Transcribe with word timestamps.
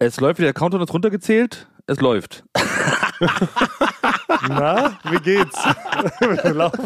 Es 0.00 0.20
läuft 0.20 0.38
wieder, 0.38 0.46
der 0.46 0.54
Countdown 0.54 0.82
ist 0.82 0.94
runtergezählt. 0.94 1.66
Es 1.86 2.00
läuft. 2.00 2.44
Na, 4.48 4.98
wie 5.10 5.18
geht's? 5.18 5.56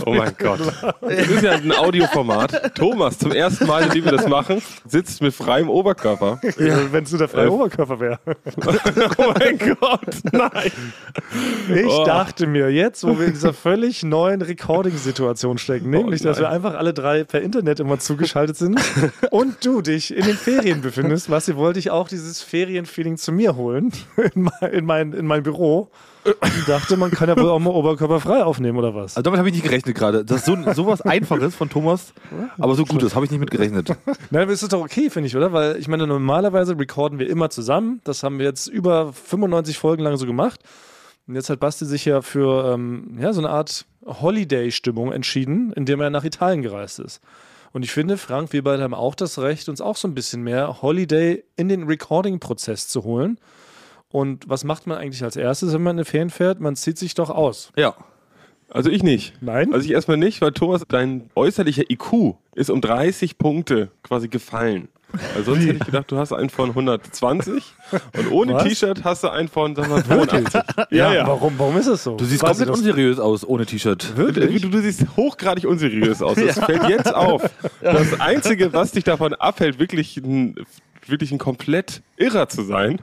Oh 0.06 0.14
mein 0.14 0.32
Gott. 0.38 0.60
Das 1.00 1.12
ist 1.28 1.42
ja 1.42 1.52
ein 1.52 1.70
Audioformat. 1.72 2.74
Thomas, 2.74 3.18
zum 3.18 3.32
ersten 3.32 3.66
Mal, 3.66 3.82
in 3.84 3.90
dem 3.90 4.04
wir 4.04 4.12
das 4.12 4.26
machen, 4.26 4.62
sitzt 4.86 5.20
mit 5.20 5.34
freiem 5.34 5.68
Oberkörper. 5.68 6.40
Ja, 6.58 6.92
Wenn 6.92 7.04
es 7.04 7.10
nur 7.10 7.18
der 7.18 7.28
freie 7.28 7.46
Äh. 7.46 7.50
Oberkörper 7.50 8.00
wäre. 8.00 8.18
Oh 9.18 9.34
mein 9.38 9.58
Gott, 9.58 10.00
nein. 10.32 10.72
Ich 11.74 11.86
Oh. 11.92 12.04
dachte 12.04 12.46
mir, 12.46 12.70
jetzt, 12.70 13.04
wo 13.06 13.18
wir 13.18 13.26
in 13.26 13.32
dieser 13.32 13.52
völlig 13.52 14.02
neuen 14.02 14.40
Recording-Situation 14.42 15.58
stecken, 15.58 15.90
nämlich, 15.90 16.22
dass 16.22 16.38
wir 16.38 16.48
einfach 16.48 16.74
alle 16.74 16.94
drei 16.94 17.24
per 17.24 17.42
Internet 17.42 17.80
immer 17.80 17.98
zugeschaltet 17.98 18.56
sind 18.56 18.80
und 19.30 19.64
du 19.64 19.82
dich 19.82 20.14
in 20.16 20.24
den 20.24 20.36
Ferien 20.36 20.80
befindest, 20.80 21.30
was 21.30 21.54
wollte 21.56 21.78
ich 21.78 21.90
auch 21.90 22.08
dieses 22.08 22.40
Ferienfeeling 22.42 23.16
zu 23.18 23.32
mir 23.32 23.56
holen, 23.56 23.92
in 24.34 24.42
mein, 24.44 24.72
in 24.72 24.86
mein, 24.86 25.12
in 25.12 25.26
mein 25.26 25.42
Büro. 25.42 25.90
Und 26.24 26.68
dachte, 26.68 26.96
man 26.96 27.10
kann 27.10 27.28
ja 27.28 27.36
wohl 27.36 27.50
auch 27.50 27.58
mal 27.58 27.70
oberkörperfrei 27.70 28.44
aufnehmen, 28.44 28.78
oder 28.78 28.94
was? 28.94 29.16
Also 29.16 29.22
damit 29.22 29.38
habe 29.38 29.48
ich 29.48 29.54
nicht 29.54 29.64
gerechnet 29.64 29.96
gerade. 29.96 30.24
Das 30.24 30.38
ist 30.38 30.46
so 30.46 30.56
sowas 30.72 31.00
Einfaches 31.02 31.54
von 31.54 31.68
Thomas, 31.68 32.12
aber 32.58 32.74
so 32.74 32.84
Gutes 32.84 33.14
habe 33.14 33.24
ich 33.24 33.30
nicht 33.30 33.40
mit 33.40 33.50
gerechnet. 33.50 33.88
Nein, 34.30 34.42
aber 34.42 34.52
ist 34.52 34.72
doch 34.72 34.80
okay, 34.80 35.10
finde 35.10 35.26
ich, 35.26 35.36
oder? 35.36 35.52
Weil 35.52 35.76
ich 35.78 35.88
meine, 35.88 36.06
normalerweise 36.06 36.78
recorden 36.78 37.18
wir 37.18 37.28
immer 37.28 37.50
zusammen. 37.50 38.00
Das 38.04 38.22
haben 38.22 38.38
wir 38.38 38.46
jetzt 38.46 38.68
über 38.68 39.12
95 39.12 39.78
Folgen 39.78 40.04
lang 40.04 40.16
so 40.16 40.26
gemacht. 40.26 40.60
Und 41.26 41.34
jetzt 41.34 41.50
hat 41.50 41.60
Basti 41.60 41.86
sich 41.86 42.04
ja 42.04 42.22
für 42.22 42.72
ähm, 42.72 43.16
ja, 43.20 43.32
so 43.32 43.40
eine 43.40 43.50
Art 43.50 43.86
Holiday-Stimmung 44.04 45.12
entschieden, 45.12 45.72
indem 45.72 46.00
er 46.00 46.10
nach 46.10 46.24
Italien 46.24 46.62
gereist 46.62 46.98
ist. 46.98 47.20
Und 47.72 47.84
ich 47.84 47.92
finde, 47.92 48.18
Frank, 48.18 48.52
wir 48.52 48.62
beide 48.62 48.82
haben 48.82 48.94
auch 48.94 49.14
das 49.14 49.38
Recht, 49.38 49.68
uns 49.68 49.80
auch 49.80 49.96
so 49.96 50.06
ein 50.06 50.14
bisschen 50.14 50.42
mehr 50.42 50.82
Holiday 50.82 51.42
in 51.56 51.68
den 51.68 51.84
Recording-Prozess 51.84 52.88
zu 52.88 53.04
holen. 53.04 53.38
Und 54.12 54.48
was 54.48 54.62
macht 54.64 54.86
man 54.86 54.98
eigentlich 54.98 55.24
als 55.24 55.36
erstes, 55.36 55.72
wenn 55.72 55.82
man 55.82 55.96
in 55.96 56.00
eine 56.00 56.04
Ferien 56.04 56.30
fährt? 56.30 56.60
Man 56.60 56.76
zieht 56.76 56.98
sich 56.98 57.14
doch 57.14 57.30
aus. 57.30 57.72
Ja. 57.76 57.94
Also 58.70 58.88
ich 58.90 59.02
nicht. 59.02 59.34
Nein? 59.42 59.72
Also 59.74 59.84
ich 59.86 59.92
erstmal 59.92 60.16
nicht, 60.16 60.40
weil 60.40 60.52
Thomas, 60.52 60.82
dein 60.88 61.30
äußerlicher 61.34 61.90
IQ 61.90 62.34
ist 62.54 62.70
um 62.70 62.80
30 62.80 63.36
Punkte 63.38 63.90
quasi 64.02 64.28
gefallen. 64.28 64.88
Weil 65.34 65.44
sonst 65.44 65.60
hätte 65.66 65.74
ich 65.74 65.84
gedacht, 65.84 66.10
du 66.10 66.16
hast 66.16 66.32
einen 66.32 66.48
von 66.48 66.70
120 66.70 67.62
und 68.16 68.30
ohne 68.32 68.54
Was? 68.54 68.62
T-Shirt 68.64 69.04
hast 69.04 69.24
du 69.24 69.28
einen 69.28 69.48
von 69.48 69.76
sagen 69.76 69.90
wir, 69.94 70.02
82. 70.02 70.62
ja, 70.90 71.12
ja. 71.12 71.26
Warum, 71.26 71.52
warum 71.58 71.76
ist 71.76 71.86
es 71.86 72.02
so? 72.02 72.16
Du 72.16 72.24
siehst 72.24 72.42
Weiß 72.42 72.56
komplett 72.56 72.68
das- 72.70 72.78
unseriös 72.78 73.18
aus 73.18 73.46
ohne 73.46 73.66
T-Shirt. 73.66 74.14
Du, 74.16 74.32
du 74.32 74.78
siehst 74.80 75.04
hochgradig 75.14 75.66
unseriös 75.66 76.22
aus. 76.22 76.36
Das 76.36 76.58
fällt 76.58 76.88
jetzt 76.88 77.14
auf. 77.14 77.42
Das 77.82 78.20
Einzige, 78.20 78.72
was 78.72 78.92
dich 78.92 79.04
davon 79.04 79.34
abhält, 79.34 79.78
wirklich 79.78 80.16
ein, 80.16 80.54
wirklich 81.10 81.32
ein 81.32 81.38
komplett 81.38 82.02
Irrer 82.16 82.48
zu 82.48 82.62
sein 82.62 83.00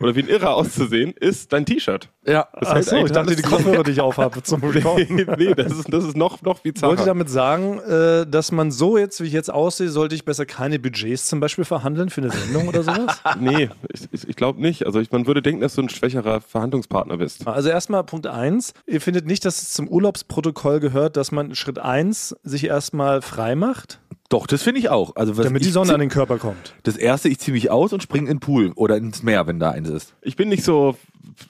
oder 0.00 0.14
wie 0.14 0.20
ein 0.20 0.28
Irrer 0.28 0.54
auszusehen, 0.54 1.12
ist 1.12 1.52
dein 1.52 1.66
T-Shirt. 1.66 2.08
Ja. 2.26 2.48
Das 2.58 2.72
hält 2.72 2.84
so, 2.86 2.96
ich 2.96 3.12
dachte, 3.12 3.36
die. 3.36 3.42
Kopfhörer, 3.42 3.82
die 3.82 3.90
ich 3.90 4.00
aufhabe 4.00 4.42
zum 4.42 4.62
Recorden. 4.62 5.06
Nee, 5.12 5.26
nee, 5.36 5.54
das 5.54 5.72
ist, 5.72 5.92
das 5.92 6.04
ist 6.04 6.16
noch, 6.16 6.40
noch 6.42 6.60
Ich 6.62 6.80
wollte 6.82 6.96
bizarrer. 6.96 7.04
damit 7.04 7.28
sagen, 7.28 7.78
äh, 7.80 8.26
dass 8.26 8.52
man 8.52 8.70
so 8.70 8.96
jetzt, 8.96 9.20
wie 9.20 9.26
ich 9.26 9.32
jetzt 9.32 9.52
aussehe, 9.52 9.88
sollte 9.88 10.14
ich 10.14 10.24
besser 10.24 10.46
keine 10.46 10.78
Budgets 10.78 11.26
zum 11.26 11.40
Beispiel 11.40 11.64
verhandeln 11.64 12.08
für 12.08 12.22
eine 12.22 12.30
Sendung 12.30 12.68
oder 12.68 12.82
sowas? 12.82 13.20
Nee, 13.40 13.68
ich, 13.92 14.08
ich, 14.12 14.28
ich 14.28 14.36
glaube 14.36 14.60
nicht. 14.60 14.86
Also 14.86 15.00
ich, 15.00 15.10
man 15.10 15.26
würde 15.26 15.42
denken, 15.42 15.60
dass 15.60 15.74
du 15.74 15.82
ein 15.82 15.88
schwächerer 15.88 16.40
Verhandlungspartner 16.40 17.16
bist. 17.18 17.46
Also 17.46 17.68
erstmal 17.68 18.04
Punkt 18.04 18.26
eins. 18.26 18.72
Ihr 18.86 19.00
findet 19.00 19.26
nicht, 19.26 19.44
dass 19.44 19.60
es 19.62 19.70
zum 19.70 19.88
Urlaubsprotokoll 19.88 20.80
gehört, 20.80 21.16
dass 21.16 21.32
man 21.32 21.54
Schritt 21.54 21.78
eins 21.78 22.36
sich 22.42 22.64
erstmal 22.64 23.20
frei 23.22 23.54
macht, 23.56 24.00
Doch, 24.32 24.46
das 24.46 24.62
finde 24.62 24.80
ich 24.80 24.88
auch. 24.88 25.14
Also 25.16 25.36
was 25.36 25.44
damit 25.44 25.62
die 25.62 25.68
ich 25.68 25.72
Sonne 25.74 25.90
zieh- 25.90 25.94
an 25.94 26.00
den 26.00 26.08
Körper 26.08 26.38
kommt. 26.38 26.74
Das 26.84 26.96
erste, 26.96 27.28
ich 27.28 27.38
ziehe 27.38 27.52
mich 27.52 27.70
aus 27.70 27.92
und 27.92 28.02
springe 28.02 28.30
in 28.30 28.36
den 28.36 28.40
Pool 28.40 28.72
oder 28.76 28.96
ins 28.96 29.22
Meer, 29.22 29.46
wenn 29.46 29.60
da 29.60 29.70
eins 29.72 29.88
ist. 29.90 30.14
Ich 30.22 30.36
bin 30.36 30.48
nicht 30.48 30.64
so, 30.64 30.96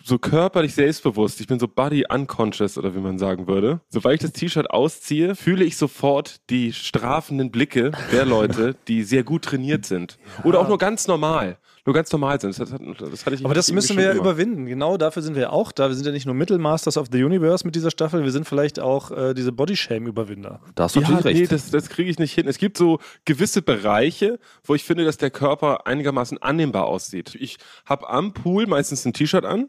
so 0.04 0.18
körperlich 0.18 0.74
selbstbewusst. 0.74 1.40
Ich 1.40 1.46
bin 1.46 1.60
so 1.60 1.68
body 1.68 2.04
unconscious 2.12 2.76
oder 2.78 2.94
wie 2.94 2.98
man 3.00 3.18
sagen 3.18 3.46
würde. 3.46 3.80
Sobald 3.90 4.16
ich 4.22 4.30
das 4.30 4.32
T-Shirt 4.38 4.70
ausziehe, 4.70 5.36
fühle 5.36 5.64
ich 5.64 5.76
sofort 5.76 6.40
die 6.50 6.72
strafenden 6.72 7.50
Blicke 7.52 7.92
der 8.12 8.24
Leute, 8.26 8.74
die 8.88 9.04
sehr 9.04 9.22
gut 9.22 9.42
trainiert 9.42 9.86
sind. 9.86 10.18
Oder 10.42 10.58
auch 10.58 10.68
nur 10.68 10.78
ganz 10.78 11.06
normal. 11.06 11.58
Nur 11.84 11.94
ganz 11.94 12.12
normal 12.12 12.40
sind. 12.40 12.56
Das, 12.58 12.70
hat, 12.72 12.80
das 13.00 13.26
hatte 13.26 13.34
ich 13.34 13.44
Aber 13.44 13.54
das 13.54 13.72
müssen 13.72 13.96
wir 13.96 14.04
ja 14.04 14.14
überwinden. 14.14 14.66
Genau 14.66 14.96
dafür 14.96 15.20
sind 15.20 15.34
wir 15.34 15.42
ja 15.42 15.50
auch 15.50 15.72
da. 15.72 15.88
Wir 15.88 15.96
sind 15.96 16.06
ja 16.06 16.12
nicht 16.12 16.26
nur 16.26 16.34
Mittelmasters 16.34 16.96
of 16.96 17.08
the 17.10 17.24
Universe 17.24 17.66
mit 17.66 17.74
dieser 17.74 17.90
Staffel, 17.90 18.22
wir 18.22 18.30
sind 18.30 18.46
vielleicht 18.46 18.78
auch 18.78 19.10
äh, 19.10 19.34
diese 19.34 19.50
Bodyshame-Überwinder. 19.50 20.60
Da 20.76 20.84
hast 20.84 20.94
du 20.94 21.00
Ja, 21.00 21.10
natürlich 21.10 21.34
nee, 21.34 21.40
recht. 21.40 21.52
das, 21.52 21.70
das 21.70 21.88
kriege 21.88 22.08
ich 22.08 22.20
nicht 22.20 22.32
hin. 22.32 22.46
Es 22.46 22.58
gibt 22.58 22.78
so 22.78 23.00
gewisse 23.24 23.62
Bereiche, 23.62 24.38
wo 24.64 24.76
ich 24.76 24.84
finde, 24.84 25.04
dass 25.04 25.16
der 25.16 25.30
Körper 25.30 25.86
einigermaßen 25.88 26.38
annehmbar 26.38 26.84
aussieht. 26.86 27.34
Ich 27.34 27.56
habe 27.84 28.08
am 28.08 28.32
Pool 28.32 28.66
meistens 28.68 29.04
ein 29.04 29.12
T-Shirt 29.12 29.44
an, 29.44 29.68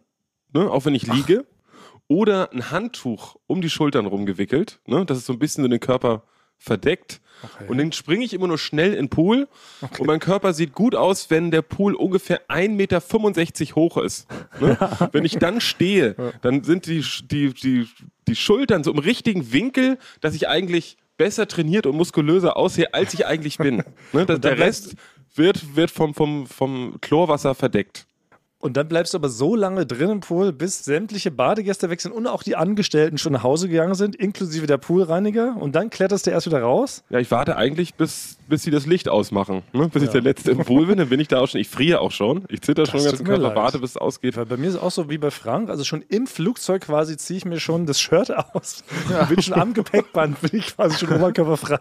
ne, 0.54 0.70
auch 0.70 0.86
wenn 0.86 0.94
ich 0.94 1.08
liege, 1.08 1.46
oder 2.08 2.52
ein 2.54 2.70
Handtuch 2.70 3.38
um 3.48 3.62
die 3.62 3.72
Schultern 3.72 4.06
rumgewickelt, 4.06 4.82
ne, 4.86 5.04
das 5.06 5.18
ist 5.18 5.26
so 5.26 5.34
ein 5.34 5.40
bisschen 5.40 5.64
so 5.64 5.68
den 5.68 5.80
Körper 5.80 6.24
verdeckt. 6.64 7.20
Und 7.68 7.78
dann 7.78 7.92
springe 7.92 8.24
ich 8.24 8.34
immer 8.34 8.48
nur 8.48 8.58
schnell 8.58 8.92
in 8.92 9.08
den 9.08 9.10
Pool 9.10 9.50
und 9.98 10.08
mein 10.08 10.22
Körper 10.22 10.54
sieht 10.54 10.74
gut 10.74 10.96
aus, 10.96 11.30
wenn 11.30 11.52
der 11.52 11.62
Pool 11.62 11.94
ungefähr 11.94 12.48
1,65 12.48 12.70
Meter 12.70 13.76
hoch 13.76 13.98
ist. 13.98 14.28
Ne? 14.62 14.78
Wenn 15.12 15.26
ich 15.26 15.38
dann 15.40 15.60
stehe, 15.60 16.16
dann 16.42 16.64
sind 16.64 16.86
die, 16.86 17.04
die, 17.26 17.54
die, 17.54 17.88
die 18.30 18.36
Schultern 18.38 18.86
so 18.86 18.92
im 18.92 19.00
richtigen 19.00 19.52
Winkel, 19.52 19.98
dass 20.22 20.36
ich 20.36 20.48
eigentlich 20.48 20.96
besser 21.18 21.46
trainiert 21.46 21.86
und 21.86 21.98
muskulöser 21.98 22.56
aussehe, 22.56 22.94
als 22.94 23.14
ich 23.14 23.26
eigentlich 23.26 23.58
bin. 23.58 23.84
Ne? 24.14 24.26
Der 24.40 24.58
Rest 24.58 24.96
wird, 25.36 25.76
wird 25.76 25.92
vom, 25.92 26.14
vom, 26.14 26.48
vom 26.48 26.96
Chlorwasser 27.02 27.56
verdeckt. 27.56 28.08
Und 28.64 28.78
dann 28.78 28.88
bleibst 28.88 29.14
du 29.14 29.18
aber 29.18 29.28
so 29.28 29.58
lange 29.58 29.86
drin 29.86 30.10
im 30.10 30.20
Pool, 30.22 30.54
bis 30.54 30.86
sämtliche 30.86 31.32
Badegäste 31.32 31.90
wechseln 31.90 32.14
und 32.14 32.28
auch 32.28 32.44
die 32.44 32.56
Angestellten 32.56 33.18
schon 33.18 33.34
nach 33.34 33.44
Hause 33.44 33.68
gegangen 33.68 33.94
sind, 33.94 34.16
inklusive 34.16 34.68
der 34.68 34.78
Poolreiniger. 34.78 35.58
Und 35.60 35.76
dann 35.76 35.90
kletterst 35.90 36.28
du 36.28 36.32
erst 36.32 36.48
wieder 36.48 36.62
raus. 36.62 37.04
Ja, 37.10 37.20
ich 37.20 37.30
warte 37.30 37.58
eigentlich, 37.58 37.96
bis, 37.96 38.38
bis 38.48 38.64
sie 38.64 38.72
das 38.72 38.86
Licht 38.86 39.10
ausmachen. 39.10 39.64
Ne? 39.74 39.90
Bis 39.90 40.04
ich 40.04 40.12
der 40.12 40.22
Letzte 40.22 40.52
im 40.52 40.60
Pool 40.60 40.86
bin, 40.86 40.98
dann 40.98 41.10
bin 41.10 41.20
ich 41.20 41.28
da 41.28 41.42
auch 41.42 41.48
schon. 41.50 41.60
Ich 41.60 41.68
friere 41.68 42.00
auch 42.00 42.12
schon. 42.12 42.46
Ich 42.48 42.62
zitter 42.62 42.86
schon 42.86 43.02
den 43.02 43.10
ganzen 43.10 43.26
Körper, 43.26 43.50
leid. 43.50 43.56
warte, 43.58 43.80
bis 43.80 43.90
es 43.90 43.98
ausgeht. 43.98 44.38
Weil 44.38 44.46
bei 44.46 44.56
mir 44.56 44.70
ist 44.70 44.76
es 44.76 44.82
auch 44.82 44.92
so 44.92 45.10
wie 45.10 45.18
bei 45.18 45.30
Frank. 45.30 45.70
Also 45.70 45.84
schon 45.84 46.02
im 46.08 46.26
Flugzeug 46.26 46.84
quasi 46.84 47.18
ziehe 47.18 47.40
ich 47.40 47.44
mir 47.44 47.60
schon 47.60 47.86
das 47.86 48.00
Shirt 48.00 48.32
aus. 48.54 48.86
Bin 49.28 49.42
schon 49.42 49.56
am 49.56 49.74
Gepäckband, 49.74 50.40
bin 50.40 50.58
ich 50.62 50.74
quasi 50.74 51.06
schon 51.06 51.14
oberkörperfrei. 51.14 51.80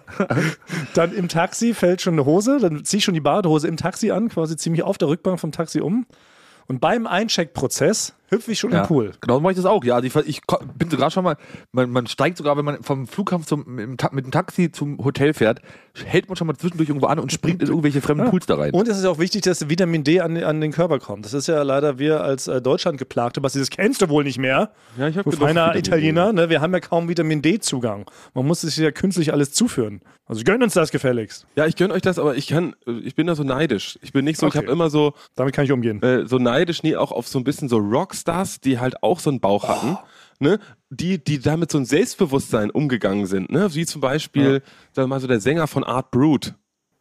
Dann 0.94 1.14
im 1.14 1.28
Taxi 1.28 1.74
fällt 1.74 2.00
schon 2.00 2.14
eine 2.14 2.24
Hose. 2.24 2.58
Dann 2.58 2.84
ziehe 2.84 2.98
ich 2.98 3.04
schon 3.04 3.14
die 3.14 3.20
Badehose 3.20 3.68
im 3.68 3.76
Taxi 3.76 4.10
an, 4.10 4.30
quasi 4.30 4.56
ziehe 4.56 4.72
mich 4.72 4.82
auf 4.82 4.98
der 4.98 5.06
Rückbank 5.06 5.38
vom 5.38 5.52
Taxi 5.52 5.80
um. 5.80 6.06
Und 6.66 6.80
beim 6.80 7.06
Eincheckprozess 7.06 8.14
hüpfe 8.32 8.50
ich 8.52 8.58
schon 8.58 8.72
Ja, 8.72 8.80
im 8.82 8.86
Pool. 8.86 9.12
Genau 9.20 9.34
so 9.34 9.40
mache 9.40 9.52
ich 9.52 9.56
das 9.56 9.66
auch. 9.66 9.84
Ja, 9.84 9.96
also 9.96 10.06
ich, 10.20 10.26
ich 10.26 10.40
bin 10.76 10.90
sogar 10.90 11.10
schon 11.10 11.22
mal, 11.24 11.36
man, 11.72 11.90
man 11.90 12.06
steigt 12.06 12.38
sogar, 12.38 12.56
wenn 12.56 12.64
man 12.64 12.82
vom 12.82 13.06
Flughafen 13.06 13.46
zum, 13.46 13.64
mit 13.66 14.00
dem 14.24 14.30
Taxi 14.30 14.72
zum 14.72 14.98
Hotel 15.04 15.34
fährt, 15.34 15.60
hält 16.04 16.28
man 16.28 16.36
schon 16.36 16.46
mal 16.46 16.56
zwischendurch 16.56 16.88
irgendwo 16.88 17.06
an 17.06 17.18
und 17.18 17.32
springt 17.32 17.62
in 17.62 17.68
irgendwelche 17.68 18.00
fremden 18.00 18.28
Pools 18.30 18.46
da 18.46 18.56
rein. 18.56 18.72
Und 18.72 18.88
es 18.88 18.98
ist 18.98 19.04
auch 19.04 19.18
wichtig, 19.18 19.42
dass 19.42 19.68
Vitamin 19.68 20.02
D 20.04 20.20
an, 20.20 20.36
an 20.42 20.60
den 20.60 20.72
Körper 20.72 20.98
kommt. 20.98 21.24
Das 21.24 21.34
ist 21.34 21.46
ja 21.46 21.62
leider 21.62 21.98
wir 21.98 22.22
als 22.22 22.48
äh, 22.48 22.60
Deutschland 22.62 22.98
geplagte, 22.98 23.42
was 23.42 23.52
das 23.52 23.70
kennst 23.70 24.02
du 24.02 24.08
wohl 24.08 24.24
nicht 24.24 24.38
mehr. 24.38 24.70
Ja, 24.96 25.08
ich 25.08 25.16
hab 25.16 25.24
Du 25.24 25.30
genug 25.30 25.44
feiner. 25.46 25.76
Italiener, 25.76 26.32
ne? 26.32 26.48
wir 26.50 26.60
haben 26.60 26.72
ja 26.72 26.80
kaum 26.80 27.08
Vitamin 27.08 27.42
D-Zugang. 27.42 28.10
Man 28.34 28.46
muss 28.46 28.62
sich 28.62 28.76
ja 28.76 28.90
künstlich 28.90 29.32
alles 29.32 29.52
zuführen. 29.52 30.00
Also 30.26 30.44
gönn 30.44 30.62
uns 30.62 30.72
das 30.72 30.90
gefälligst. 30.90 31.46
Ja, 31.56 31.66
ich 31.66 31.76
gönne 31.76 31.92
euch 31.92 32.00
das, 32.00 32.18
aber 32.18 32.36
ich 32.36 32.46
kann, 32.46 32.74
ich 33.04 33.14
bin 33.14 33.26
da 33.26 33.34
so 33.34 33.42
neidisch. 33.42 33.98
Ich 34.02 34.12
bin 34.12 34.24
nicht 34.24 34.38
so, 34.38 34.46
Okay. 34.46 34.58
ich 34.58 34.64
habe 34.64 34.72
immer 34.72 34.88
so, 34.88 35.12
Damit 35.34 35.54
kann 35.54 35.64
ich 35.64 35.72
umgehen. 35.72 36.00
äh, 36.02 36.26
so 36.26 36.38
neidisch, 36.38 36.82
nee, 36.82 36.96
auch 36.96 37.12
auf 37.12 37.28
so 37.28 37.38
ein 37.38 37.44
bisschen 37.44 37.68
so 37.68 37.78
Rockstars, 38.22 38.60
die 38.60 38.78
halt 38.78 39.02
auch 39.02 39.20
so 39.20 39.30
einen 39.30 39.40
Bauch 39.40 39.68
hatten, 39.68 39.98
ne? 40.38 40.58
Die, 40.90 41.22
die 41.22 41.40
damit 41.40 41.70
so 41.70 41.78
ein 41.78 41.84
Selbstbewusstsein 41.84 42.70
umgegangen 42.70 43.26
sind, 43.26 43.50
ne? 43.50 43.74
Wie 43.74 43.86
zum 43.86 44.00
Beispiel, 44.00 44.62
sagen 44.92 45.06
wir 45.08 45.14
mal 45.14 45.20
so 45.20 45.26
der 45.26 45.40
Sänger 45.40 45.66
von 45.66 45.84
Art 45.84 46.10
Brute. 46.10 46.54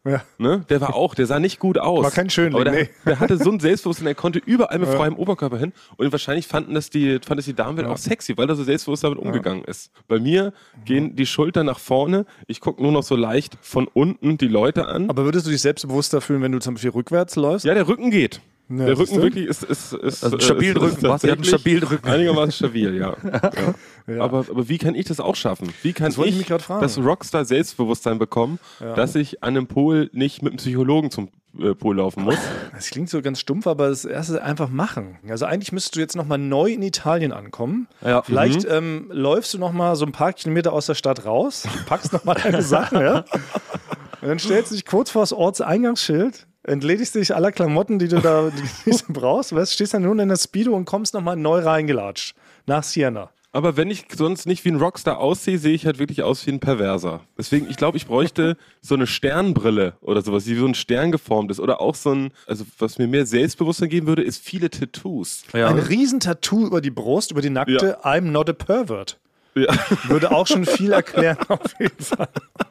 Ja. 0.04 0.20
Ne? 0.36 0.64
Der 0.68 0.80
war 0.80 0.96
auch, 0.96 1.14
der 1.14 1.26
sah 1.26 1.38
nicht 1.38 1.60
gut 1.60 1.78
aus. 1.78 2.02
War 2.02 2.10
kein 2.10 2.28
Schönling, 2.28 2.56
aber 2.56 2.64
der, 2.64 2.72
nee. 2.72 2.88
der 3.06 3.20
hatte 3.20 3.36
so 3.36 3.52
ein 3.52 3.60
Selbstbewusstsein, 3.60 4.06
der 4.06 4.16
konnte 4.16 4.40
überall 4.44 4.80
mit 4.80 4.88
freiem 4.88 5.14
Oberkörper 5.14 5.58
hin. 5.58 5.72
Und 5.96 6.10
wahrscheinlich 6.10 6.48
fanden 6.48 6.74
das 6.74 6.90
die, 6.90 7.20
fand 7.24 7.38
das 7.38 7.44
die 7.44 7.54
Damenwelt 7.54 7.86
auch 7.86 7.96
sexy, 7.96 8.36
weil 8.36 8.48
er 8.48 8.56
so 8.56 8.64
selbstbewusst 8.64 9.04
damit 9.04 9.20
umgegangen 9.20 9.62
ist. 9.62 9.92
Bei 10.08 10.18
mir 10.18 10.54
gehen 10.84 11.14
die 11.14 11.24
Schultern 11.24 11.66
nach 11.66 11.78
vorne, 11.78 12.26
ich 12.48 12.60
gucke 12.60 12.82
nur 12.82 12.90
noch 12.90 13.04
so 13.04 13.14
leicht 13.14 13.56
von 13.60 13.86
unten 13.86 14.38
die 14.38 14.48
Leute 14.48 14.88
an. 14.88 15.08
Aber 15.08 15.24
würdest 15.24 15.46
du 15.46 15.52
dich 15.52 15.60
selbstbewusster 15.60 16.20
fühlen, 16.20 16.42
wenn 16.42 16.50
du 16.50 16.58
zum 16.58 16.74
Beispiel 16.74 16.90
rückwärts 16.90 17.36
läufst? 17.36 17.64
ja, 17.64 17.74
der 17.74 17.86
Rücken 17.86 18.10
geht. 18.10 18.40
Ja, 18.78 18.86
der 18.86 18.96
siehst 18.96 19.12
Rücken 19.12 19.22
wirklich 19.22 19.46
ist, 19.46 19.62
ist, 19.64 19.92
ist, 19.92 20.24
Also 20.24 20.36
äh, 20.36 20.40
stabilen 20.40 20.76
ist, 20.76 20.82
Rücken. 20.82 21.02
Basti 21.02 21.28
hat 21.28 21.36
einen 21.36 21.44
stabilen 21.44 21.82
Rücken. 21.84 22.08
Einigermaßen 22.08 22.52
stabil, 22.52 22.96
ja. 22.96 23.16
ja. 23.22 23.74
Ja. 24.08 24.20
Aber, 24.24 24.38
aber 24.38 24.68
wie 24.68 24.78
kann 24.78 24.96
ich 24.96 25.06
das 25.06 25.20
auch 25.20 25.36
schaffen? 25.36 25.72
Wie 25.82 25.92
kann 25.92 26.06
Das 26.06 26.18
wollte 26.18 26.30
ich 26.30 26.34
ich, 26.34 26.40
mich 26.40 26.48
grad 26.48 26.62
fragen. 26.62 26.82
das 26.82 26.98
Rockstar-Selbstbewusstsein 26.98 28.18
bekommen, 28.18 28.58
dass 28.80 29.14
ich 29.14 29.44
an 29.44 29.50
einem 29.56 29.68
Pool 29.68 30.10
nicht 30.12 30.42
mit 30.42 30.50
einem 30.50 30.56
Psychologen 30.58 31.12
zum 31.12 31.28
äh, 31.56 31.74
Pool 31.76 31.98
laufen 31.98 32.24
muss? 32.24 32.34
Das 32.74 32.90
klingt 32.90 33.10
so 33.10 33.22
ganz 33.22 33.38
stumpf, 33.38 33.68
aber 33.68 33.88
das 33.90 34.04
erste 34.04 34.42
einfach 34.42 34.68
machen. 34.68 35.18
Also 35.28 35.44
eigentlich 35.46 35.70
müsstest 35.70 35.94
du 35.94 36.00
jetzt 36.00 36.16
nochmal 36.16 36.38
neu 36.38 36.72
in 36.72 36.82
Italien 36.82 37.30
ankommen. 37.30 37.86
Ja. 38.04 38.22
Vielleicht 38.22 38.64
ähm, 38.68 39.08
läufst 39.12 39.54
du 39.54 39.58
nochmal 39.58 39.94
so 39.94 40.04
ein 40.04 40.10
paar 40.12 40.32
Kilometer 40.32 40.72
aus 40.72 40.86
der 40.86 40.94
Stadt 40.96 41.24
raus, 41.24 41.62
packst 41.86 42.12
nochmal 42.12 42.36
deine 42.42 42.62
Sachen, 42.62 43.00
ja. 43.00 43.24
Und 44.20 44.28
dann 44.28 44.38
stellst 44.38 44.70
du 44.70 44.76
dich 44.76 44.84
kurz 44.84 45.10
vor 45.10 45.22
das 45.22 45.32
Ortseingangsschild, 45.32 46.46
entledigst 46.64 47.14
dich 47.14 47.34
aller 47.34 47.52
Klamotten, 47.52 47.98
die 47.98 48.08
du 48.08 48.20
da 48.20 48.50
die 48.86 48.90
du 48.90 49.12
brauchst, 49.12 49.54
weißt, 49.54 49.72
stehst 49.72 49.94
dann 49.94 50.02
nur 50.02 50.18
in 50.18 50.28
der 50.28 50.36
Speedo 50.36 50.74
und 50.74 50.84
kommst 50.84 51.14
nochmal 51.14 51.36
neu 51.36 51.60
reingelatscht. 51.60 52.34
Nach 52.66 52.82
Siena. 52.82 53.30
Aber 53.54 53.76
wenn 53.76 53.90
ich 53.90 54.06
sonst 54.16 54.46
nicht 54.46 54.64
wie 54.64 54.70
ein 54.70 54.76
Rockstar 54.76 55.18
aussehe, 55.18 55.58
sehe 55.58 55.74
ich 55.74 55.84
halt 55.84 55.98
wirklich 55.98 56.22
aus 56.22 56.46
wie 56.46 56.52
ein 56.52 56.60
Perverser. 56.60 57.20
Deswegen, 57.36 57.68
ich 57.68 57.76
glaube, 57.76 57.98
ich 57.98 58.06
bräuchte 58.06 58.56
so 58.80 58.94
eine 58.94 59.06
Sternbrille 59.06 59.94
oder 60.00 60.22
sowas, 60.22 60.44
die 60.44 60.56
wie 60.56 60.60
so 60.60 60.66
ein 60.66 60.74
Stern 60.74 61.12
geformt 61.12 61.50
ist. 61.50 61.60
Oder 61.60 61.82
auch 61.82 61.94
so 61.94 62.14
ein, 62.14 62.32
also 62.46 62.64
was 62.78 62.98
mir 62.98 63.06
mehr 63.06 63.26
Selbstbewusstsein 63.26 63.90
geben 63.90 64.06
würde, 64.06 64.22
ist 64.22 64.42
viele 64.42 64.70
Tattoos. 64.70 65.44
Ja. 65.52 65.68
Ein 65.68 65.78
Riesentattoo 65.78 66.66
über 66.66 66.80
die 66.80 66.90
Brust, 66.90 67.30
über 67.30 67.42
die 67.42 67.50
nackte 67.50 68.02
I'm 68.02 68.30
not 68.30 68.48
a 68.48 68.54
pervert. 68.54 69.18
Ja. 69.54 69.74
Würde 70.04 70.30
auch 70.30 70.46
schon 70.46 70.64
viel 70.64 70.92
erklären, 70.92 71.36
auf 71.48 71.78
jeden 71.78 72.02
Fall. 72.02 72.28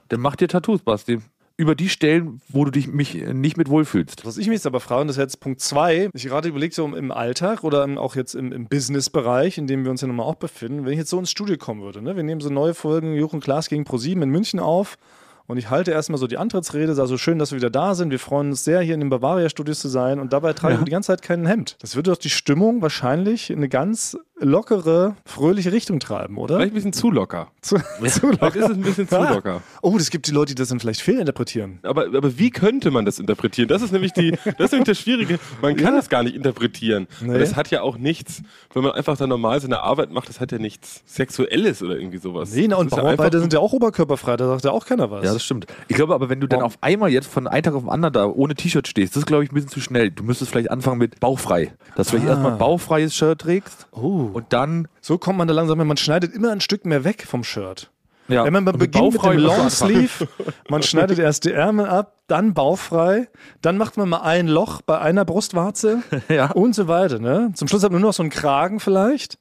Dann 0.10 0.20
mach 0.20 0.36
dir 0.36 0.48
Tattoos, 0.48 0.82
Basti. 0.82 1.20
Über 1.62 1.76
die 1.76 1.90
Stellen, 1.90 2.42
wo 2.50 2.66
du 2.66 2.72
dich 2.72 2.88
mich 2.88 3.14
nicht 3.14 3.56
mit 3.56 3.70
wohlfühlst. 3.70 4.26
Was 4.26 4.38
ich 4.38 4.48
mich 4.48 4.56
jetzt 4.56 4.66
aber 4.66 4.80
frage, 4.80 5.02
und 5.02 5.08
das 5.10 5.18
ist 5.18 5.22
jetzt 5.22 5.40
Punkt 5.42 5.62
zwei, 5.62 6.10
ich 6.14 6.24
gerade 6.24 6.50
überlegt, 6.50 6.74
so 6.74 6.88
im 6.88 7.12
Alltag 7.12 7.64
oder 7.64 7.88
auch 8.00 8.16
jetzt 8.16 8.34
im, 8.34 8.52
im 8.52 8.66
Business-Bereich, 8.68 9.60
in 9.60 9.68
dem 9.68 9.84
wir 9.84 9.92
uns 9.92 10.02
ja 10.02 10.08
nun 10.08 10.16
mal 10.16 10.24
auch 10.24 10.36
befinden, 10.36 10.86
wenn 10.86 10.94
ich 10.94 10.98
jetzt 10.98 11.12
so 11.12 11.20
ins 11.20 11.30
Studio 11.30 11.58
kommen 11.58 11.84
würde, 11.84 12.02
ne? 12.02 12.16
wir 12.16 12.24
nehmen 12.24 12.42
so 12.42 12.50
neue 12.50 12.74
Folgen 12.74 13.14
Jochen 13.14 13.42
Klaas 13.42 13.70
gegen 13.70 13.84
ProSieben 13.84 14.24
in 14.24 14.30
München 14.30 14.60
auf 14.60 14.98
und 15.46 15.58
ich 15.58 15.70
halte 15.70 15.92
erstmal 15.92 16.18
so 16.18 16.28
die 16.28 16.38
Antrittsrede, 16.38 16.96
sage 16.96 17.10
so 17.10 17.18
schön, 17.18 17.38
dass 17.38 17.52
wir 17.52 17.58
wieder 17.58 17.70
da 17.70 17.94
sind, 17.94 18.10
wir 18.10 18.20
freuen 18.20 18.50
uns 18.50 18.64
sehr, 18.64 18.82
hier 18.82 18.94
in 18.94 19.00
den 19.00 19.10
Bavaria-Studios 19.10 19.82
zu 19.82 19.88
sein 19.88 20.20
und 20.20 20.34
dabei 20.34 20.54
trage 20.54 20.76
ich 20.76 20.84
die 20.84 20.92
ganze 20.92 21.08
Zeit 21.08 21.22
kein 21.22 21.46
Hemd. 21.46 21.76
Das 21.82 21.96
würde 21.96 22.10
doch 22.10 22.18
die 22.18 22.30
Stimmung 22.30 22.82
wahrscheinlich 22.82 23.50
in 23.50 23.58
eine 23.58 23.70
ganz 23.70 24.18
lockere, 24.42 25.16
fröhliche 25.26 25.72
Richtung 25.72 26.00
treiben, 26.00 26.38
oder? 26.38 26.56
Vielleicht 26.56 26.74
ein 26.74 26.76
bisschen 26.76 26.94
zu 26.94 27.12
locker. 27.12 27.48
Zu, 27.62 27.76
zu 27.78 27.82
Vielleicht 28.00 28.22
locker. 28.42 28.56
ist 28.56 28.64
es 28.70 28.78
ein 28.78 28.82
bisschen 28.82 29.08
zu 29.08 29.18
Ah. 29.20 29.34
locker. 29.34 29.62
Oh, 29.84 29.98
das 29.98 30.10
gibt 30.10 30.28
die 30.28 30.32
Leute, 30.32 30.54
die 30.54 30.60
das 30.62 30.70
dann 30.70 30.80
vielleicht 30.80 31.02
fehlinterpretieren. 31.02 31.80
Aber, 31.84 32.06
aber 32.06 32.38
wie 32.38 32.50
könnte 32.52 32.92
man 32.92 33.06
das 33.06 33.20
interpretieren? 33.20 33.68
Das 33.68 33.82
ist 33.82 33.92
nämlich 33.92 34.14
die, 34.14 34.32
das 34.32 34.66
ist 34.68 34.72
nämlich 34.72 34.88
das 34.88 35.00
Schwierige. 35.00 35.40
Man 35.62 35.76
kann 35.76 35.96
es 35.96 36.10
gar 36.10 36.24
nicht 36.24 36.36
interpretieren. 36.36 37.08
Nee. 37.22 37.38
Das 37.40 37.56
hat 37.56 37.70
ja 37.72 37.82
auch 37.82 37.98
nichts, 37.98 38.42
wenn 38.74 38.84
man 38.84 38.92
einfach 38.94 39.18
da 39.18 39.26
normal 39.28 39.60
seine 39.62 39.82
Arbeit 39.82 40.12
macht, 40.12 40.30
das 40.30 40.40
hat 40.40 40.52
ja 40.52 40.58
nichts 40.60 41.02
Sexuelles 41.06 41.82
oder 41.84 41.96
irgendwie 41.98 42.18
sowas. 42.18 42.54
Nee, 42.54 42.68
na, 42.68 42.76
und 42.78 42.92
Das 42.92 42.98
ja 42.98 43.04
Bauarbeiter 43.04 43.24
einfach- 43.26 43.40
sind 43.42 43.54
ja 43.54 43.60
auch 43.60 43.74
oberkörperfrei, 43.74 44.38
da 44.38 44.48
sagt 44.48 44.66
ja 44.66 44.72
auch 44.72 44.86
keiner 44.86 45.10
was. 45.12 45.24
Ja, 45.26 45.34
das 45.34 45.44
stimmt. 45.44 45.66
Ich 45.88 45.96
glaube 45.96 46.14
aber, 46.16 46.30
wenn 46.30 46.40
du 46.40 46.48
dann 46.48 46.62
auf 46.62 46.78
einmal 46.82 47.10
jetzt 47.12 47.28
von 47.28 47.48
einem 47.48 47.64
Tag 47.64 47.74
auf 47.74 47.84
den 47.84 47.90
anderen 47.90 48.14
da 48.14 48.26
ohne 48.26 48.56
T-Shirt 48.56 48.88
stehst, 48.88 49.16
das 49.16 49.22
ist, 49.22 49.28
glaube 49.28 49.44
ich, 49.44 49.52
ein 49.52 49.56
bisschen 49.56 49.70
zu 49.70 49.82
schnell. 49.82 50.12
Du 50.12 50.24
müsstest 50.24 50.52
vielleicht 50.52 50.70
anfangen 50.72 50.98
mit 51.00 51.20
bauchfrei. 51.20 51.74
Dass 51.96 52.08
du 52.08 52.12
vielleicht 52.12 52.28
Ah. 52.28 52.32
erstmal 52.32 52.52
ein 52.54 52.58
bauchfreies 52.58 53.16
Shirt 53.16 53.40
trägst 53.42 53.88
oh. 53.92 54.30
Und 54.34 54.46
dann. 54.54 54.88
So 55.02 55.18
kommt 55.18 55.38
man 55.38 55.48
da 55.48 55.54
langsam, 55.54 55.80
hin. 55.80 55.88
man 55.88 55.98
schneidet 55.98 56.34
immer 56.34 56.52
ein 56.52 56.62
Stück 56.62 56.86
mehr 56.86 57.04
weg 57.04 57.26
vom 57.28 57.44
Shirt. 57.44 57.90
Ja, 58.28 58.46
Wenn 58.46 58.54
man 58.54 58.64
mit 58.64 58.78
beginnt 58.78 59.14
mit 59.14 59.24
dem. 59.24 59.40
Longsleeve, 59.40 60.28
man 60.70 60.84
schneidet 60.84 61.20
erst 61.20 61.44
die 61.44 61.52
Ärmel 61.52 61.88
ab, 61.88 62.16
dann 62.28 62.54
bauchfrei, 62.54 63.28
dann 63.62 63.78
macht 63.78 63.98
man 63.98 64.08
mal 64.08 64.22
ein 64.22 64.48
Loch 64.48 64.82
bei 64.82 65.00
einer 65.00 65.26
Brustwarze 65.26 66.02
Ja. 66.30 66.52
und 66.52 66.74
so 66.74 66.88
weiter. 66.88 67.20
Ne? 67.20 67.52
Zum 67.56 67.68
Schluss 67.68 67.84
hat 67.84 67.92
man 67.92 68.00
nur 68.00 68.10
noch 68.12 68.16
so 68.16 68.24
einen 68.24 68.30
Kragen 68.30 68.80
vielleicht. 68.80 69.38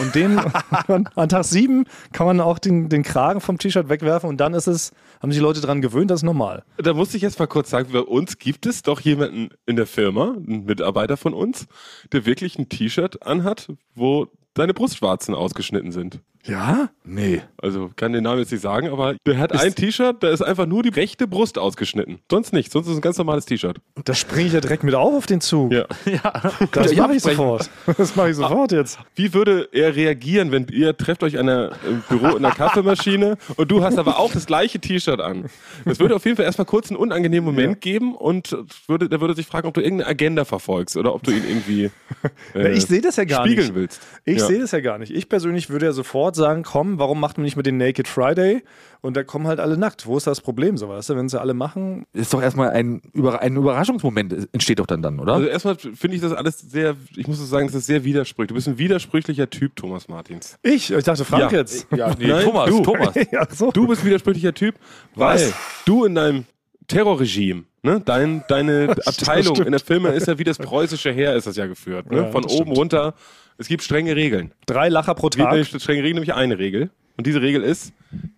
Und 0.00 0.14
den 0.14 0.40
an 1.16 1.28
Tag 1.28 1.44
sieben 1.44 1.84
kann 2.12 2.26
man 2.26 2.40
auch 2.40 2.58
den, 2.58 2.88
den 2.88 3.02
Kragen 3.02 3.40
vom 3.40 3.58
T-Shirt 3.58 3.88
wegwerfen 3.88 4.28
und 4.28 4.38
dann 4.38 4.54
ist 4.54 4.66
es, 4.68 4.92
haben 5.22 5.30
sich 5.30 5.40
Leute 5.40 5.60
dran 5.60 5.80
gewöhnt, 5.80 6.10
das 6.10 6.20
ist 6.20 6.24
normal. 6.24 6.64
Da 6.78 6.94
muss 6.94 7.14
ich 7.14 7.22
jetzt 7.22 7.38
mal 7.38 7.46
kurz 7.46 7.70
sagen, 7.70 7.92
bei 7.92 8.00
uns 8.00 8.38
gibt 8.38 8.66
es 8.66 8.82
doch 8.82 9.00
jemanden 9.00 9.50
in 9.66 9.76
der 9.76 9.86
Firma, 9.86 10.32
einen 10.32 10.64
Mitarbeiter 10.64 11.16
von 11.16 11.32
uns, 11.32 11.68
der 12.12 12.26
wirklich 12.26 12.58
ein 12.58 12.68
T-Shirt 12.68 13.24
anhat, 13.24 13.72
wo 13.94 14.26
deine 14.54 14.74
Brustwarzen 14.74 15.34
ausgeschnitten 15.34 15.92
sind. 15.92 16.20
Ja? 16.44 16.90
Nee. 17.04 17.42
Also 17.56 17.90
kann 17.96 18.12
den 18.12 18.24
Namen 18.24 18.38
jetzt 18.40 18.50
nicht 18.52 18.60
sagen, 18.60 18.88
aber 18.88 19.14
der 19.26 19.38
hat 19.38 19.52
ein 19.52 19.74
T-Shirt, 19.74 20.16
da 20.22 20.28
ist 20.30 20.42
einfach 20.42 20.66
nur 20.66 20.82
die 20.82 20.88
rechte 20.88 21.26
Brust 21.28 21.58
ausgeschnitten. 21.58 22.18
Sonst 22.30 22.52
nicht, 22.52 22.72
sonst 22.72 22.86
ist 22.86 22.92
es 22.92 22.98
ein 22.98 23.02
ganz 23.02 23.18
normales 23.18 23.44
T-Shirt. 23.46 23.78
Da 24.04 24.14
springe 24.14 24.46
ich 24.48 24.52
ja 24.52 24.60
direkt 24.60 24.82
mit 24.82 24.94
auf 24.94 25.14
auf 25.14 25.26
den 25.26 25.40
Zug. 25.40 25.72
Ja. 25.72 25.86
Ja, 26.04 26.52
Das 26.72 26.94
mache 26.96 27.14
ich 27.14 27.22
sofort. 27.22 27.70
Das 27.96 28.16
mache 28.16 28.30
ich 28.30 28.36
sofort 28.36 28.72
jetzt. 28.72 28.98
Wie 29.14 29.32
würde 29.34 29.68
er 29.72 29.94
reagieren, 29.94 30.50
wenn 30.52 30.66
ihr 30.68 30.96
trefft 30.96 31.22
euch 31.22 31.38
an 31.38 31.46
der, 31.46 31.72
im 31.88 32.02
Büro 32.08 32.36
in 32.36 32.42
der 32.42 32.52
Kaffeemaschine 32.52 33.36
und 33.56 33.70
du 33.70 33.82
hast 33.84 33.98
aber 33.98 34.18
auch 34.18 34.32
das 34.32 34.46
gleiche 34.46 34.78
T-Shirt 34.80 35.20
an? 35.20 35.46
Das 35.84 36.00
würde 36.00 36.16
auf 36.16 36.24
jeden 36.24 36.36
Fall 36.36 36.44
erstmal 36.46 36.66
kurz 36.66 36.90
einen 36.90 36.98
unangenehmen 36.98 37.44
Moment 37.44 37.80
geben 37.80 38.14
und 38.16 38.56
würde, 38.88 39.08
der 39.08 39.20
würde 39.20 39.34
sich 39.34 39.46
fragen, 39.46 39.68
ob 39.68 39.74
du 39.74 39.80
irgendeine 39.80 40.10
Agenda 40.10 40.44
verfolgst 40.44 40.96
oder 40.96 41.14
ob 41.14 41.22
du 41.22 41.30
ihn 41.30 41.44
irgendwie 41.48 41.90
äh, 42.54 42.72
ich 42.72 42.84
sehe 42.86 43.00
das 43.00 43.16
ja 43.16 43.24
gar 43.24 43.44
spiegeln 43.44 43.68
nicht. 43.68 43.74
willst. 43.76 44.00
Ich 44.24 44.38
Ja. 44.38 44.46
sehe 44.46 44.60
das 44.60 44.72
ja 44.72 44.80
gar 44.80 44.98
nicht. 44.98 45.12
Ich 45.14 45.28
persönlich 45.28 45.70
würde 45.70 45.86
ja 45.86 45.92
sofort 45.92 46.31
sagen, 46.34 46.62
komm, 46.62 46.98
warum 46.98 47.20
macht 47.20 47.36
man 47.38 47.44
nicht 47.44 47.56
mit 47.56 47.66
den 47.66 47.76
Naked 47.76 48.08
Friday? 48.08 48.62
Und 49.00 49.16
da 49.16 49.24
kommen 49.24 49.46
halt 49.48 49.58
alle 49.58 49.76
nackt. 49.76 50.06
Wo 50.06 50.16
ist 50.16 50.26
das 50.28 50.40
Problem, 50.40 50.76
so 50.76 50.88
weißt 50.88 51.10
du? 51.10 51.16
Wenn 51.16 51.28
sie 51.28 51.40
alle 51.40 51.54
machen, 51.54 52.06
Ist 52.12 52.32
doch 52.32 52.40
erstmal 52.40 52.70
ein, 52.70 53.02
Über 53.12 53.40
ein 53.42 53.56
Überraschungsmoment, 53.56 54.48
entsteht 54.52 54.78
doch 54.78 54.86
dann 54.86 55.02
dann, 55.02 55.18
oder? 55.18 55.34
Also 55.34 55.48
erstmal 55.48 55.76
finde 55.76 56.14
ich 56.16 56.20
das 56.22 56.32
alles 56.32 56.58
sehr, 56.60 56.94
ich 57.16 57.26
muss 57.26 57.38
so 57.38 57.44
sagen, 57.44 57.66
das 57.66 57.74
ist 57.74 57.86
sehr 57.86 58.04
widersprüchlich. 58.04 58.48
Du 58.48 58.54
bist 58.54 58.68
ein 58.68 58.78
widersprüchlicher 58.78 59.50
Typ, 59.50 59.74
Thomas 59.76 60.06
Martins. 60.08 60.56
ich, 60.62 60.92
ich 60.92 61.04
dachte 61.04 61.24
Frank 61.24 61.50
Ja. 61.50 61.58
jetzt. 61.58 61.86
ja, 61.96 62.14
nee, 62.18 62.28
Nein, 62.28 62.44
Thomas, 62.44 62.70
du. 62.70 62.80
Thomas. 62.82 63.14
ja, 63.32 63.46
so. 63.52 63.72
Du 63.72 63.88
bist 63.88 64.02
ein 64.02 64.06
widersprüchlicher 64.06 64.54
Typ, 64.54 64.76
weil 65.16 65.34
Was? 65.36 65.52
du 65.84 66.04
in 66.04 66.14
deinem 66.14 66.44
Terrorregime, 66.88 67.64
ne, 67.82 68.00
dein, 68.04 68.44
deine 68.48 68.90
Abteilung 69.06 69.56
in 69.62 69.70
der 69.72 69.80
Firma 69.80 70.10
ist 70.10 70.26
ja 70.26 70.38
wie 70.38 70.44
das 70.44 70.58
preußische 70.58 71.12
Heer 71.12 71.34
ist 71.36 71.46
das 71.46 71.56
ja 71.56 71.66
geführt. 71.66 72.10
Ne? 72.10 72.18
Ja, 72.18 72.30
Von 72.30 72.44
oben 72.44 72.52
stimmt. 72.54 72.76
runter. 72.76 73.14
Es 73.58 73.68
gibt 73.68 73.82
strenge 73.82 74.16
Regeln. 74.16 74.52
Drei 74.66 74.88
Lacher 74.88 75.14
pro 75.14 75.28
Es 75.28 75.36
gibt 75.36 75.44
Tag. 75.44 75.52
nämlich 75.52 75.68
strenge 75.68 76.02
Regeln, 76.02 76.14
nämlich 76.14 76.34
eine 76.34 76.58
Regel. 76.58 76.90
Und 77.16 77.26
diese 77.26 77.42
Regel 77.42 77.62
ist, 77.62 77.92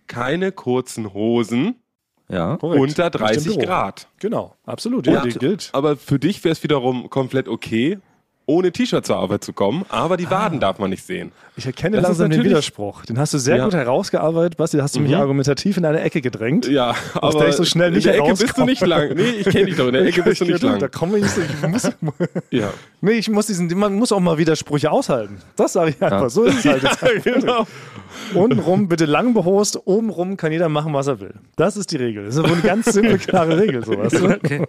keine 0.07 0.51
kurzen 0.51 1.13
Hosen 1.13 1.75
Ja. 2.29 2.57
Korrekt. 2.57 2.81
unter 2.81 3.05
Nicht 3.05 3.15
im 3.15 3.21
30 3.21 3.45
Büro. 3.55 3.59
Grad. 3.65 4.07
Genau, 4.19 4.55
absolut. 4.65 5.07
Ja, 5.07 5.21
Und- 5.23 5.33
die 5.33 5.39
gilt. 5.39 5.69
Aber 5.73 5.95
für 5.95 6.19
dich 6.19 6.43
wäre 6.43 6.51
es 6.51 6.61
wiederum 6.63 7.09
komplett 7.09 7.47
okay, 7.47 7.97
ohne 8.47 8.71
T-Shirt 8.71 9.05
zur 9.05 9.17
Arbeit 9.17 9.43
zu 9.43 9.53
kommen, 9.53 9.85
aber 9.89 10.17
die 10.17 10.29
Waden 10.29 10.59
darf 10.59 10.77
man 10.79 10.89
nicht 10.91 11.03
sehen. 11.05 11.31
Ich 11.57 11.65
erkenne 11.65 11.97
Das 11.97 12.03
langsam 12.07 12.29
den 12.29 12.43
Widerspruch. 12.43 13.05
Den 13.05 13.17
hast 13.17 13.33
du 13.33 13.37
sehr 13.37 13.57
Ja. 13.57 13.63
gut 13.63 13.73
herausgearbeitet, 13.73 14.57
Basti. 14.57 14.75
Da 14.77 14.83
hast 14.83 14.95
du 14.95 14.99
mich 14.99 15.11
Mhm. 15.11 15.17
argumentativ 15.17 15.77
in 15.77 15.85
eine 15.85 16.01
Ecke 16.01 16.19
gedrängt. 16.21 16.67
Ja, 16.67 16.93
aber 17.15 17.39
der 17.39 17.47
ich 17.49 17.55
so 17.55 17.63
schnell 17.63 17.91
nicht 17.91 18.05
in 18.05 18.11
der 18.13 18.21
Ecke 18.21 18.35
bist 18.35 18.57
du 18.57 18.65
nicht 18.65 18.85
lang. 18.85 19.13
Nee, 19.15 19.21
ich 19.39 19.45
kenne 19.47 19.65
dich 19.65 19.75
doch. 19.77 19.87
In 19.87 19.93
der 19.93 20.01
Ecke 20.05 20.21
bist 20.23 20.41
du 20.41 20.45
nicht 20.45 20.61
Da 20.63 20.75
lang. 20.75 20.91
komme 20.91 21.17
ich 21.17 21.23
nicht 21.23 21.35
so. 21.35 21.41
Ich 21.41 21.69
muss, 21.69 21.83
Ja. 22.51 22.71
nee, 23.01 23.11
ich 23.13 23.29
muss 23.29 23.47
diesen, 23.47 23.67
man 23.79 23.93
muss 23.95 24.11
auch 24.11 24.19
mal 24.19 24.37
Widersprüche 24.37 24.91
aushalten. 24.91 25.37
Das 25.55 25.73
sage 25.73 25.91
ich 25.91 26.01
einfach. 26.03 26.29
So 26.29 26.43
ist 26.43 26.65
es 26.65 26.65
halt. 26.65 26.83
Jetzt. 26.83 27.23
genau. 27.23 27.65
Untenrum 28.33 28.87
bitte 28.87 29.05
lang 29.05 29.33
behost, 29.33 29.79
obenrum 29.85 30.37
kann 30.37 30.51
jeder 30.51 30.69
machen, 30.69 30.93
was 30.93 31.07
er 31.07 31.19
will. 31.19 31.33
Das 31.55 31.77
ist 31.77 31.91
die 31.91 31.97
Regel. 31.97 32.25
Das 32.25 32.35
ist 32.35 32.43
wohl 32.43 32.51
eine 32.53 32.61
ganz 32.61 32.85
simple, 32.87 33.17
klare 33.17 33.57
Regel. 33.59 33.83
So, 33.85 33.97
weißt 33.97 34.19
du? 34.19 34.25
Okay. 34.25 34.65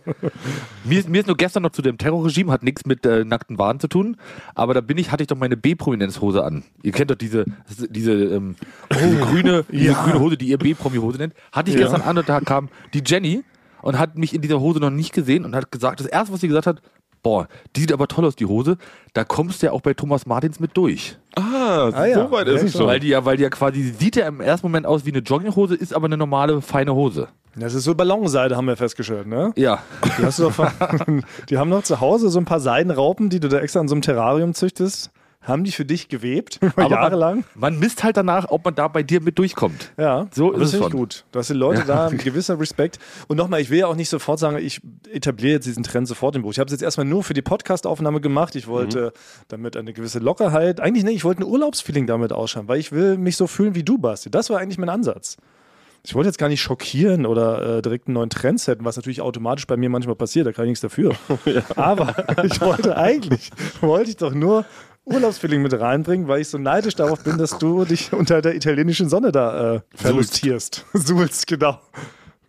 Mir, 0.85 0.99
ist, 1.01 1.09
mir 1.09 1.21
ist 1.21 1.27
nur 1.27 1.37
gestern 1.37 1.63
noch 1.65 1.71
zu 1.71 1.83
dem 1.83 1.99
Terrorregime, 1.99 2.53
hat 2.53 2.63
nichts 2.63 2.87
mit 2.87 3.05
äh, 3.07 3.25
nackten 3.25 3.59
Waden 3.59 3.66
zu 3.81 3.89
tun, 3.89 4.17
aber 4.55 4.75
da 4.75 4.81
bin 4.81 4.99
ich, 4.99 5.11
hatte 5.13 5.23
ich 5.23 5.27
doch 5.27 5.37
meine 5.37 5.57
B-Prominenz-Hose 5.57 6.45
an. 6.45 6.65
Ihr 6.83 6.93
kennt 6.93 7.11
doch 7.11 7.17
diese, 7.17 7.45
diese, 7.91 8.13
ähm, 8.13 8.57
diese 8.93 9.17
grüne, 9.19 9.65
diese 9.71 9.85
ja. 9.93 10.03
grüne 10.05 10.21
Hose, 10.21 10.37
die 10.37 10.49
ihr 10.49 10.59
B-Promi-Hose 10.59 11.19
nennt. 11.19 11.35
Hatte 11.53 11.71
ich 11.71 11.77
Ja. 11.77 11.83
gestern 11.83 12.03
an 12.03 12.17
und 12.19 12.29
da 12.29 12.41
kam 12.41 12.69
die 12.95 13.03
Jenny 13.05 13.45
und 13.83 13.99
hat 13.99 14.17
mich 14.17 14.35
in 14.35 14.41
dieser 14.43 14.61
Hose 14.61 14.81
noch 14.81 14.91
nicht 14.91 15.13
gesehen 15.13 15.45
und 15.45 15.55
hat 15.55 15.71
gesagt, 15.71 16.01
das 16.01 16.07
erste, 16.07 16.33
was 16.33 16.41
sie 16.41 16.49
gesagt 16.49 16.67
hat, 16.67 16.81
boah, 17.27 17.49
die 17.75 17.81
sieht 17.81 17.93
aber 17.93 18.07
toll 18.07 18.25
aus, 18.25 18.37
die 18.37 18.47
Hose. 18.47 18.77
Da 19.13 19.25
kommst 19.25 19.61
du 19.63 19.67
ja 19.67 19.73
auch 19.73 19.81
bei 19.81 19.95
Thomas 19.95 20.27
Martins 20.27 20.61
mit 20.61 20.77
durch. 20.77 21.17
Ah, 21.35 21.91
Ah, 21.93 22.07
ja. 22.07 22.15
so 22.25 22.31
weit 22.31 22.47
ist 22.47 22.63
es 22.63 22.73
schon. 22.75 22.87
Weil 22.87 23.01
die 23.01 23.09
ja, 23.09 23.25
weil 23.25 23.37
die 23.37 23.43
ja 23.43 23.51
quasi, 23.51 23.83
sie 23.83 23.91
sieht 23.91 24.15
ja 24.15 24.29
im 24.29 24.41
ersten 24.41 24.67
Moment 24.69 24.87
aus 24.87 25.05
wie 25.05 25.11
eine 25.11 25.19
Jogginghose, 25.19 25.75
ist 25.75 25.93
aber 25.93 26.07
eine 26.07 26.17
normale, 26.17 26.63
feine 26.63 26.95
Hose. 26.95 27.27
Das 27.57 27.75
ist 27.75 27.83
so 27.85 27.95
Ballonseide, 27.97 28.57
haben 28.57 28.67
wir 28.67 28.77
festgestellt, 28.77 29.27
ne? 29.27 29.53
Ja. 29.57 29.81
Die, 30.19 30.25
hast 30.25 30.39
du 30.39 30.45
doch 30.45 30.53
von, 30.53 30.69
die 31.49 31.59
haben 31.59 31.71
noch 31.71 31.83
zu 31.83 32.01
Hause 32.01 32.29
so 32.29 32.39
ein 32.39 32.45
paar 32.45 32.61
Seidenraupen, 32.61 33.29
die 33.29 33.41
du 33.41 33.49
da 33.49 33.59
extra 33.59 33.81
in 33.81 33.89
so 33.89 33.95
einem 33.95 34.03
Terrarium 34.03 34.55
züchtest. 34.55 35.11
Haben 35.47 35.65
die 35.65 35.73
für 35.73 35.85
dich 35.85 36.09
gewebt, 36.09 36.59
Aber 36.77 36.89
jahrelang? 36.91 37.45
Man, 37.55 37.73
man 37.75 37.79
misst 37.79 38.03
halt 38.05 38.17
danach, 38.17 38.47
ob 38.51 38.65
man 38.65 38.75
da 38.75 38.89
bei 38.89 39.03
dir 39.03 39.21
mit 39.21 39.39
durchkommt. 39.39 39.93
Ja, 39.97 40.27
So 40.33 40.51
ist 40.53 40.59
das 40.61 40.65
es 40.69 40.71
finde 40.73 40.87
ich 40.87 40.91
schon. 40.93 41.01
gut. 41.01 41.25
Du 41.33 41.39
hast 41.39 41.51
den 41.51 41.57
Leute 41.57 41.81
Ja. 41.81 41.87
da 41.87 42.07
ein 42.09 42.19
gewisser 42.19 42.59
Respekt. 42.59 42.99
Und 43.29 43.37
nochmal, 43.37 43.61
ich 43.61 43.71
will 43.71 43.79
ja 43.79 43.87
auch 43.87 43.95
nicht 43.95 44.09
sofort 44.09 44.39
sagen, 44.39 44.59
ich 44.59 44.81
etabliere 45.13 45.55
jetzt 45.55 45.67
diesen 45.67 45.83
Trend 45.85 46.09
sofort 46.09 46.35
im 46.37 46.43
Buch. 46.43 46.51
Ich 46.53 46.59
habe 46.59 46.67
es 46.67 46.73
jetzt 46.73 46.83
erstmal 46.83 47.07
nur 47.07 47.23
für 47.23 47.35
die 47.35 47.43
Podcast-Aufnahme 47.43 48.21
gemacht. 48.21 48.57
Ich 48.57 48.67
wollte 48.67 49.13
damit 49.49 49.77
eine 49.77 49.93
gewisse 49.93 50.19
Lockerheit, 50.19 50.81
eigentlich 50.81 51.05
nicht, 51.05 51.17
ich 51.17 51.25
wollte 51.25 51.43
ein 51.43 51.47
Urlaubsfeeling 51.47 52.07
damit 52.07 52.33
ausschauen, 52.33 52.67
weil 52.69 52.81
ich 52.81 52.91
will 52.93 53.17
mich 53.17 53.37
so 53.37 53.47
fühlen 53.47 53.75
wie 53.75 53.83
du, 53.85 53.99
Basti. 53.99 54.31
Das 54.31 54.51
war 54.51 54.59
eigentlich 54.59 54.79
mein 54.79 54.89
Ansatz. 54.89 55.37
Ich 56.03 56.15
wollte 56.15 56.29
jetzt 56.29 56.39
gar 56.39 56.49
nicht 56.49 56.63
schockieren 56.63 57.27
oder 57.27 57.79
äh, 57.79 57.83
direkt 57.83 58.07
einen 58.07 58.15
neuen 58.15 58.31
Trend 58.31 58.61
setzen, 58.61 58.85
was 58.85 58.95
natürlich 58.97 59.21
automatisch 59.21 59.67
bei 59.67 59.77
mir 59.77 59.91
manchmal 59.91 60.15
passiert, 60.15 60.47
da 60.47 60.53
kann 60.53 60.65
ich 60.67 60.71
nichts 60.71 60.81
dafür. 60.83 61.15
Aber 61.77 62.15
ich 62.45 62.61
wollte 62.61 62.97
eigentlich, 62.97 63.51
wollte 63.81 64.11
ich 64.11 64.17
doch 64.17 64.33
nur 64.33 64.65
Urlaubsfeeling 65.07 65.63
mit 65.63 65.73
reinbringen, 65.79 66.27
weil 66.29 66.41
ich 66.41 66.49
so 66.49 66.59
neidisch 66.59 66.97
darauf 66.97 67.23
bin, 67.23 67.39
dass 67.39 67.59
du 67.59 67.85
dich 67.85 68.13
unter 68.13 68.43
der 68.43 68.55
italienischen 68.57 69.09
Sonne 69.09 69.31
da 69.33 69.77
äh, 69.77 69.81
verlustierst. 69.95 70.85
Suhlst, 70.93 71.47
genau. 71.47 71.81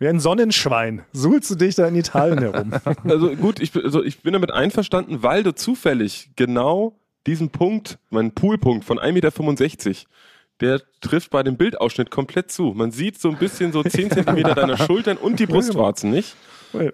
Wie 0.00 0.08
ein 0.08 0.20
Sonnenschwein. 0.20 1.02
Suhlst 1.12 1.50
du 1.50 1.54
dich 1.54 1.76
da 1.76 1.86
in 1.86 1.94
Italien 1.94 2.38
herum. 2.38 2.72
Also 3.04 3.34
gut, 3.36 3.60
ich, 3.60 3.72
bin- 3.72 3.84
also 3.84 4.02
ich 4.02 4.22
bin 4.22 4.32
damit 4.32 4.50
einverstanden, 4.52 5.22
weil 5.22 5.42
du 5.44 5.54
zufällig 5.54 6.30
genau 6.36 6.98
diesen 7.26 7.50
Punkt, 7.50 7.98
meinen 8.10 8.32
Poolpunkt 8.32 8.84
von 8.84 8.98
1,65 8.98 9.86
Meter, 9.88 9.98
der 10.60 10.82
trifft 11.00 11.30
bei 11.30 11.44
dem 11.44 11.56
Bildausschnitt 11.56 12.10
komplett 12.10 12.50
zu. 12.50 12.72
Man 12.74 12.90
sieht 12.90 13.20
so 13.20 13.28
ein 13.28 13.36
bisschen 13.38 13.70
so 13.72 13.82
10 13.84 14.10
Zentimeter 14.12 14.54
deiner 14.56 14.76
Schultern 14.76 15.16
und 15.16 15.38
die 15.38 15.46
Brustwarzen 15.46 16.10
nicht. 16.10 16.34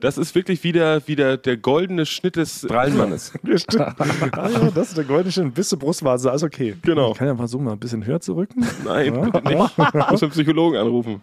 Das 0.00 0.18
ist 0.18 0.34
wirklich 0.34 0.62
wieder, 0.64 1.06
wieder 1.08 1.36
der 1.36 1.56
goldene 1.56 2.06
Schnitt 2.06 2.36
des 2.36 2.62
Brallmannes. 2.66 3.32
Ja, 3.44 3.58
stimmt. 3.58 3.82
ah, 4.38 4.48
ja, 4.48 4.70
das 4.74 4.88
ist 4.88 4.96
der 4.96 5.04
goldene 5.04 5.32
Schnitt. 5.32 5.54
Bis 5.54 5.68
zur 5.68 5.78
Brustwarze, 5.78 6.30
alles 6.30 6.42
okay. 6.42 6.74
Genau. 6.82 7.12
Ich 7.12 7.18
kann 7.18 7.26
ja 7.28 7.36
versuchen, 7.36 7.64
mal 7.64 7.72
ein 7.72 7.78
bisschen 7.78 8.04
höher 8.06 8.20
zu 8.20 8.34
rücken. 8.34 8.64
Nein, 8.84 9.30
bitte 9.32 9.48
nicht. 9.48 9.72
Ich 10.04 10.10
muss 10.10 10.22
einen 10.22 10.32
Psychologen 10.32 10.76
anrufen. 10.78 11.22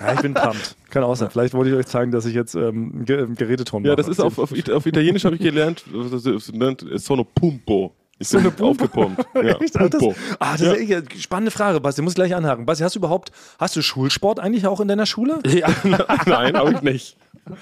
Ja, 0.00 0.12
ich 0.14 0.20
bin 0.20 0.34
pumped. 0.34 0.76
Kann 0.90 1.02
auch 1.04 1.14
sein. 1.14 1.30
Vielleicht 1.30 1.54
wollte 1.54 1.70
ich 1.70 1.76
euch 1.76 1.86
zeigen, 1.86 2.10
dass 2.12 2.26
ich 2.26 2.34
jetzt 2.34 2.54
ähm, 2.54 3.04
Ge 3.04 3.26
Geräteton 3.34 3.84
Ja, 3.84 3.90
mache. 3.90 3.96
das 3.96 4.08
ist 4.08 4.20
auf, 4.20 4.38
auf, 4.38 4.52
auf 4.52 4.86
Italienisch 4.86 5.24
habe 5.24 5.36
ich 5.36 5.42
gelernt, 5.42 5.84
das 6.12 6.24
ist- 6.24 6.54
nennt 6.54 6.84
Sono 6.96 7.24
Pumpo. 7.24 7.92
Ich 8.18 8.30
bin 8.30 8.46
aufgepumpt. 8.60 9.26
Ja, 9.34 9.58
Echt? 9.60 9.76
Ah, 9.78 9.88
das, 9.88 10.02
ah, 10.38 10.52
das 10.56 10.60
ist 10.62 10.88
ja. 10.88 10.98
eine 10.98 11.06
spannende 11.18 11.50
Frage, 11.50 11.80
Basti. 11.80 12.00
Muss 12.02 12.12
ich 12.12 12.16
gleich 12.16 12.34
anhaken. 12.34 12.64
Basti, 12.64 12.82
hast 12.82 12.94
du 12.94 13.00
überhaupt, 13.00 13.30
hast 13.58 13.76
du 13.76 13.82
Schulsport 13.82 14.40
eigentlich 14.40 14.66
auch 14.66 14.80
in 14.80 14.88
deiner 14.88 15.06
Schule? 15.06 15.40
Ja. 15.46 15.68
Nein, 16.26 16.56
habe 16.56 16.72
ich 16.72 16.82
nicht. 16.82 17.16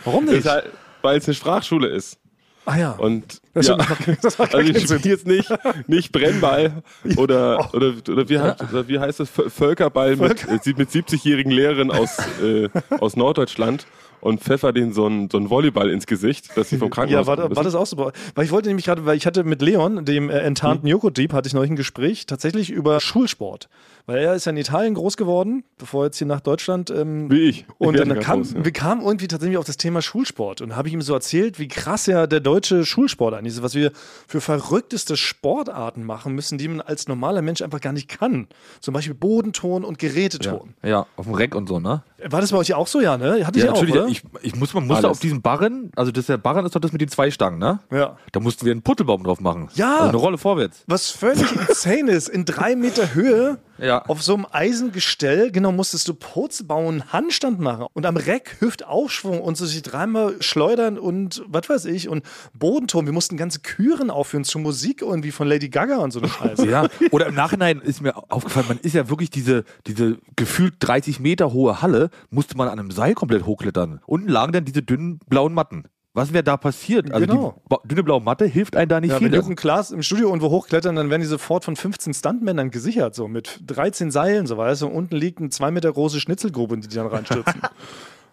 Warum 0.04 0.26
nicht? 0.26 0.38
ist 0.38 0.48
halt, 0.48 0.66
weil 1.02 1.18
es 1.18 1.26
eine 1.26 1.34
Sprachschule 1.34 1.88
ist. 1.88 2.18
Ah 2.66 2.76
ja. 2.76 2.92
Und 2.92 3.42
das, 3.52 3.66
ja. 3.66 3.76
das 3.76 3.88
macht, 3.88 4.24
das 4.24 4.38
macht 4.38 4.52
gar 4.52 4.60
Also 4.60 4.72
ich 4.72 4.82
spiele 4.84 5.00
jetzt 5.14 5.26
nicht, 5.26 5.52
nicht 5.86 6.12
Brennball 6.12 6.82
oder, 7.16 7.74
oder, 7.74 7.92
oder, 8.08 8.28
wie, 8.28 8.38
heißt, 8.38 8.62
oder 8.72 8.88
wie 8.88 8.98
heißt 8.98 9.20
das? 9.20 9.28
Vö- 9.28 9.50
Völkerball 9.50 10.16
mit, 10.16 10.44
äh, 10.48 10.58
mit 10.76 10.88
70-jährigen 10.88 11.52
Lehrern 11.52 11.90
aus, 11.90 12.16
äh, 12.42 12.70
aus 13.00 13.16
Norddeutschland 13.16 13.86
und 14.24 14.40
pfeffer 14.40 14.72
denen 14.72 14.92
so 14.92 15.06
einen 15.06 15.30
so 15.30 15.36
einen 15.36 15.50
Volleyball 15.50 15.90
ins 15.90 16.06
Gesicht, 16.06 16.56
dass 16.56 16.70
sie 16.70 16.78
vom 16.78 16.90
Krankenhaus 16.90 17.26
Ja, 17.26 17.26
war, 17.26 17.36
kommen 17.36 17.54
war 17.54 17.62
das 17.62 17.74
auch 17.74 17.86
so? 17.86 18.10
Weil 18.34 18.44
ich 18.44 18.50
wollte 18.50 18.68
nämlich 18.68 18.86
gerade, 18.86 19.04
weil 19.06 19.16
ich 19.16 19.26
hatte 19.26 19.44
mit 19.44 19.62
Leon, 19.62 20.04
dem 20.04 20.30
äh, 20.30 20.38
enttarnten 20.38 20.88
Joko-Dieb, 20.88 21.32
hatte 21.32 21.46
ich 21.46 21.54
neulich 21.54 21.70
ein 21.70 21.76
Gespräch 21.76 22.26
tatsächlich 22.26 22.70
über 22.70 22.98
Schulsport. 23.00 23.68
Weil 24.06 24.18
er 24.18 24.34
ist 24.34 24.44
ja 24.44 24.50
in 24.50 24.58
Italien 24.58 24.92
groß 24.94 25.16
geworden, 25.16 25.64
bevor 25.78 26.02
er 26.02 26.06
jetzt 26.06 26.18
hier 26.18 26.26
nach 26.26 26.40
Deutschland 26.40 26.90
ähm, 26.90 27.30
Wie 27.30 27.48
ich. 27.48 27.66
Und 27.78 27.94
Ich 27.94 28.02
dann 28.02 28.18
kam, 28.20 28.40
groß, 28.42 28.52
ja. 28.52 28.64
wir 28.64 28.72
kamen 28.72 29.00
irgendwie 29.02 29.28
tatsächlich 29.28 29.56
auf 29.56 29.64
das 29.64 29.78
Thema 29.78 30.02
Schulsport 30.02 30.60
und 30.60 30.76
habe 30.76 30.88
ich 30.88 30.94
ihm 30.94 31.00
so 31.00 31.14
erzählt, 31.14 31.58
wie 31.58 31.68
krass 31.68 32.06
ja 32.06 32.26
der 32.26 32.40
deutsche 32.40 32.84
Schulsport 32.84 33.32
eigentlich 33.34 33.54
ist, 33.54 33.62
was 33.62 33.74
wir 33.74 33.92
für 34.26 34.40
verrückteste 34.42 35.16
Sportarten 35.16 36.04
machen 36.04 36.34
müssen, 36.34 36.58
die 36.58 36.68
man 36.68 36.80
als 36.82 37.08
normaler 37.08 37.40
Mensch 37.42 37.62
einfach 37.62 37.80
gar 37.80 37.92
nicht 37.92 38.08
kann. 38.08 38.48
Zum 38.80 38.92
Beispiel 38.94 39.14
Bodenton 39.14 39.84
und 39.84 39.98
Geräteton. 39.98 40.74
ja, 40.82 41.06
auf 41.16 41.24
dem 41.24 41.34
Reck 41.34 41.54
und 41.54 41.68
so, 41.68 41.80
ne? 41.80 42.02
War 42.26 42.40
das 42.40 42.52
bei 42.52 42.58
euch 42.58 42.74
auch 42.74 42.86
so, 42.86 43.00
ja, 43.00 43.16
ne? 43.16 43.46
Hatte 43.46 43.58
ich 43.58 43.64
Ja, 43.64 43.70
auch, 43.72 43.76
natürlich. 43.76 43.94
oder? 43.94 44.08
Ich, 44.14 44.22
ich 44.42 44.54
muss, 44.54 44.72
man 44.74 44.86
musste 44.86 45.06
Alles. 45.06 45.16
auf 45.16 45.20
diesem 45.20 45.42
Barren, 45.42 45.90
also 45.96 46.12
das 46.12 46.26
der 46.26 46.36
Barren 46.36 46.64
ist 46.64 46.76
doch 46.76 46.80
das 46.80 46.92
mit 46.92 47.00
den 47.00 47.08
zwei 47.08 47.32
Stangen, 47.32 47.58
ne? 47.58 47.80
ja. 47.90 48.16
Da 48.30 48.38
mussten 48.38 48.64
wir 48.64 48.70
einen 48.70 48.82
Puttelbaum 48.82 49.24
drauf 49.24 49.40
machen. 49.40 49.68
Ja. 49.74 49.94
Also 49.96 50.08
eine 50.10 50.16
Rolle 50.16 50.38
vorwärts. 50.38 50.84
Was 50.86 51.10
völlig 51.10 51.50
insane 51.68 52.12
ist, 52.12 52.28
in 52.28 52.44
drei 52.44 52.76
Meter 52.76 53.14
Höhe 53.14 53.58
Ja. 53.78 54.04
auf 54.06 54.22
so 54.22 54.34
einem 54.34 54.46
Eisengestell, 54.50 55.50
genau, 55.50 55.72
musstest 55.72 56.08
du 56.08 56.14
Purzelbauen, 56.14 57.12
Handstand 57.12 57.60
machen 57.60 57.86
und 57.92 58.06
am 58.06 58.16
Reck 58.16 58.56
Hüftaufschwung 58.60 59.40
und 59.40 59.56
so 59.56 59.66
sich 59.66 59.82
dreimal 59.82 60.40
schleudern 60.40 60.98
und 60.98 61.42
was 61.46 61.68
weiß 61.68 61.84
ich 61.86 62.08
und 62.08 62.24
Bodenton. 62.52 63.06
Wir 63.06 63.12
mussten 63.12 63.36
ganze 63.36 63.60
Küren 63.60 64.10
aufführen 64.10 64.44
zur 64.44 64.60
Musik 64.60 65.02
irgendwie 65.02 65.30
von 65.30 65.48
Lady 65.48 65.68
Gaga 65.68 65.96
und 65.98 66.12
so 66.12 66.20
eine 66.20 66.28
Scheiße. 66.28 66.68
Ja, 66.68 66.88
oder 67.10 67.26
im 67.26 67.34
Nachhinein 67.34 67.80
ist 67.80 68.00
mir 68.00 68.16
aufgefallen, 68.30 68.66
man 68.68 68.78
ist 68.78 68.94
ja 68.94 69.08
wirklich 69.08 69.30
diese, 69.30 69.64
diese 69.86 70.18
gefühlt 70.36 70.74
30 70.80 71.20
Meter 71.20 71.52
hohe 71.52 71.82
Halle, 71.82 72.10
musste 72.30 72.56
man 72.56 72.68
an 72.68 72.78
einem 72.78 72.90
Seil 72.90 73.14
komplett 73.14 73.44
hochklettern. 73.44 74.00
Unten 74.06 74.28
lagen 74.28 74.52
dann 74.52 74.64
diese 74.64 74.82
dünnen 74.82 75.20
blauen 75.28 75.54
Matten. 75.54 75.84
Was 76.14 76.32
wäre 76.32 76.44
da 76.44 76.56
passiert? 76.56 77.12
Also 77.12 77.26
Genau. 77.26 77.60
die 77.82 77.88
dünne 77.88 78.04
blaue 78.04 78.20
Matte 78.20 78.46
hilft 78.46 78.76
einem 78.76 78.88
da 78.88 79.00
nicht 79.00 79.10
Ja, 79.10 79.18
viel. 79.18 79.26
wenn 79.26 79.34
Jürgen 79.34 79.56
Klaas 79.56 79.90
im 79.90 80.02
Studio 80.02 80.28
irgendwo 80.28 80.48
hochklettern, 80.50 80.94
dann 80.94 81.10
werden 81.10 81.22
die 81.22 81.26
sofort 81.26 81.64
von 81.64 81.74
15 81.74 82.14
Stuntmännern 82.14 82.70
gesichert, 82.70 83.16
so 83.16 83.26
mit 83.26 83.60
13 83.66 84.12
Seilen, 84.12 84.46
so 84.46 84.56
weißt 84.56 84.82
du. 84.82 84.86
Und 84.86 84.92
unten 84.94 85.16
liegt 85.16 85.40
eine 85.40 85.50
zwei 85.50 85.72
Meter 85.72 85.92
große 85.92 86.20
Schnitzelgrube, 86.20 86.76
in 86.76 86.80
die 86.82 86.88
die 86.88 86.94
dann 86.96 87.06
reinstürzen. 87.08 87.60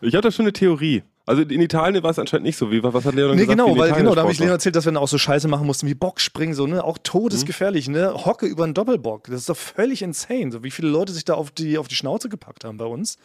Ich 0.03 0.15
hatte 0.15 0.31
schon 0.31 0.45
eine 0.45 0.53
Theorie. 0.53 1.03
Also 1.25 1.43
in 1.43 1.61
Italien 1.61 2.03
war 2.03 2.11
es 2.11 2.19
anscheinend 2.19 2.45
nicht 2.45 2.57
so. 2.57 2.71
Wie, 2.71 2.83
was 2.83 3.05
hat 3.05 3.13
Leon 3.13 3.31
nee, 3.35 3.43
gesagt? 3.43 3.59
genau, 3.59 3.77
weil 3.77 3.91
genau, 3.93 4.15
da 4.15 4.21
habe 4.21 4.31
ich 4.31 4.39
Leon 4.39 4.51
erzählt, 4.51 4.75
dass 4.75 4.85
wir 4.85 4.91
dann 4.91 5.01
auch 5.01 5.07
so 5.07 5.17
Scheiße 5.17 5.47
machen 5.47 5.67
mussten 5.67 5.87
wie 5.87 5.93
Bockspringen, 5.93 6.55
so, 6.55 6.65
ne? 6.65 6.83
Auch 6.83 6.97
todesgefährlich, 6.97 7.87
ne? 7.89 8.13
Hocke 8.25 8.47
über 8.47 8.63
einen 8.63 8.73
Doppelbock. 8.73 9.25
Das 9.27 9.35
ist 9.41 9.49
doch 9.49 9.57
völlig 9.57 10.01
insane, 10.01 10.51
so 10.51 10.63
wie 10.63 10.71
viele 10.71 10.89
Leute 10.89 11.13
sich 11.13 11.23
da 11.23 11.35
auf 11.35 11.51
die, 11.51 11.77
auf 11.77 11.87
die 11.87 11.95
Schnauze 11.95 12.27
gepackt 12.27 12.65
haben 12.65 12.77
bei 12.77 12.85
uns. 12.85 13.17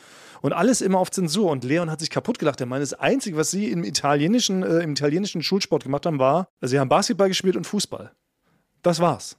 Und 0.42 0.52
alles 0.52 0.82
immer 0.82 0.98
auf 0.98 1.10
Zensur. 1.10 1.50
Und 1.50 1.64
Leon 1.64 1.90
hat 1.90 2.00
sich 2.00 2.10
kaputt 2.10 2.38
gelacht. 2.38 2.60
Er 2.60 2.66
meinte, 2.66 2.82
das 2.82 2.94
Einzige, 2.94 3.36
was 3.36 3.50
sie 3.50 3.70
im 3.70 3.82
italienischen, 3.82 4.62
äh, 4.62 4.80
im 4.80 4.92
italienischen 4.92 5.42
Schulsport 5.42 5.84
gemacht 5.84 6.04
haben, 6.06 6.18
war, 6.18 6.48
sie 6.60 6.78
haben 6.78 6.88
Basketball 6.88 7.28
gespielt 7.28 7.56
und 7.56 7.66
Fußball. 7.66 8.12
Das 8.82 9.00
war's. 9.00 9.36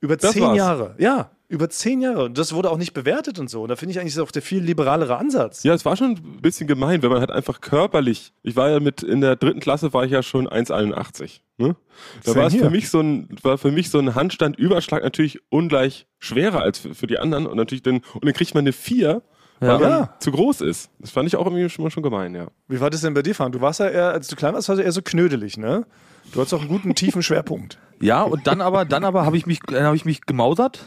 Über 0.00 0.16
Das 0.16 0.32
zehn 0.32 0.42
war's. 0.42 0.56
Jahre. 0.56 0.94
Ja, 0.98 1.30
über 1.54 1.70
zehn 1.70 2.00
Jahre. 2.00 2.24
Und 2.24 2.36
das 2.36 2.52
wurde 2.52 2.70
auch 2.70 2.76
nicht 2.76 2.92
bewertet 2.92 3.38
und 3.38 3.48
so. 3.48 3.62
Und 3.62 3.68
da 3.68 3.76
finde 3.76 3.92
ich 3.92 4.00
eigentlich 4.00 4.18
auch 4.20 4.30
der 4.30 4.42
viel 4.42 4.62
liberalere 4.62 5.16
Ansatz. 5.16 5.62
Ja, 5.62 5.72
es 5.72 5.84
war 5.84 5.96
schon 5.96 6.10
ein 6.12 6.42
bisschen 6.42 6.66
gemein, 6.66 7.02
wenn 7.02 7.10
man 7.10 7.20
halt 7.20 7.30
einfach 7.30 7.60
körperlich. 7.60 8.32
Ich 8.42 8.56
war 8.56 8.68
ja 8.70 8.80
mit 8.80 9.02
in 9.02 9.20
der 9.20 9.36
dritten 9.36 9.60
Klasse 9.60 9.92
war 9.94 10.04
ich 10.04 10.10
ja 10.10 10.22
schon 10.22 10.48
1,81. 10.48 11.40
Ne? 11.56 11.76
Da 12.24 12.34
war 12.34 12.46
es 12.48 12.54
für 12.54 12.68
mich 12.70 12.90
so 12.90 13.00
ein 13.00 13.28
war 13.42 13.56
für 13.58 13.70
mich 13.70 13.88
so 13.90 13.98
ein 13.98 14.14
Handstandüberschlag 14.14 15.02
natürlich 15.04 15.40
ungleich 15.50 16.06
schwerer 16.18 16.60
als 16.62 16.80
für, 16.80 16.94
für 16.94 17.06
die 17.06 17.18
anderen 17.18 17.46
und 17.46 17.56
natürlich 17.56 17.82
dann 17.82 17.96
und 18.14 18.24
dann 18.24 18.32
kriegt 18.34 18.54
man 18.54 18.64
eine 18.64 18.72
4, 18.72 19.22
weil 19.60 19.68
Ja. 19.80 19.88
man 19.88 20.08
zu 20.18 20.32
groß 20.32 20.62
ist. 20.62 20.90
Das 20.98 21.10
fand 21.10 21.28
ich 21.28 21.36
auch 21.36 21.46
irgendwie 21.46 21.70
schon 21.70 21.84
mal 21.84 21.90
schon 21.90 22.02
gemein, 22.02 22.34
ja. 22.34 22.48
Wie 22.66 22.80
war 22.80 22.90
das 22.90 23.02
denn 23.02 23.14
bei 23.14 23.22
dir, 23.22 23.34
Frank? 23.36 23.52
Du 23.52 23.60
warst 23.60 23.78
ja 23.78 23.88
eher, 23.88 24.10
als 24.10 24.26
du 24.26 24.34
klein 24.34 24.52
warst, 24.54 24.68
warst 24.68 24.80
du 24.80 24.84
eher 24.84 24.90
so 24.92 25.02
knödelig, 25.02 25.56
ne? 25.56 25.86
Du 26.32 26.40
hattest 26.40 26.54
auch 26.54 26.60
einen 26.60 26.68
guten, 26.68 26.94
tiefen 26.96 27.22
Schwerpunkt. 27.22 27.78
Ja, 28.00 28.22
und 28.22 28.46
dann 28.48 28.60
aber, 28.60 28.84
dann 28.84 29.04
aber 29.04 29.24
habe 29.24 29.36
ich 29.36 29.46
mich, 29.46 29.60
dann 29.60 29.84
habe 29.84 29.94
ich 29.94 30.04
mich 30.04 30.26
gemausert 30.26 30.80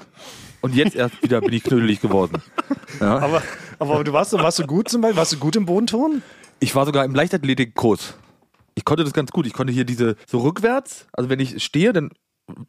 und 0.62 0.76
jetzt 0.76 0.96
erst 0.96 1.22
wieder 1.24 1.42
bin 1.42 1.54
ich 1.54 1.64
knödelig 1.64 2.02
geworden. 2.02 2.42
Ja. 3.00 3.18
Aber, 3.20 3.42
aber 3.80 4.04
du 4.04 4.14
warst, 4.14 4.32
so- 4.32 4.40
warst 4.40 4.60
du 4.60 4.66
gut 4.66 4.90
zum 4.90 5.02
Beispiel? 5.02 5.18
Warst 5.18 5.34
du 5.34 5.38
gut 5.38 5.56
im 5.56 5.66
Bodenton? 5.66 6.22
Ich 6.60 6.76
war 6.76 6.86
sogar 6.86 7.06
im 7.06 7.14
Leichtathletikkurs. 7.16 8.16
Ich 8.76 8.86
konnte 8.86 9.04
das 9.04 9.14
ganz 9.14 9.32
gut. 9.32 9.46
Ich 9.48 9.54
konnte 9.54 9.74
hier 9.74 9.86
diese 9.86 10.16
so 10.28 10.40
rückwärts, 10.40 11.08
also 11.14 11.30
wenn 11.30 11.40
ich 11.40 11.64
stehe, 11.64 11.94
dann 11.94 12.12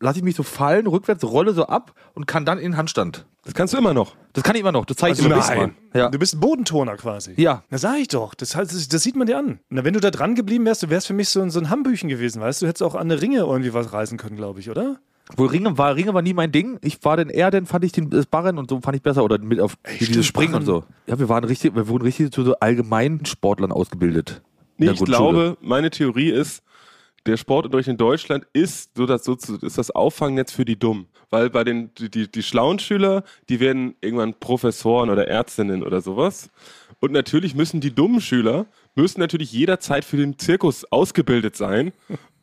lasse 0.00 0.18
ich 0.18 0.24
mich 0.24 0.34
so 0.34 0.42
fallen, 0.42 0.86
rückwärts, 0.88 1.22
rolle 1.22 1.52
so 1.52 1.66
ab 1.66 1.94
und 2.14 2.26
kann 2.26 2.44
dann 2.44 2.58
in 2.58 2.72
den 2.72 2.76
Handstand. 2.76 3.26
Das 3.44 3.54
kannst 3.54 3.72
du 3.74 3.78
immer 3.78 3.94
noch. 3.94 4.16
Das 4.32 4.42
kann 4.42 4.54
ich 4.56 4.60
immer 4.60 4.72
noch. 4.72 4.84
Das 4.86 4.96
zeige 4.96 5.12
ich 5.14 5.18
Also 5.20 5.30
immer 5.32 5.38
nein. 5.46 5.74
Ja. 5.94 6.08
Du 6.10 6.18
bist 6.18 6.34
ein 6.34 6.40
Bodentoner 6.40 6.96
quasi. 6.96 7.34
Ja. 7.36 7.62
Na 7.70 7.78
sag 7.78 7.98
ich 7.98 8.08
doch. 8.08 8.34
Das, 8.34 8.56
heißt, 8.56 8.72
das, 8.74 8.88
das 8.88 9.02
sieht 9.02 9.14
man 9.16 9.26
dir 9.28 9.38
an. 9.38 9.60
Na, 9.70 9.84
wenn 9.84 9.94
du 9.94 10.00
da 10.00 10.10
dran 10.10 10.34
geblieben 10.34 10.64
wärst, 10.64 10.82
du 10.82 10.90
wärst 10.90 11.06
für 11.06 11.14
mich 11.14 11.28
so, 11.28 11.40
ein- 11.40 11.50
so 11.50 11.60
ein 11.60 11.70
Hambüchen 11.70 12.08
gewesen, 12.08 12.42
weißt 12.42 12.60
du? 12.60 12.66
Du 12.66 12.68
hättest 12.70 12.82
auch 12.82 12.94
an 12.94 13.02
eine 13.10 13.22
Ringe 13.22 13.38
irgendwie 13.38 13.72
was 13.72 13.92
reißen 13.92 14.18
können, 14.18 14.36
glaube 14.36 14.58
ich, 14.60 14.68
oder? 14.68 14.96
Wohl 15.36 15.48
Ringe 15.48 15.76
war, 15.76 15.94
Ringe 15.94 16.14
war 16.14 16.22
nie 16.22 16.32
mein 16.34 16.50
Ding. 16.52 16.78
Ich 16.82 17.04
war 17.04 17.16
dann 17.16 17.28
eher, 17.28 17.50
dann 17.50 17.66
fand 17.66 17.84
ich 17.84 17.92
den, 17.92 18.08
das 18.10 18.26
Barren 18.26 18.56
und 18.58 18.70
so 18.70 18.80
fand 18.80 18.96
ich 18.96 19.02
besser 19.02 19.22
oder 19.24 19.38
mit 19.38 19.60
auf 19.60 19.76
Ey, 19.82 19.92
dieses 19.98 20.08
stimmt, 20.08 20.24
Springen 20.26 20.54
und 20.54 20.64
so. 20.64 20.84
Ja, 21.06 21.18
wir 21.18 21.28
waren 21.28 21.44
richtig, 21.44 21.74
wir 21.74 21.88
wurden 21.88 22.04
richtig 22.04 22.32
zu 22.32 22.44
so 22.44 22.54
allgemeinen 22.56 23.24
Sportlern 23.26 23.70
ausgebildet. 23.72 24.40
in 24.40 24.62
Nee, 24.78 24.84
der 24.86 24.92
ich 24.94 24.98
Grundschule. 25.00 25.18
glaube, 25.32 25.58
meine 25.60 25.90
Theorie 25.90 26.30
ist, 26.30 26.62
der 27.26 27.36
Sportunterricht 27.36 27.88
in 27.88 27.98
Deutschland 27.98 28.46
ist 28.54 28.96
so 28.96 29.04
das, 29.04 29.24
so 29.24 29.34
zu- 29.34 29.56
ist 29.58 29.76
das 29.76 29.90
Auffangnetz 29.90 30.52
für 30.52 30.64
die 30.64 30.78
Dummen. 30.78 31.08
Weil 31.30 31.50
bei 31.50 31.62
den, 31.62 31.92
die, 31.98 32.10
die, 32.10 32.30
die 32.30 32.42
schlauen 32.42 32.78
Schüler, 32.78 33.22
die 33.50 33.60
werden 33.60 33.96
irgendwann 34.00 34.32
Professoren 34.40 35.10
oder 35.10 35.28
Ärztinnen 35.28 35.82
oder 35.82 36.00
sowas. 36.00 36.48
Und 37.00 37.12
natürlich 37.12 37.54
müssen 37.54 37.80
die 37.82 37.94
dummen 37.94 38.22
Schüler, 38.22 38.64
müssen 38.94 39.20
natürlich 39.20 39.52
jederzeit 39.52 40.06
für 40.06 40.16
den 40.16 40.38
Zirkus 40.38 40.90
ausgebildet 40.90 41.54
sein, 41.54 41.92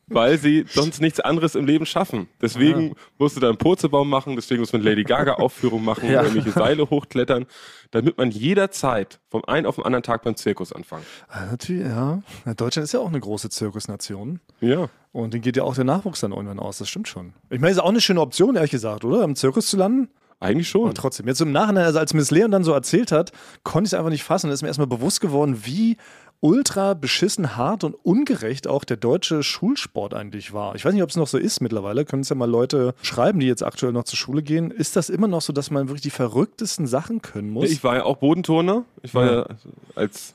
weil 0.08 0.38
sie 0.38 0.64
sonst 0.68 1.00
nichts 1.00 1.18
anderes 1.20 1.54
im 1.54 1.66
Leben 1.66 1.84
schaffen. 1.86 2.28
Deswegen 2.40 2.94
musst 3.18 3.36
du 3.36 3.40
da 3.40 3.48
einen 3.48 3.58
Purzelbaum 3.58 4.08
machen, 4.08 4.36
deswegen 4.36 4.60
muss 4.60 4.72
man 4.72 4.82
Lady 4.82 5.02
Gaga 5.02 5.34
Aufführung 5.34 5.84
machen, 5.84 6.08
Ja. 6.10 6.22
irgendwelche 6.22 6.52
Seile 6.52 6.88
hochklettern, 6.90 7.46
damit 7.90 8.16
man 8.18 8.30
jederzeit 8.30 9.18
vom 9.28 9.44
einen 9.46 9.66
auf 9.66 9.76
den 9.76 9.84
anderen 9.84 10.02
Tag 10.04 10.22
beim 10.22 10.36
Zirkus 10.36 10.72
anfangen. 10.72 11.04
Ah, 11.28 11.46
natürlich, 11.50 11.86
ja. 11.86 12.22
Deutschland 12.56 12.84
ist 12.84 12.92
ja 12.92 13.00
auch 13.00 13.08
eine 13.08 13.20
große 13.20 13.50
Zirkusnation. 13.50 14.40
Ja. 14.60 14.88
Und 15.12 15.34
den 15.34 15.40
geht 15.42 15.56
ja 15.56 15.64
auch 15.64 15.74
der 15.74 15.84
Nachwuchs 15.84 16.20
dann 16.20 16.32
irgendwann 16.32 16.58
aus, 16.60 16.78
das 16.78 16.88
stimmt 16.88 17.08
schon. 17.08 17.32
Ich 17.50 17.58
meine, 17.60 17.72
ist 17.72 17.78
auch 17.78 17.88
eine 17.88 18.00
schöne 18.00 18.20
Option, 18.20 18.54
ehrlich 18.54 18.70
gesagt, 18.70 19.04
oder? 19.04 19.24
Im 19.24 19.34
Zirkus 19.34 19.66
zu 19.68 19.76
landen? 19.76 20.08
Eigentlich 20.38 20.68
schon. 20.68 20.84
Aber 20.84 20.92
trotzdem, 20.94 21.26
jetzt 21.28 21.40
im 21.40 21.50
Nachhinein, 21.50 21.84
also 21.86 21.98
als 21.98 22.12
Miss 22.12 22.30
Leon 22.30 22.50
dann 22.50 22.62
so 22.62 22.72
erzählt 22.72 23.10
hat, 23.10 23.32
konnte 23.64 23.86
ich 23.88 23.92
es 23.94 23.98
einfach 23.98 24.10
nicht 24.10 24.22
fassen. 24.22 24.48
Da 24.48 24.52
ist 24.54 24.60
mir 24.60 24.68
erstmal 24.68 24.86
bewusst 24.86 25.22
geworden, 25.22 25.62
wie 25.64 25.96
ultra 26.40 26.94
beschissen 26.94 27.56
hart 27.56 27.84
und 27.84 27.94
ungerecht 27.94 28.66
auch 28.68 28.84
der 28.84 28.96
deutsche 28.96 29.42
Schulsport 29.42 30.14
eigentlich 30.14 30.52
war. 30.52 30.74
Ich 30.74 30.84
weiß 30.84 30.92
nicht, 30.94 31.02
ob 31.02 31.10
es 31.10 31.16
noch 31.16 31.26
so 31.26 31.38
ist 31.38 31.60
mittlerweile. 31.60 32.04
Können 32.04 32.22
es 32.22 32.28
ja 32.28 32.36
mal 32.36 32.48
Leute 32.50 32.94
schreiben, 33.02 33.40
die 33.40 33.46
jetzt 33.46 33.62
aktuell 33.64 33.92
noch 33.92 34.04
zur 34.04 34.18
Schule 34.18 34.42
gehen. 34.42 34.70
Ist 34.70 34.96
das 34.96 35.08
immer 35.08 35.28
noch 35.28 35.40
so, 35.42 35.52
dass 35.52 35.70
man 35.70 35.88
wirklich 35.88 36.02
die 36.02 36.10
verrücktesten 36.10 36.86
Sachen 36.86 37.22
können 37.22 37.50
muss? 37.50 37.70
Ich 37.70 37.82
war 37.84 37.96
ja 37.96 38.04
auch 38.04 38.16
Bodenturner. 38.18 38.84
Ich 39.02 39.14
war 39.14 39.24
ja, 39.26 39.32
Ja. 39.38 39.46
als, 39.94 40.34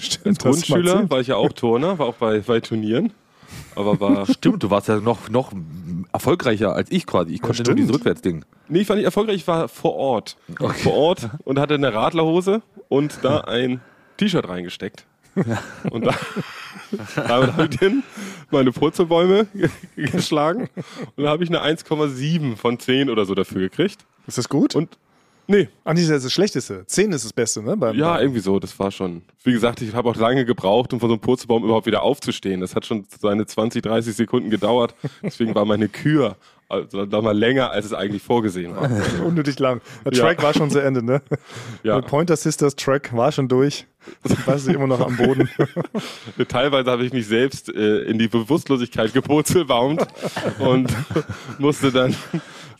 Stimmt, 0.00 0.26
als 0.26 0.38
Grundschüler 0.38 1.10
war 1.10 1.20
ich 1.20 1.28
ja 1.28 1.36
auch 1.36 1.52
Turner, 1.52 1.98
war 1.98 2.06
auch 2.06 2.14
bei, 2.14 2.38
bei 2.40 2.60
Turnieren. 2.60 3.12
Aber 3.74 3.98
war. 4.00 4.26
Stimmt, 4.30 4.62
du 4.62 4.70
warst 4.70 4.88
ja 4.88 4.96
noch, 5.00 5.28
noch 5.28 5.52
erfolgreicher 6.12 6.74
als 6.74 6.90
ich 6.90 7.06
quasi. 7.06 7.32
Ich 7.34 7.40
konnte 7.42 7.58
nur 7.62 7.64
stimmt. 7.66 7.78
dieses 7.80 7.94
Rückwärtsding. 7.94 8.44
nee, 8.68 8.80
ich 8.80 8.88
war 8.88 8.96
nicht 8.96 9.04
erfolgreich, 9.04 9.36
ich 9.36 9.46
war 9.48 9.68
vor 9.68 9.94
Ort. 9.94 10.36
Vor 10.82 10.92
Ort 10.94 11.30
und 11.44 11.58
hatte 11.58 11.74
eine 11.74 11.92
Radlerhose 11.92 12.62
und 12.88 13.18
da 13.22 13.40
ein 13.42 13.80
T-Shirt 14.18 14.46
reingesteckt. 14.48 15.06
Und 15.90 16.06
da, 16.06 16.14
damit 17.16 17.52
habe 17.52 17.68
ich 17.70 17.78
dann 17.78 18.02
meine 18.50 18.72
Purzelbäume 18.72 19.46
ge- 19.54 19.68
geschlagen 20.10 20.68
und 21.16 21.24
da 21.24 21.30
habe 21.30 21.42
ich 21.44 21.48
eine 21.50 21.62
1,7 21.62 22.56
von 22.56 22.78
10 22.78 23.08
oder 23.08 23.24
so 23.24 23.34
dafür 23.34 23.60
gekriegt. 23.62 24.04
Ist 24.26 24.38
das 24.38 24.48
gut? 24.48 24.74
Und 24.74 24.98
Nee, 25.48 25.68
Ach, 25.84 25.92
nicht, 25.92 26.08
das 26.08 26.18
ist 26.18 26.24
das 26.26 26.32
Schlechteste. 26.32 26.86
10 26.86 27.10
ist 27.12 27.24
das 27.24 27.32
Beste, 27.32 27.62
ne? 27.64 27.76
Beim, 27.76 27.96
ja, 27.96 28.20
irgendwie 28.20 28.38
so, 28.38 28.60
das 28.60 28.78
war 28.78 28.92
schon. 28.92 29.22
Wie 29.42 29.52
gesagt, 29.52 29.82
ich 29.82 29.92
habe 29.92 30.08
auch 30.08 30.14
lange 30.14 30.44
gebraucht, 30.44 30.92
um 30.92 31.00
von 31.00 31.08
so 31.08 31.14
einem 31.14 31.20
Purzelbaum 31.20 31.64
überhaupt 31.64 31.86
wieder 31.86 32.02
aufzustehen. 32.02 32.60
Das 32.60 32.76
hat 32.76 32.86
schon 32.86 33.04
seine 33.20 33.44
20, 33.44 33.82
30 33.82 34.14
Sekunden 34.14 34.50
gedauert. 34.50 34.94
Deswegen 35.20 35.52
war 35.56 35.64
meine 35.64 35.88
Kür 35.88 36.36
also 36.72 37.04
mal 37.22 37.36
länger, 37.36 37.70
als 37.70 37.86
es 37.86 37.92
eigentlich 37.92 38.22
vorgesehen 38.22 38.74
war. 38.74 38.90
Unnötig 39.24 39.58
lang. 39.58 39.80
Der 40.04 40.12
Ja. 40.14 40.24
Track 40.24 40.42
war 40.42 40.54
schon 40.54 40.70
zu 40.70 40.78
Ende, 40.80 41.04
ne? 41.04 41.20
Ja. 41.82 42.00
Der 42.00 42.08
Pointer 42.08 42.36
Sisters 42.36 42.74
Track 42.76 43.14
war 43.14 43.30
schon 43.32 43.48
durch. 43.48 43.86
Weiß 44.46 44.64
sie 44.64 44.72
immer 44.72 44.86
noch 44.86 45.00
am 45.00 45.16
Boden. 45.16 45.48
Teilweise 46.48 46.90
habe 46.90 47.04
ich 47.04 47.12
mich 47.12 47.26
selbst 47.26 47.68
äh, 47.68 47.98
in 48.02 48.18
die 48.18 48.26
Bewusstlosigkeit 48.28 49.12
gepurzelbaumt 49.12 50.04
und 50.58 50.92
musste 51.58 51.92
dann 51.92 52.14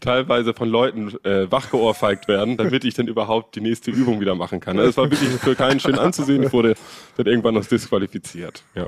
teilweise 0.03 0.53
von 0.53 0.69
Leuten 0.69 1.15
äh, 1.25 1.51
wachgeohrfeigt 1.51 2.29
werden, 2.29 2.59
damit 2.59 2.85
ich 2.85 2.93
dann 2.95 3.09
überhaupt 3.09 3.55
die 3.57 3.63
nächste 3.63 3.91
Übung 3.91 4.21
wieder 4.21 4.35
machen 4.35 4.61
kann. 4.61 4.79
Also 4.79 4.91
es 4.91 4.97
war 4.99 5.11
wirklich 5.11 5.31
für 5.41 5.55
keinen 5.55 5.81
schön 5.81 5.99
anzusehen. 5.99 6.43
Ich 6.43 6.53
wurde 6.53 6.75
dann 7.17 7.27
irgendwann 7.27 7.55
noch 7.55 7.65
disqualifiziert. 7.65 8.63
Ja. 8.75 8.87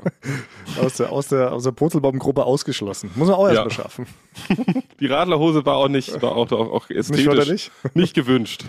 Aus 0.79 0.97
der, 0.97 1.11
aus 1.11 1.27
der, 1.29 1.51
aus 1.53 1.63
der 1.63 1.71
Purzelbaumgruppe 1.71 2.43
ausgeschlossen. 2.43 3.09
Muss 3.15 3.27
man 3.29 3.37
auch 3.37 3.47
erst 3.47 3.55
Ja. 3.63 3.69
schaffen. 3.71 4.05
Die 4.99 5.07
Radlerhose 5.07 5.65
war 5.65 5.77
auch 5.77 5.87
nicht, 5.87 6.21
war 6.21 6.35
auch, 6.35 6.51
auch, 6.51 6.71
auch 6.71 6.89
ästhetisch 6.91 7.25
förderlich? 7.25 7.71
nicht 7.93 8.13
gewünscht. 8.13 8.65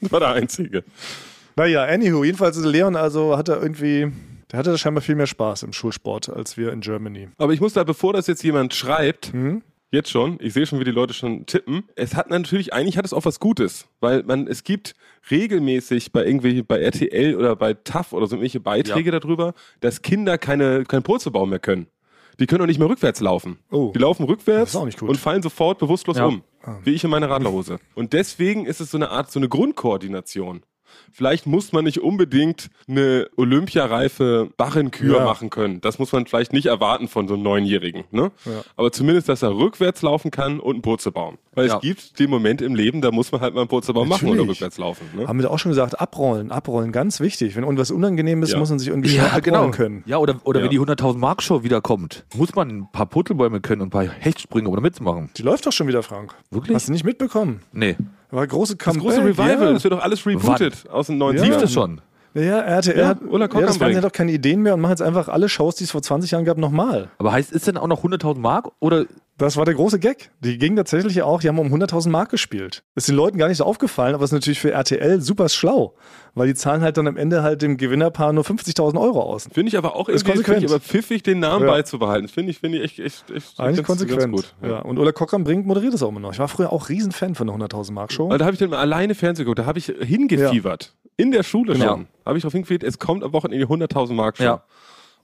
Das 0.00 0.10
war 0.10 0.20
der 0.20 0.30
einzige. 0.30 0.82
Naja, 1.54 1.84
anywho, 1.84 2.24
jedenfalls 2.24 2.56
ist 2.56 2.64
Leon 2.64 2.96
also, 2.96 3.36
hat 3.36 3.48
er 3.50 3.62
irgendwie, 3.62 4.10
der 4.50 4.58
hatte 4.58 4.78
scheinbar 4.78 5.02
viel 5.02 5.14
mehr 5.16 5.26
Spaß 5.26 5.64
im 5.64 5.72
Schulsport 5.74 6.30
als 6.30 6.56
wir 6.56 6.72
in 6.72 6.80
Germany. 6.80 7.28
Aber 7.36 7.52
ich 7.52 7.60
muss 7.60 7.74
da, 7.74 7.84
bevor 7.84 8.14
das 8.14 8.26
jetzt 8.26 8.42
jemand 8.42 8.72
schreibt, 8.74 9.32
Hm? 9.32 9.62
Jetzt 9.92 10.10
schon, 10.10 10.38
ich 10.40 10.52
sehe 10.52 10.66
schon, 10.66 10.80
wie 10.80 10.84
die 10.84 10.90
Leute 10.90 11.14
schon 11.14 11.46
tippen, 11.46 11.84
es 11.94 12.16
hat 12.16 12.28
natürlich, 12.30 12.72
eigentlich 12.72 12.96
hat 12.98 13.04
es 13.04 13.12
auch 13.12 13.24
was 13.24 13.38
Gutes, 13.38 13.86
weil 14.00 14.24
man, 14.24 14.48
es 14.48 14.64
gibt 14.64 14.94
regelmäßig 15.30 16.10
bei 16.12 16.24
irgendwie, 16.24 16.62
bei 16.62 16.80
RTL 16.80 17.36
oder 17.36 17.54
bei 17.54 17.74
TAF 17.74 18.12
oder 18.12 18.26
so 18.26 18.34
irgendwelche 18.36 18.60
Beiträge 18.60 19.10
darüber, 19.12 19.54
dass 19.80 20.02
Kinder 20.02 20.38
keine, 20.38 20.84
keinen 20.84 21.02
Purzelbaum 21.04 21.50
mehr 21.50 21.60
können. 21.60 21.86
Die 22.40 22.46
können 22.46 22.62
auch 22.62 22.66
nicht 22.66 22.78
mehr 22.78 22.88
rückwärts 22.88 23.20
laufen. 23.20 23.58
Oh. 23.70 23.92
Die 23.94 23.98
laufen 23.98 24.24
rückwärts 24.24 24.74
und 24.74 25.18
fallen 25.18 25.42
sofort 25.42 25.78
bewusstlos 25.78 26.16
Ja. 26.16 26.26
um. 26.26 26.42
Wie 26.82 26.92
ich 26.94 27.04
in 27.04 27.10
meiner 27.10 27.28
Radlerhose. 27.28 27.78
Und 27.94 28.12
deswegen 28.12 28.66
ist 28.66 28.80
es 28.80 28.90
so 28.90 28.96
eine 28.96 29.10
Art, 29.10 29.30
so 29.30 29.38
eine 29.38 29.48
Grundkoordination. 29.48 30.62
Vielleicht 31.14 31.46
muss 31.46 31.72
man 31.72 31.84
nicht 31.84 31.98
unbedingt 32.00 32.70
eine 32.88 33.28
olympiareife 33.36 34.48
Barrenkür 34.56 35.18
Ja. 35.18 35.24
machen 35.24 35.50
können. 35.50 35.80
Das 35.80 35.98
muss 35.98 36.12
man 36.12 36.26
vielleicht 36.26 36.52
nicht 36.52 36.66
erwarten 36.66 37.08
von 37.08 37.28
so 37.28 37.34
einem 37.34 37.42
Neunjährigen. 37.42 38.04
Ne? 38.10 38.30
Ja. 38.44 38.62
Aber 38.76 38.92
zumindest, 38.92 39.28
dass 39.28 39.42
er 39.42 39.54
rückwärts 39.56 40.02
laufen 40.02 40.30
kann 40.30 40.58
und 40.60 40.74
einen 40.74 40.82
Purzelbaum. 40.82 41.38
Weil 41.54 41.68
Ja. 41.68 41.76
es 41.76 41.80
gibt 41.82 42.18
den 42.18 42.30
Moment 42.30 42.62
im 42.62 42.74
Leben, 42.74 43.02
da 43.02 43.10
muss 43.10 43.30
man 43.30 43.40
halt 43.42 43.54
mal 43.54 43.60
einen 43.60 43.68
Purzelbaum 43.68 44.08
machen 44.08 44.28
oder 44.28 44.42
rückwärts 44.48 44.78
laufen. 44.78 45.06
Ne? 45.14 45.26
Haben 45.28 45.38
wir 45.40 45.50
auch 45.50 45.58
schon 45.58 45.70
gesagt, 45.70 46.00
abrollen, 46.00 46.50
abrollen, 46.50 46.92
ganz 46.92 47.20
wichtig. 47.20 47.56
Wenn 47.56 47.64
irgendwas 47.64 47.90
unangenehm 47.90 48.42
ist, 48.42 48.52
Ja. 48.52 48.58
muss 48.58 48.70
man 48.70 48.78
sich 48.78 48.88
irgendwie 48.88 49.10
schnell 49.10 49.26
abrollen 49.26 49.70
können. 49.72 50.02
Ja, 50.06 50.16
oder, 50.18 50.40
oder 50.44 50.60
Ja. 50.60 50.64
wenn 50.64 50.70
die 50.70 50.78
100.000 50.78 51.20
Mark 51.20 51.42
Show 51.42 51.62
wiederkommt, 51.62 52.24
muss 52.34 52.54
man 52.54 52.68
ein 52.70 52.88
paar 52.90 53.06
Puttelbäume 53.06 53.60
können 53.60 53.82
und 53.82 53.88
ein 53.88 53.90
paar 53.90 54.04
Hechtsprünge, 54.04 54.68
um 54.68 54.74
da 54.74 54.80
mitzumachen. 54.80 55.30
Die 55.36 55.42
läuft 55.42 55.66
doch 55.66 55.72
schon 55.72 55.88
wieder, 55.88 56.02
Frank. 56.02 56.34
Wirklich? 56.50 56.74
Hast 56.74 56.88
du 56.88 56.92
nicht 56.92 57.04
mitbekommen? 57.04 57.60
Nee. 57.72 57.96
War 58.32 58.46
große 58.46 58.76
Das 58.76 58.98
große 58.98 59.24
Revival, 59.24 59.48
Ja. 59.66 59.72
das 59.74 59.84
wird 59.84 59.92
doch 59.92 60.02
alles 60.02 60.26
rebootet 60.26 60.88
aus 60.90 61.06
den 61.06 61.18
90ern. 61.22 61.42
Lief 61.44 61.56
das 61.58 61.72
schon? 61.72 62.00
Ja, 62.34 62.60
RTL 62.60 62.98
Ja, 62.98 63.08
hat, 63.08 63.18
Ulla 63.28 63.46
ja, 63.52 63.60
das 63.60 63.78
Brink. 63.78 63.94
hat 63.94 64.04
doch 64.04 64.10
keine 64.12 64.32
Ideen 64.32 64.62
mehr 64.62 64.72
und 64.72 64.80
machen 64.80 64.92
jetzt 64.92 65.02
einfach 65.02 65.28
alle 65.28 65.50
Shows, 65.50 65.74
die 65.76 65.84
es 65.84 65.90
vor 65.90 66.00
20 66.00 66.30
Jahren 66.30 66.46
gab, 66.46 66.56
nochmal. 66.56 67.10
Aber 67.18 67.30
heißt, 67.32 67.52
ist 67.52 67.66
denn 67.66 67.76
auch 67.76 67.86
noch 67.86 68.02
100.000 68.02 68.38
Mark? 68.40 68.70
Oder 68.80 69.04
Das 69.38 69.56
war 69.56 69.64
der 69.64 69.74
große 69.74 69.98
Gag. 69.98 70.30
Die 70.40 70.58
gingen 70.58 70.76
tatsächlich 70.76 71.22
auch, 71.22 71.40
die 71.40 71.48
haben 71.48 71.58
um 71.58 71.66
100.000 71.72 72.10
Mark 72.10 72.30
gespielt. 72.30 72.84
Ist 72.94 73.08
den 73.08 73.16
Leuten 73.16 73.38
gar 73.38 73.48
nicht 73.48 73.56
so 73.56 73.64
aufgefallen, 73.64 74.14
aber 74.14 74.24
es 74.24 74.28
ist 74.30 74.34
natürlich 74.34 74.60
für 74.60 74.70
RTL 74.70 75.20
super 75.22 75.48
schlau, 75.48 75.94
weil 76.34 76.46
die 76.48 76.54
zahlen 76.54 76.82
halt 76.82 76.96
dann 76.98 77.08
am 77.08 77.16
Ende 77.16 77.42
halt 77.42 77.62
dem 77.62 77.76
Gewinnerpaar 77.78 78.32
nur 78.34 78.44
50.000 78.44 79.00
Euro 79.00 79.20
aus. 79.22 79.48
Finde 79.50 79.70
ich 79.70 79.78
aber 79.78 79.96
auch 79.96 80.08
Ist 80.08 80.22
irgendwie 80.28 80.42
konsequent. 80.44 80.70
aber 80.70 80.80
pfiffig, 80.80 81.22
den 81.22 81.40
Namen 81.40 81.64
Ja. 81.64 81.70
beizubehalten. 81.72 82.28
Finde 82.28 82.50
ich, 82.50 82.58
finde 82.58 82.78
ich 82.78 82.84
echt, 82.84 82.98
echt, 83.00 83.30
echt 83.30 83.58
Eigentlich 83.58 83.76
ganz, 83.78 83.86
konsequent. 83.86 84.20
Ganz 84.20 84.32
gut. 84.32 84.54
ja. 84.62 84.80
Und 84.80 84.98
Ulla 84.98 85.12
Kock 85.12 85.32
am 85.34 85.44
Brink 85.44 85.66
moderiert 85.66 85.94
das 85.94 86.02
auch 86.02 86.10
immer 86.10 86.20
noch. 86.20 86.32
Ich 86.32 86.38
war 86.38 86.48
früher 86.48 86.70
auch 86.70 86.88
Riesenfan 86.90 87.34
von 87.34 87.46
der 87.46 87.56
100.000 87.56 87.92
Mark 87.92 88.12
Show. 88.12 88.28
Weil 88.28 88.38
da 88.38 88.44
habe 88.44 88.52
ich 88.52 88.60
dann 88.60 88.74
alleine 88.74 89.14
Fernsehen 89.14 89.44
geguckt, 89.46 89.58
da 89.60 89.66
habe 89.66 89.78
ich 89.78 89.86
hingefiebert. 89.86 90.94
In 91.16 91.32
der 91.32 91.42
Schule 91.42 91.72
Genau. 91.72 91.86
schon. 91.86 92.06
Habe 92.26 92.38
ich 92.38 92.42
darauf 92.42 92.52
hingefiebert, 92.52 92.84
es 92.88 92.98
kommt 92.98 93.24
am 93.24 93.32
Wochenende 93.32 93.66
die 93.66 93.72
100.000 93.72 94.12
Mark 94.14 94.36
Show. 94.36 94.44
Ja. 94.44 94.62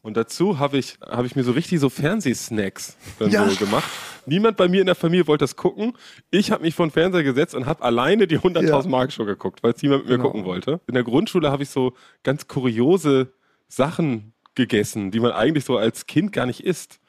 Und 0.03 0.17
dazu 0.17 0.59
habe 0.59 0.79
ich, 0.79 0.97
habe 1.07 1.27
ich 1.27 1.35
mir 1.37 1.43
so 1.45 1.53
richtig 1.53 1.81
so 1.81 1.91
Fernsehsnacks 1.91 2.97
dann 3.19 3.31
Ja. 3.31 3.49
so 3.49 3.57
gemacht. 3.57 3.89
Niemand 4.27 4.57
bei 4.57 4.69
mir 4.69 4.81
in 4.81 4.87
der 4.87 4.95
Familie 4.95 5.27
wollte 5.27 5.43
das 5.45 5.57
gucken. 5.57 5.95
Ich 6.31 6.51
habe 6.51 6.63
mich 6.63 6.75
vor 6.75 6.87
den 6.87 6.93
Fernseher 6.93 7.23
gesetzt 7.25 7.55
und 7.55 7.67
habe 7.67 7.83
alleine 7.83 8.27
die 8.27 8.39
100.000 8.39 8.85
Ja. 8.85 8.91
Mark 8.91 9.13
Show 9.13 9.25
geguckt, 9.25 9.63
weil 9.63 9.73
es 9.73 9.83
niemand 9.83 10.03
mit 10.03 10.11
mir 10.11 10.17
Genau. 10.19 10.29
gucken 10.31 10.45
wollte. 10.45 10.81
In 10.87 10.95
der 10.95 11.03
Grundschule 11.05 11.51
habe 11.51 11.63
ich 11.63 11.71
so 11.71 11.95
ganz 12.23 12.47
kuriose 12.47 13.33
Sachen 13.69 14.33
gegessen, 14.55 15.11
die 15.11 15.21
man 15.21 15.33
eigentlich 15.33 15.65
so 15.65 15.77
als 15.77 16.07
Kind 16.07 16.33
gar 16.33 16.47
nicht 16.47 16.61
isst. 16.65 17.01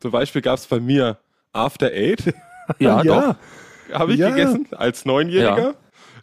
Zum 0.00 0.10
Beispiel 0.10 0.42
gab 0.42 0.58
es 0.58 0.66
bei 0.66 0.80
mir 0.80 1.18
After 1.52 1.86
Eight. 1.92 2.32
ja, 2.78 3.02
ja. 3.04 3.36
habe 3.92 4.12
ich 4.12 4.18
Ja. 4.20 4.30
gegessen 4.30 4.66
als 4.72 5.04
Neunjähriger. 5.04 5.68
Ja. 5.70 5.74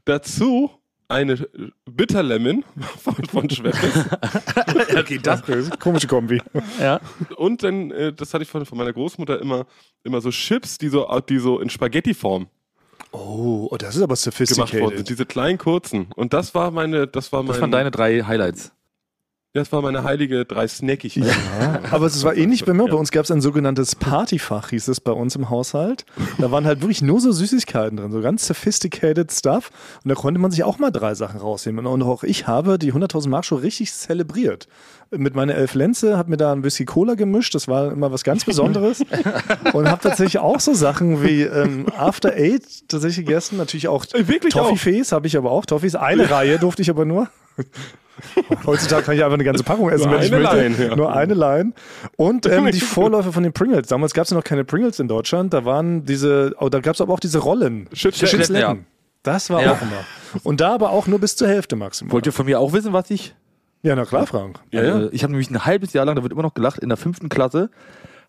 Dazu 0.06 0.72
eine 1.08 1.48
Bitterlemon 1.86 2.64
von, 3.00 3.16
von 3.26 3.50
Schweppes. 3.50 4.06
okay, 4.98 5.20
das. 5.22 5.42
Komische 5.80 6.08
Kombi. 6.08 6.42
Ja. 6.80 7.00
Und 7.38 7.64
dann, 7.64 7.92
äh, 7.92 8.14
das 8.14 8.34
hatte 8.34 8.44
ich 8.44 8.50
von, 8.50 8.66
von 8.66 8.78
meiner 8.78 8.94
Großmutter 8.94 9.40
immer, 9.40 9.66
immer 10.04 10.22
so 10.22 10.30
Chips, 10.30 10.78
die 10.78 10.90
so, 10.90 11.08
die 11.28 11.40
so 11.40 11.60
in 11.60 11.70
Spaghetti-Form 11.70 12.48
Oh, 13.14 13.68
oh, 13.70 13.78
das 13.78 13.96
ist 13.96 14.02
aber 14.02 14.16
gemacht 14.16 14.38
worden 14.38 14.58
sophisticated. 14.58 15.10
Diese 15.10 15.26
kleinen 15.28 15.60
kurzen. 15.60 16.08
Und 16.16 16.34
das 16.34 16.56
war 16.56 16.72
meine, 16.72 17.08
das 17.08 17.32
war 17.32 17.44
mein, 17.44 17.52
Das 17.52 17.62
waren 17.62 17.72
deine 17.72 17.92
drei 17.92 18.24
Highlights. 18.24 18.72
Das 19.54 19.72
war 19.72 19.84
meine 19.84 20.04
heilige 20.04 20.46
drei 20.46 20.68
Snackig. 20.68 21.22
Aber 21.92 22.08
es 22.08 22.24
war 22.24 22.36
ähnlich 22.36 22.66
bei 22.66 22.74
mir. 22.74 22.86
Bei 22.88 22.96
uns 22.96 23.12
gab 23.12 23.26
es 23.26 23.30
ein 23.30 23.40
sogenanntes 23.40 23.96
Partyfach, 23.96 24.72
hieß 24.72 24.88
es 24.88 25.00
bei 25.00 25.12
uns 25.12 25.36
im 25.36 25.52
Haushalt. 25.52 26.06
Da 26.40 26.50
waren 26.50 26.66
halt 26.66 26.82
wirklich 26.82 27.04
nur 27.04 27.20
so 27.20 27.32
Süßigkeiten 27.32 27.98
drin, 27.98 28.12
so 28.12 28.22
ganz 28.22 28.48
sophisticated 28.48 29.32
Stuff. 29.32 29.70
Und 30.04 30.10
da 30.10 30.16
konnte 30.16 30.40
man 30.40 30.50
sich 30.50 30.64
auch 30.64 30.80
mal 30.80 30.90
drei 30.90 31.14
Sachen 31.14 31.40
rausnehmen. 31.40 31.86
Und 31.86 32.02
auch 32.02 32.24
ich 32.24 32.48
habe 32.48 32.80
die 32.80 32.94
100.000 32.94 33.30
Mark 33.30 33.46
Show 33.46 33.56
richtig 33.58 33.94
zelebriert. 33.94 34.68
Mit 35.12 35.36
meiner 35.36 35.54
Elf 35.54 35.76
Lenze, 35.76 36.18
habe 36.18 36.32
mir 36.32 36.38
da 36.38 36.52
ein 36.52 36.64
Whisky 36.64 36.86
Cola 36.86 37.14
gemischt. 37.14 37.54
Das 37.54 37.68
war 37.68 37.92
immer 37.92 38.12
was 38.12 38.24
ganz 38.24 38.46
Besonderes. 38.46 39.02
und 39.74 39.88
habe 39.88 40.02
tatsächlich 40.02 40.40
auch 40.40 40.60
so 40.62 40.74
Sachen 40.74 41.24
wie 41.24 41.44
ähm, 41.44 41.86
After 41.96 42.34
Eight 42.34 42.88
tatsächlich 42.88 43.28
gegessen. 43.28 43.58
Natürlich 43.58 43.88
auch 43.88 44.06
Äh? 44.14 44.28
Toffifees 44.50 45.12
habe 45.12 45.28
ich 45.28 45.38
aber 45.38 45.52
auch. 45.52 45.68
Toffees, 45.68 45.94
eine 45.94 46.32
Reihe 46.32 46.58
durfte 46.58 46.82
ich 46.82 46.90
aber 46.90 47.06
nur. 47.06 47.30
Heutzutage 48.66 49.04
kann 49.04 49.16
ich 49.16 49.24
einfach 49.24 49.34
eine 49.36 49.44
ganze 49.44 49.64
Packung 49.64 49.90
essen, 49.90 50.10
Nur 50.10 50.20
wenn 50.20 50.26
ich 50.26 50.34
eine 50.34 50.44
möchte. 50.44 50.58
Line, 50.62 50.88
ja. 50.90 50.96
Nur 50.96 51.14
eine 51.16 51.34
Line. 51.34 51.74
Und 52.16 52.46
ähm, 52.52 52.70
die 52.72 52.80
Vorläufer 52.80 53.34
von 53.34 53.44
den 53.44 53.54
Pringles. 53.54 53.88
Damals 53.88 54.14
gab 54.14 54.26
es 54.26 54.32
ja 54.32 54.38
noch 54.38 54.44
keine 54.44 54.64
Pringles 54.64 55.00
in 55.00 55.08
Deutschland. 55.08 55.54
Da 55.54 55.66
waren 55.66 56.06
diese, 56.06 56.56
oh, 56.60 56.70
da 56.70 56.80
gab 56.80 56.96
es 56.96 57.02
aber 57.02 57.14
auch 57.14 57.20
diese 57.20 57.40
Rollen. 57.40 57.90
Ja. 57.94 58.76
Das 59.24 59.50
war 59.50 59.64
Ja. 59.64 59.74
auch 59.74 59.82
immer. 59.82 60.06
Und 60.44 60.62
da 60.62 60.74
aber 60.74 60.92
auch 60.92 61.08
nur 61.08 61.20
bis 61.20 61.36
zur 61.36 61.48
Hälfte 61.48 61.76
maximal. 61.76 62.12
Wollt 62.14 62.26
ihr 62.26 62.34
von 62.34 62.46
mir 62.46 62.60
auch 62.60 62.74
wissen, 62.74 62.94
was 62.94 63.10
ich? 63.10 63.36
ja, 63.82 63.96
na 63.96 64.06
klar, 64.06 64.26
Frank. 64.28 64.60
Ja, 64.72 64.82
ja. 64.84 65.00
Äh, 65.02 65.10
ich 65.12 65.24
habe 65.24 65.32
nämlich 65.32 65.50
ein 65.50 65.66
halbes 65.66 65.92
Jahr 65.94 66.06
lang, 66.06 66.16
da 66.16 66.24
wird 66.24 66.32
immer 66.32 66.42
noch 66.42 66.54
gelacht, 66.54 66.80
in 66.80 66.90
der 66.90 66.98
fünften 66.98 67.28
Klasse 67.30 67.70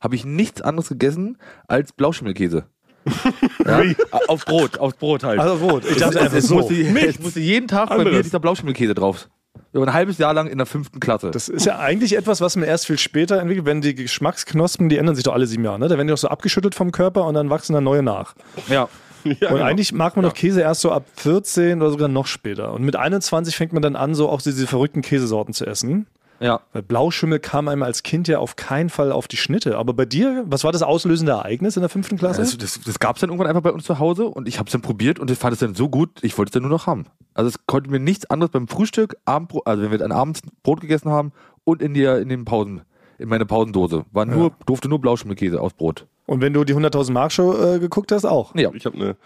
habe 0.01 0.17
ich 0.17 0.25
nichts 0.25 0.61
anderes 0.61 0.89
gegessen 0.89 1.39
als 1.69 1.93
Blauschimmelkäse. 1.93 2.65
ja? 3.67 3.83
Auf 4.29 4.45
Brot, 4.45 4.79
auf 4.79 4.97
Brot 4.99 5.25
halt. 5.25 5.39
Also 5.41 5.65
Brot. 5.65 5.85
Ich 5.89 5.97
dachte 5.97 6.19
es, 6.19 6.25
einfach 6.25 6.39
es, 6.39 6.49
so. 6.49 6.57
musste, 6.57 6.75
es 6.75 7.21
musste 7.21 7.41
jeden 7.41 7.69
Tag 7.69 7.89
bei 7.89 7.97
mir 7.97 8.01
Anderes. 8.07 8.25
dieser 8.25 8.41
Blauschimmelkäse 8.41 8.95
drauf. 8.95 9.29
Über 9.73 9.87
ein 9.87 9.93
halbes 9.93 10.19
Jahr 10.19 10.33
lang 10.35 10.47
in 10.47 10.59
der 10.59 10.67
fünften 10.67 11.01
Klasse. 11.01 11.31
Das 11.31 11.49
ist 11.49 11.67
ja 11.67 11.79
eigentlich 11.79 12.17
etwas, 12.17 12.41
was 12.41 12.57
man 12.57 12.65
erst 12.65 12.87
viel 12.87 12.99
später 12.99 13.41
entwickelt, 13.41 13.67
wenn 13.67 13.81
die 13.81 13.95
Geschmacksknospen, 13.95 14.89
die 14.89 14.99
ändern 14.99 15.15
sich 15.15 15.25
doch 15.25 15.35
alle 15.35 15.47
sieben 15.47 15.65
Jahre, 15.65 15.79
ne? 15.79 15.89
Da 15.89 15.97
werden 15.97 16.07
die 16.07 16.13
doch 16.13 16.19
so 16.19 16.29
abgeschüttelt 16.29 16.75
vom 16.75 16.93
Körper 16.93 17.25
und 17.25 17.35
dann 17.35 17.51
wachsen 17.51 17.73
dann 17.73 17.85
neue 17.85 18.03
nach. 18.03 18.35
ja. 18.69 18.89
Ja, 19.25 19.31
Und 19.49 19.55
genau. 19.55 19.65
eigentlich 19.65 19.91
mag 19.95 20.17
man 20.17 20.23
doch 20.23 20.35
Käse 20.35 20.61
erst 20.61 20.83
so 20.83 20.93
ab 20.93 21.07
14 21.17 21.81
oder 21.81 21.91
sogar 21.91 22.09
noch 22.09 22.27
später. 22.27 22.75
Und 22.75 22.83
mit 22.83 22.95
21 22.95 23.57
fängt 23.57 23.73
man 23.73 23.81
dann 23.81 23.97
an, 23.97 24.15
so 24.15 24.29
auch 24.29 24.43
diese 24.43 24.67
verrückten 24.67 25.01
Käsesorten 25.01 25.55
zu 25.55 25.65
essen. 25.65 26.07
Ja. 26.41 26.61
Weil 26.73 26.83
Blauschimmel 26.83 27.39
kam 27.39 27.69
einem 27.69 27.83
als 27.83 28.03
Kind 28.03 28.29
ja 28.29 28.39
auf 28.39 28.57
keinen 28.57 28.91
Fall 28.91 29.13
auf 29.13 29.29
die 29.29 29.37
Schnitte. 29.37 29.79
Aber 29.79 29.95
bei 29.95 30.05
dir, 30.05 30.45
was 30.47 30.65
war 30.65 30.73
das 30.73 30.83
auslösende 30.83 31.33
Ereignis 31.33 31.77
in 31.77 31.81
der 31.81 31.89
fünften 31.89 32.19
Klasse? 32.19 32.43
Das, 32.43 32.59
das, 32.59 32.81
das 32.85 32.99
gab 32.99 33.17
es 33.17 33.21
dann 33.21 33.31
irgendwann 33.31 33.49
einfach 33.49 33.63
bei 33.63 33.73
uns 33.73 33.85
zu 33.85 33.99
Hause 33.99 34.27
und 34.27 34.49
ich 34.49 34.59
habe 34.59 34.67
es 34.67 34.73
dann 34.73 34.83
probiert 34.83 35.19
und 35.19 35.31
ich 35.31 35.39
fand 35.39 35.53
es 35.53 35.61
dann 35.61 35.75
so 35.75 35.89
gut, 35.89 36.11
ich 36.23 36.37
wollte 36.37 36.51
es 36.51 36.53
dann 36.53 36.63
nur 36.63 36.71
noch 36.71 36.87
haben. 36.87 37.07
Also 37.35 37.49
es 37.49 37.67
konnte 37.67 37.91
mir 37.91 38.01
nichts 38.01 38.29
anderes 38.31 38.51
beim 38.51 38.69
Frühstück, 38.69 39.17
Abendbrot, 39.25 39.67
also 39.67 39.83
wenn 39.83 39.91
wir 39.91 39.99
dann 39.99 40.13
abends 40.13 40.43
Brot 40.63 40.81
gegessen 40.81 41.11
haben 41.11 41.33
und 41.65 41.83
in, 41.83 41.95
der, 41.95 42.19
in 42.19 42.29
den 42.29 42.45
Pausen, 42.45 42.83
in 43.19 43.29
meine 43.29 43.47
Pausendose, 43.47 44.05
war 44.13 44.27
nur, 44.27 44.53
durfte 44.67 44.89
nur 44.89 45.01
Blauschimmelkäse 45.01 45.61
aus 45.61 45.73
Brot. 45.73 46.07
Und 46.27 46.41
wenn 46.41 46.53
du 46.53 46.65
die 46.65 46.75
100.000 46.75 47.13
Mark 47.13 47.33
Show 47.33 47.55
äh, 47.55 47.79
geguckt 47.79 48.13
hast, 48.13 48.25
auch. 48.25 48.55
Ja. 48.55 48.71
Ich 48.73 48.87
habe 48.87 48.97
eine 48.97 49.17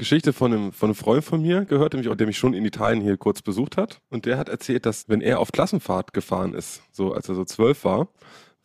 Geschichte 0.00 0.32
von 0.32 0.52
einem, 0.52 0.72
von 0.72 0.88
einem 0.88 0.94
Freund 0.94 1.22
von 1.22 1.42
mir 1.42 1.66
gehört, 1.66 1.92
der 1.92 2.00
mich, 2.00 2.16
der 2.16 2.26
mich 2.26 2.38
schon 2.38 2.54
in 2.54 2.64
Italien 2.64 3.02
hier 3.02 3.18
kurz 3.18 3.42
besucht 3.42 3.76
hat. 3.76 4.00
Und 4.08 4.24
der 4.24 4.38
hat 4.38 4.48
erzählt, 4.48 4.86
dass 4.86 5.08
wenn 5.10 5.20
er 5.20 5.38
auf 5.38 5.52
Klassenfahrt 5.52 6.14
gefahren 6.14 6.54
ist, 6.54 6.82
so 6.90 7.12
als 7.12 7.28
er 7.28 7.34
so 7.34 7.44
zwölf 7.44 7.84
war, 7.84 8.08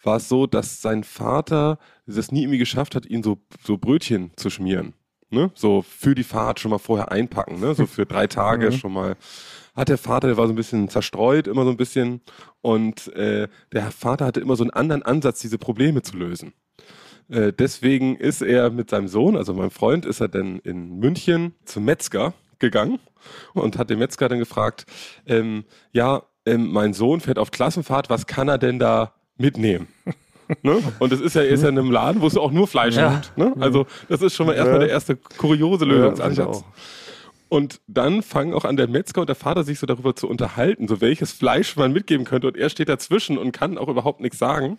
war 0.02 0.16
es 0.16 0.30
so, 0.30 0.48
dass 0.48 0.82
sein 0.82 1.04
Vater 1.04 1.78
es 2.06 2.32
nie 2.32 2.44
irgendwie 2.44 2.58
geschafft 2.58 2.96
hat, 2.96 3.06
ihn 3.06 3.22
so, 3.22 3.38
so 3.62 3.78
Brötchen 3.78 4.32
zu 4.38 4.50
schmieren. 4.50 4.94
Ne? 5.30 5.52
So 5.56 5.82
für 5.82 6.16
die 6.16 6.24
Fahrt 6.24 6.62
schon 6.62 6.72
mal 6.72 6.78
vorher 6.78 7.12
einpacken, 7.12 7.60
ne? 7.60 7.76
so 7.76 7.86
für 7.86 8.06
drei 8.06 8.28
Tage 8.42 8.72
schon 8.72 8.94
mal. 8.94 9.18
Hat 9.76 9.90
der 9.90 9.98
Vater, 9.98 10.28
der 10.28 10.38
war 10.38 10.48
so 10.48 10.54
ein 10.54 10.56
bisschen 10.56 10.88
zerstreut, 10.88 11.48
immer 11.48 11.66
so 11.66 11.70
ein 11.70 11.78
bisschen. 11.78 12.22
Und 12.62 13.14
äh, 13.14 13.50
der 13.74 13.92
Vater 13.92 14.26
hatte 14.26 14.40
immer 14.40 14.56
so 14.56 14.64
einen 14.64 14.72
anderen 14.72 15.04
Ansatz, 15.04 15.42
diese 15.42 15.58
Probleme 15.58 16.02
zu 16.02 16.16
lösen. 16.16 16.54
Äh, 17.30 17.54
deswegen 17.54 18.16
ist 18.18 18.42
er 18.42 18.70
mit 18.70 18.90
seinem 18.90 19.08
Sohn, 19.08 19.36
also 19.36 19.54
meinem 19.54 19.72
Freund, 19.72 20.06
ist 20.06 20.20
er 20.22 20.28
dann 20.28 20.60
in 20.60 21.00
München 21.00 21.56
zum 21.66 21.86
Metzger 21.86 22.34
gegangen 22.60 23.00
und 23.54 23.78
hat 23.78 23.90
den 23.90 24.00
Metzger 24.00 24.30
dann 24.30 24.40
gefragt, 24.40 24.86
ähm, 25.26 25.66
ja, 25.92 26.24
ähm, 26.46 26.72
mein 26.72 26.94
Sohn 26.94 27.22
fährt 27.22 27.40
auf 27.40 27.52
Klassenfahrt, 27.52 28.10
was 28.10 28.28
kann 28.28 28.48
er 28.48 28.58
denn 28.58 28.80
da 28.80 29.14
mitnehmen? 29.38 29.88
ne? 30.62 30.78
Und 31.00 31.12
es 31.12 31.20
ist 31.20 31.36
ja, 31.36 31.42
ist 31.42 31.64
ja 31.64 31.70
in 31.70 31.80
einem 31.80 31.92
Laden, 31.92 32.22
wo 32.22 32.28
es 32.28 32.38
auch 32.38 32.52
nur 32.52 32.68
Fleisch 32.68 32.96
Ja. 32.96 33.16
gibt. 33.16 33.38
Ne? 33.38 33.54
Also 33.60 33.88
das 34.10 34.22
ist 34.22 34.36
schon 34.36 34.46
mal 34.46 34.54
erstmal 34.54 34.80
der 34.80 34.90
erste 34.90 35.16
kuriose 35.16 35.86
Lösungsansatz. 35.86 36.64
Und 37.48 37.80
dann 37.88 38.22
fangen 38.22 38.54
auch 38.54 38.66
an 38.66 38.76
der 38.76 38.88
Metzger 38.88 39.22
und 39.22 39.28
der 39.28 39.36
Vater 39.36 39.64
sich 39.64 39.80
so 39.80 39.86
darüber 39.86 40.16
zu 40.16 40.28
unterhalten, 40.28 40.88
so 40.88 41.00
welches 41.00 41.32
Fleisch 41.32 41.76
man 41.78 41.94
mitgeben 41.94 42.26
könnte. 42.26 42.48
Und 42.48 42.58
er 42.58 42.70
steht 42.70 42.90
dazwischen 42.90 43.38
und 43.38 43.52
kann 43.52 43.78
auch 43.78 43.88
überhaupt 43.88 44.20
nichts 44.20 44.40
sagen. 44.40 44.78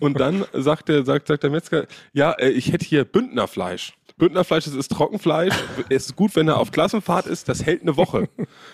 Und 0.00 0.20
dann 0.20 0.44
sagt 0.52 0.88
der, 0.88 1.04
sagt, 1.04 1.28
sagt 1.28 1.42
der 1.42 1.50
Metzger, 1.50 1.86
ja, 2.12 2.32
äh, 2.32 2.48
ich 2.48 2.72
hätte 2.72 2.84
hier 2.84 3.04
Bündnerfleisch. 3.04 3.94
Bündnerfleisch, 4.18 4.64
das 4.64 4.74
ist 4.74 4.92
Trockenfleisch. 4.92 5.54
Es 5.90 6.06
ist 6.06 6.16
gut, 6.16 6.34
wenn 6.36 6.48
er 6.48 6.58
auf 6.58 6.70
Klassenfahrt 6.70 7.26
ist. 7.26 7.48
Das 7.48 7.64
hält 7.64 7.82
eine 7.82 7.96
Woche. 7.96 8.28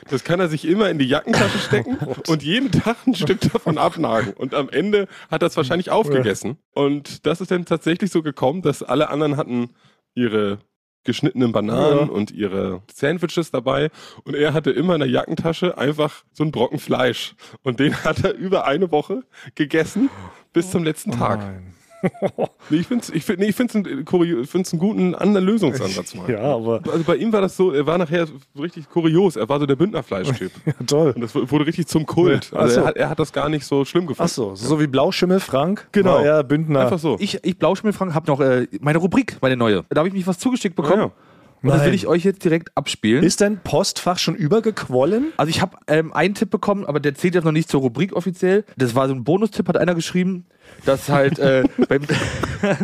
Das 0.08 0.22
kann 0.22 0.38
er 0.38 0.48
sich 0.48 0.64
immer 0.64 0.88
in 0.88 0.98
die 0.98 1.06
Jackentasche 1.06 1.58
stecken 1.58 1.98
und 2.28 2.42
jeden 2.42 2.70
Tag 2.70 2.96
ein 3.06 3.14
Stück 3.14 3.40
davon 3.52 3.76
abnagen. 3.78 4.32
Und 4.35 4.54
am 4.54 4.68
Ende 4.68 5.08
hat 5.30 5.42
er 5.42 5.48
es 5.48 5.56
wahrscheinlich 5.56 5.90
aufgegessen. 5.90 6.58
Und 6.74 7.26
das 7.26 7.40
ist 7.40 7.50
dann 7.50 7.64
tatsächlich 7.64 8.12
so 8.12 8.22
gekommen, 8.22 8.62
dass 8.62 8.82
alle 8.82 9.11
anderen 9.11 9.37
hatten 9.37 9.70
ihre 10.14 10.58
geschnittenen 11.04 11.52
Bananen 11.52 12.06
Ja. 12.08 12.12
und 12.12 12.30
ihre 12.30 12.82
Sandwiches 12.92 13.50
dabei. 13.50 13.90
Und 14.24 14.34
er 14.36 14.52
hatte 14.54 14.70
immer 14.70 14.94
in 14.94 15.00
der 15.00 15.08
Jackentasche 15.10 15.76
einfach 15.78 16.24
so 16.32 16.44
einen 16.44 16.52
Brocken 16.52 16.78
Fleisch. 16.78 17.34
Und 17.62 17.80
den 17.80 17.94
hat 18.04 18.22
er 18.24 18.34
über 18.34 18.66
eine 18.66 18.90
Woche 18.90 19.22
gegessen 19.54 20.10
bis 20.52 20.70
zum 20.70 20.84
letzten 20.84 21.12
Tag. 21.12 21.40
Nein. 21.40 21.74
Nee, 22.70 22.78
ich 22.78 22.86
finde 22.86 23.02
es 23.04 23.10
ich 23.10 23.24
find, 23.24 23.38
nee, 23.40 23.46
ich 23.46 23.56
find's 23.56 23.74
einen, 23.74 24.06
find's 24.46 24.72
einen 24.72 24.80
guten 24.80 25.14
anderen 25.14 25.46
Lösungsansatz 25.46 26.14
mal. 26.14 26.30
Ja, 26.30 26.54
aber 26.54 26.80
Also 26.90 27.04
bei 27.04 27.16
ihm 27.16 27.32
war 27.32 27.40
das 27.40 27.56
so, 27.56 27.72
er 27.72 27.86
war 27.86 27.98
nachher 27.98 28.26
richtig 28.58 28.88
kurios. 28.88 29.36
Er 29.36 29.48
war 29.48 29.58
so 29.58 29.66
der 29.66 29.76
Bündnerfleischtyp. 29.76 30.52
ja, 30.66 30.72
toll. 30.86 31.12
Und 31.14 31.20
das 31.20 31.34
wurde 31.34 31.66
richtig 31.66 31.86
zum 31.88 32.06
Kult. 32.06 32.50
Ja. 32.52 32.58
Also 32.58 32.74
so. 32.74 32.80
er, 32.80 32.86
hat, 32.86 32.96
er 32.96 33.10
hat 33.10 33.18
das 33.18 33.32
gar 33.32 33.48
nicht 33.48 33.66
so 33.66 33.84
schlimm 33.84 34.06
gefunden. 34.06 34.30
Ach 34.30 34.34
so, 34.34 34.54
so 34.54 34.80
wie 34.80 34.86
Blauschimmel 34.86 35.40
Frank. 35.40 35.88
Genau. 35.92 36.14
War 36.14 36.24
er 36.24 36.44
Bündner. 36.44 36.80
Einfach 36.80 36.98
so. 36.98 37.16
Ich, 37.18 37.38
ich 37.42 37.58
Blauschimmelfrank, 37.58 38.14
habe 38.14 38.26
noch 38.30 38.40
äh, 38.40 38.66
meine 38.80 38.98
Rubrik, 38.98 39.36
meine 39.40 39.56
neue. 39.56 39.84
Da 39.90 39.98
habe 39.98 40.08
ich 40.08 40.14
mich 40.14 40.26
was 40.26 40.38
zugeschickt 40.38 40.76
bekommen. 40.76 41.00
Ah, 41.00 41.04
ja. 41.06 41.31
Und 41.62 41.70
das 41.70 41.85
will 41.85 41.94
ich 41.94 42.07
euch 42.07 42.25
jetzt 42.25 42.44
direkt 42.44 42.77
abspielen. 42.77 43.22
Ist 43.22 43.40
dein 43.40 43.59
Postfach 43.62 44.18
schon 44.18 44.35
übergequollen? 44.35 45.33
Also 45.37 45.51
ich 45.51 45.61
habe 45.61 45.77
ähm, 45.87 46.12
einen 46.12 46.35
Tipp 46.35 46.51
bekommen, 46.51 46.85
aber 46.85 47.01
der 47.01 47.14
zählt 47.14 47.35
jetzt 47.35 47.44
noch 47.44 47.53
nicht 47.53 47.68
zur 47.68 47.81
Rubrik 47.81 48.14
offiziell. 48.14 48.64
Das 48.77 48.94
war 48.94 49.09
so 49.09 49.14
ein 49.14 49.25
Bonustipp, 49.25 49.68
hat 49.68 49.77
einer 49.77 49.94
geschrieben, 49.94 50.46
dass 50.85 51.09
halt 51.09 51.38
äh, 51.38 51.64
beim, 51.88 52.03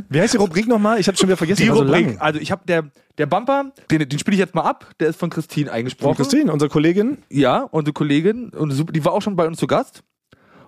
Wie 0.08 0.20
heißt 0.20 0.34
die 0.34 0.38
Rubrik 0.38 0.68
nochmal? 0.68 1.00
Ich 1.00 1.08
habe 1.08 1.18
schon 1.18 1.28
wieder 1.28 1.36
vergessen. 1.36 1.62
die 1.62 1.68
war 1.68 1.76
so 1.76 1.82
Rubrik, 1.82 2.06
lang. 2.06 2.18
also 2.18 2.38
ich 2.40 2.50
habe 2.50 2.62
der 2.66 2.90
der 3.18 3.26
Bumper, 3.26 3.72
den, 3.90 4.08
den 4.08 4.18
spiele 4.18 4.36
ich 4.36 4.38
jetzt 4.38 4.54
mal 4.54 4.62
ab, 4.62 4.94
der 5.00 5.08
ist 5.08 5.18
von 5.18 5.28
Christine 5.28 5.66
Von 5.66 5.76
eingesprochen. 5.76 6.16
Christine, 6.16 6.52
unsere 6.52 6.68
Kollegin. 6.70 7.18
Ja, 7.28 7.62
unsere 7.62 7.92
Kollegin, 7.92 8.50
und 8.50 8.94
die 8.94 9.04
war 9.04 9.12
auch 9.12 9.22
schon 9.22 9.34
bei 9.34 9.46
uns 9.46 9.58
zu 9.58 9.66
Gast. 9.66 10.04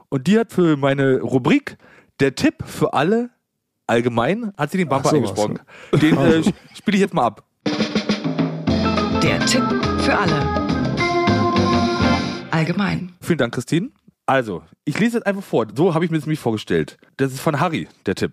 Und 0.08 0.26
die 0.26 0.36
hat 0.36 0.52
für 0.52 0.76
meine 0.76 1.20
Rubrik 1.20 1.78
der 2.18 2.34
Tipp 2.34 2.56
für 2.66 2.92
alle 2.92 3.30
allgemein, 3.86 4.52
hat 4.56 4.72
sie 4.72 4.78
den 4.78 4.88
Bumper 4.88 5.10
Ach, 5.10 5.12
sowas. 5.12 5.30
eingesprochen. 5.30 5.60
Den 6.00 6.16
äh, 6.16 6.42
spiele 6.74 6.96
ich 6.96 7.00
jetzt 7.00 7.14
mal 7.14 7.24
ab. 7.24 7.44
Der 9.22 9.38
Tipp 9.40 9.64
für 9.98 10.16
alle. 10.16 10.40
Allgemein. 12.50 13.12
Vielen 13.20 13.38
Dank, 13.38 13.52
Christine. 13.52 13.90
Also, 14.24 14.62
ich 14.84 14.98
lese 14.98 15.18
jetzt 15.18 15.26
einfach 15.26 15.42
vor. 15.42 15.66
So 15.74 15.92
habe 15.92 16.04
ich 16.04 16.10
mir 16.10 16.16
das 16.16 16.26
nämlich 16.26 16.40
vorgestellt. 16.40 16.96
Das 17.18 17.32
ist 17.32 17.40
von 17.40 17.60
Harry, 17.60 17.86
der 18.06 18.14
Tipp. 18.14 18.32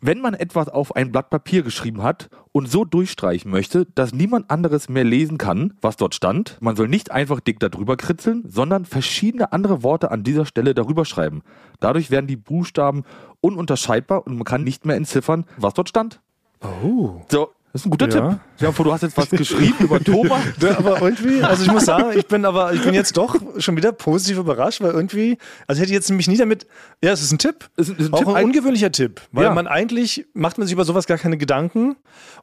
Wenn 0.00 0.20
man 0.20 0.34
etwas 0.34 0.68
auf 0.68 0.94
ein 0.94 1.10
Blatt 1.10 1.30
Papier 1.30 1.62
geschrieben 1.62 2.02
hat 2.02 2.28
und 2.52 2.70
so 2.70 2.84
durchstreichen 2.84 3.50
möchte, 3.50 3.86
dass 3.86 4.12
niemand 4.12 4.50
anderes 4.50 4.88
mehr 4.88 5.04
lesen 5.04 5.38
kann, 5.38 5.74
was 5.80 5.96
dort 5.96 6.14
stand, 6.14 6.56
man 6.60 6.76
soll 6.76 6.86
nicht 6.86 7.10
einfach 7.10 7.40
dick 7.40 7.58
darüber 7.58 7.96
kritzeln, 7.96 8.44
sondern 8.46 8.84
verschiedene 8.84 9.52
andere 9.52 9.82
Worte 9.82 10.10
an 10.12 10.22
dieser 10.22 10.46
Stelle 10.46 10.74
darüber 10.74 11.04
schreiben. 11.04 11.42
Dadurch 11.80 12.10
werden 12.10 12.26
die 12.26 12.36
Buchstaben 12.36 13.02
ununterscheidbar 13.40 14.26
und 14.26 14.36
man 14.36 14.44
kann 14.44 14.62
nicht 14.62 14.86
mehr 14.86 14.96
entziffern, 14.96 15.46
was 15.56 15.74
dort 15.74 15.88
stand. 15.88 16.20
Oh. 16.60 17.22
So, 17.30 17.50
das 17.72 17.82
ist 17.82 17.86
ein 17.86 17.90
guter 17.90 18.08
Ja. 18.08 18.40
Tipp. 18.58 18.74
Vor, 18.74 18.84
du 18.84 18.92
hast 18.92 19.02
jetzt 19.02 19.16
was 19.16 19.28
geschrieben 19.30 19.76
über 19.80 20.00
Thomas. 20.02 20.40
Ja, 20.60 20.78
aber 20.78 21.00
irgendwie, 21.02 21.42
also 21.42 21.62
ich 21.64 21.70
muss 21.70 21.84
sagen, 21.84 22.16
ich 22.18 22.26
bin 22.26 22.44
aber, 22.44 22.72
ich 22.72 22.82
bin 22.82 22.94
jetzt 22.94 23.16
doch 23.16 23.36
schon 23.58 23.76
wieder 23.76 23.92
positiv 23.92 24.38
überrascht, 24.38 24.80
weil 24.80 24.90
irgendwie, 24.92 25.38
also 25.66 25.80
hätte 25.80 25.90
ich 25.90 25.94
jetzt 25.94 26.08
nämlich 26.08 26.28
nie 26.28 26.36
damit, 26.36 26.66
ja, 27.02 27.12
es 27.12 27.22
ist 27.22 27.32
ein 27.32 27.38
Tipp. 27.38 27.68
Ist 27.76 27.90
ein- 27.90 27.96
ist 27.96 28.08
ein 28.08 28.14
auch 28.14 28.18
Tipp, 28.20 28.28
ein 28.28 28.44
ungewöhnlicher 28.44 28.90
Tipp, 28.90 29.20
weil 29.32 29.44
Ja. 29.44 29.54
man 29.54 29.66
eigentlich, 29.66 30.26
macht 30.34 30.58
man 30.58 30.66
sich 30.66 30.72
über 30.72 30.84
sowas 30.84 31.06
gar 31.06 31.18
keine 31.18 31.36
Gedanken 31.38 31.96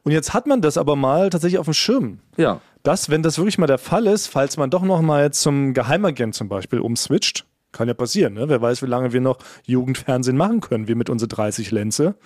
und 0.04 0.12
jetzt 0.12 0.32
hat 0.34 0.46
man 0.46 0.60
das 0.62 0.78
aber 0.78 0.96
mal 0.96 1.30
tatsächlich 1.30 1.58
auf 1.58 1.66
dem 1.66 1.74
Schirm. 1.74 2.18
Ja. 2.36 2.60
dass, 2.82 3.10
wenn 3.10 3.24
das 3.24 3.36
wirklich 3.36 3.58
mal 3.58 3.66
der 3.66 3.78
Fall 3.78 4.06
ist, 4.06 4.28
falls 4.28 4.56
man 4.56 4.70
doch 4.70 4.82
noch 4.82 5.02
mal 5.02 5.24
jetzt 5.24 5.40
zum 5.40 5.74
Geheimagent 5.74 6.36
zum 6.36 6.48
Beispiel 6.48 6.78
umswitcht, 6.78 7.44
kann 7.76 7.88
ja 7.88 7.94
passieren, 7.94 8.34
ne? 8.34 8.48
wer 8.48 8.60
weiß, 8.60 8.82
wie 8.82 8.86
lange 8.86 9.12
wir 9.12 9.20
noch 9.20 9.38
Jugendfernsehen 9.66 10.36
machen 10.36 10.60
können, 10.60 10.88
wir 10.88 10.96
mit 10.96 11.10
unsere 11.10 11.28
30 11.28 11.70
Lenze, 11.70 12.16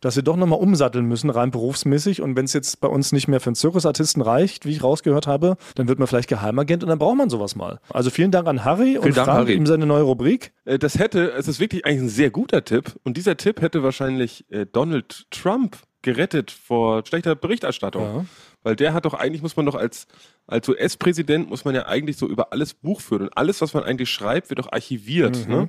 dass 0.00 0.16
wir 0.16 0.22
doch 0.22 0.36
noch 0.36 0.46
mal 0.46 0.56
umsatteln 0.56 1.06
müssen, 1.06 1.30
rein 1.30 1.50
berufsmäßig 1.50 2.20
und 2.22 2.36
wenn 2.36 2.44
es 2.44 2.52
jetzt 2.52 2.80
bei 2.80 2.88
uns 2.88 3.12
nicht 3.12 3.28
mehr 3.28 3.40
für 3.40 3.48
einen 3.48 3.54
Zirkusartisten 3.56 4.22
reicht, 4.22 4.66
wie 4.66 4.72
ich 4.72 4.82
rausgehört 4.82 5.26
habe, 5.26 5.56
dann 5.76 5.88
wird 5.88 5.98
man 5.98 6.08
vielleicht 6.08 6.28
Geheimagent 6.28 6.82
und 6.82 6.88
dann 6.90 6.98
braucht 6.98 7.16
man 7.16 7.30
sowas 7.30 7.54
mal. 7.56 7.80
Also 7.90 8.10
vielen 8.10 8.30
Dank 8.30 8.48
an 8.48 8.64
Harry 8.64 8.98
und 8.98 9.16
Dank, 9.16 9.26
Frank 9.26 9.38
Harry. 9.38 9.54
ihm 9.54 9.66
seine 9.66 9.86
neue 9.86 10.02
Rubrik. 10.02 10.52
Äh, 10.64 10.78
Das 10.78 10.98
hätte, 10.98 11.32
es 11.32 11.48
ist 11.48 11.60
wirklich 11.60 11.86
eigentlich 11.86 12.02
ein 12.02 12.08
sehr 12.08 12.30
guter 12.30 12.64
Tipp. 12.64 12.92
Und 13.04 13.16
dieser 13.16 13.36
Tipp 13.36 13.60
hätte 13.60 13.82
wahrscheinlich 13.82 14.44
äh, 14.50 14.66
Donald 14.66 15.26
Trump 15.30 15.78
gerettet 16.02 16.50
vor 16.50 17.04
schlechter 17.06 17.34
Berichterstattung. 17.34 18.02
Ja. 18.02 18.24
Weil 18.66 18.74
der 18.74 18.94
hat 18.94 19.04
doch 19.04 19.14
eigentlich, 19.14 19.42
muss 19.42 19.54
man 19.54 19.64
doch 19.64 19.76
als, 19.76 20.08
als 20.48 20.68
US-Präsident, 20.68 21.48
muss 21.48 21.64
man 21.64 21.76
ja 21.76 21.86
eigentlich 21.86 22.16
so 22.16 22.26
über 22.26 22.52
alles 22.52 22.74
Buch 22.74 23.00
führen. 23.00 23.22
Und 23.22 23.36
alles, 23.38 23.60
was 23.60 23.74
man 23.74 23.84
eigentlich 23.84 24.10
schreibt, 24.10 24.50
wird 24.50 24.58
doch 24.58 24.72
archiviert. 24.72 25.46
Ne? 25.48 25.68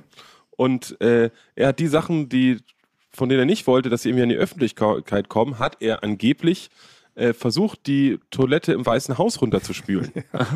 Und 0.56 1.00
äh, 1.00 1.30
er 1.54 1.68
hat 1.68 1.78
die 1.78 1.86
Sachen, 1.86 2.28
die, 2.28 2.58
von 3.12 3.28
denen 3.28 3.38
er 3.42 3.46
nicht 3.46 3.68
wollte, 3.68 3.88
dass 3.88 4.02
sie 4.02 4.08
irgendwie 4.08 4.24
an 4.24 4.28
die 4.30 4.34
Öffentlichkeit 4.34 5.28
kommen, 5.28 5.60
hat 5.60 5.76
er 5.78 6.02
angeblich 6.02 6.70
äh, 7.14 7.34
versucht, 7.34 7.86
die 7.86 8.18
Toilette 8.32 8.72
im 8.72 8.84
Weißen 8.84 9.16
Haus 9.16 9.40
runterzuspülen. 9.40 10.10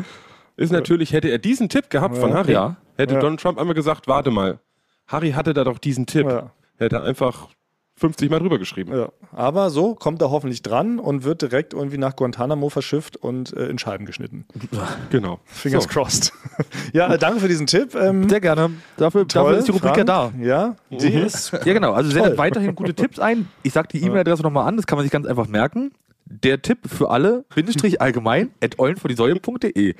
Ist 0.57 0.73
natürlich, 0.73 1.13
hätte 1.13 1.29
er 1.29 1.37
diesen 1.39 1.69
Tipp 1.69 1.89
gehabt 1.89 2.17
von 2.17 2.33
Harry, 2.33 2.51
Ja. 2.51 2.75
hätte 2.97 3.13
Ja. 3.13 3.21
Donald 3.21 3.39
Trump 3.39 3.57
einmal 3.57 3.73
gesagt, 3.73 4.09
warte 4.09 4.31
mal, 4.31 4.59
Harry 5.07 5.31
hatte 5.31 5.53
da 5.53 5.63
doch 5.63 5.77
diesen 5.77 6.07
Tipp. 6.07 6.27
Ja. 6.27 6.51
Hätte 6.75 6.97
er 6.97 7.03
einfach 7.03 7.47
50 7.95 8.29
Mal 8.29 8.39
drüber 8.39 8.57
geschrieben. 8.57 8.91
Ja. 8.95 9.09
Aber 9.31 9.69
so 9.69 9.93
kommt 9.95 10.21
er 10.21 10.31
hoffentlich 10.31 10.61
dran 10.61 10.99
und 10.99 11.23
wird 11.23 11.41
direkt 11.41 11.73
irgendwie 11.73 11.97
nach 11.97 12.15
Guantanamo 12.15 12.69
verschifft 12.69 13.17
und 13.17 13.55
äh, 13.55 13.67
in 13.67 13.77
Scheiben 13.77 14.05
geschnitten. 14.05 14.45
Genau. 15.09 15.39
Fingers 15.45 15.83
So. 15.83 15.89
crossed. 15.89 16.33
ja, 16.93 17.13
äh, 17.13 17.17
danke 17.17 17.39
für 17.39 17.47
diesen 17.47 17.67
Tipp. 17.67 17.93
Ähm, 17.95 18.27
Sehr 18.29 18.41
gerne. 18.41 18.71
Dafür, 18.97 19.25
dafür 19.25 19.57
ist 19.57 19.67
die 19.67 19.71
Rubrik 19.71 19.95
ja 19.97 20.03
da. 20.03 20.31
Ja, 20.41 20.75
die 20.89 21.07
ist. 21.13 21.51
Ja, 21.51 21.73
genau. 21.73 21.93
Also 21.93 22.09
sendet 22.09 22.31
Toll. 22.31 22.37
weiterhin 22.39 22.73
gute 22.75 22.93
Tipps 22.95 23.19
ein. 23.19 23.47
Ich 23.61 23.73
sage 23.73 23.87
die 23.91 24.01
E-Mail-Adresse 24.03 24.41
nochmal 24.41 24.67
an, 24.67 24.75
das 24.77 24.87
kann 24.87 24.97
man 24.97 25.03
sich 25.03 25.11
ganz 25.11 25.27
einfach 25.27 25.47
merken. 25.47 25.91
Der 26.25 26.61
Tipp 26.61 26.79
für 26.87 27.11
alle, 27.11 27.45
Bindestrich 27.53 28.01
allgemein, 28.01 28.51
at 28.61 28.79
eulenvordiesäule.de. 28.79 29.95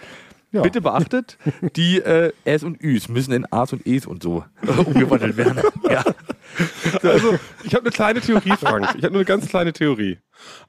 Ja. 0.53 0.61
Bitte 0.61 0.81
beachtet, 0.81 1.39
die 1.75 1.97
äh, 1.97 2.31
Äs 2.45 2.63
und 2.63 2.79
Üs 2.81 3.09
müssen 3.09 3.33
in 3.33 3.51
A's 3.51 3.73
und 3.73 3.87
E's 3.87 4.05
und 4.05 4.21
so 4.21 4.45
umgewandelt 4.85 5.35
werden. 5.35 5.59
ja. 5.89 6.03
Also, 7.01 7.39
ich 7.63 7.73
habe 7.73 7.85
eine 7.85 7.91
kleine 7.91 8.21
Theorie, 8.21 8.53
Frank. 8.59 8.89
Ich 8.95 9.03
habe 9.03 9.13
nur 9.13 9.21
eine 9.21 9.25
ganz 9.25 9.47
kleine 9.47 9.73
Theorie. 9.73 10.19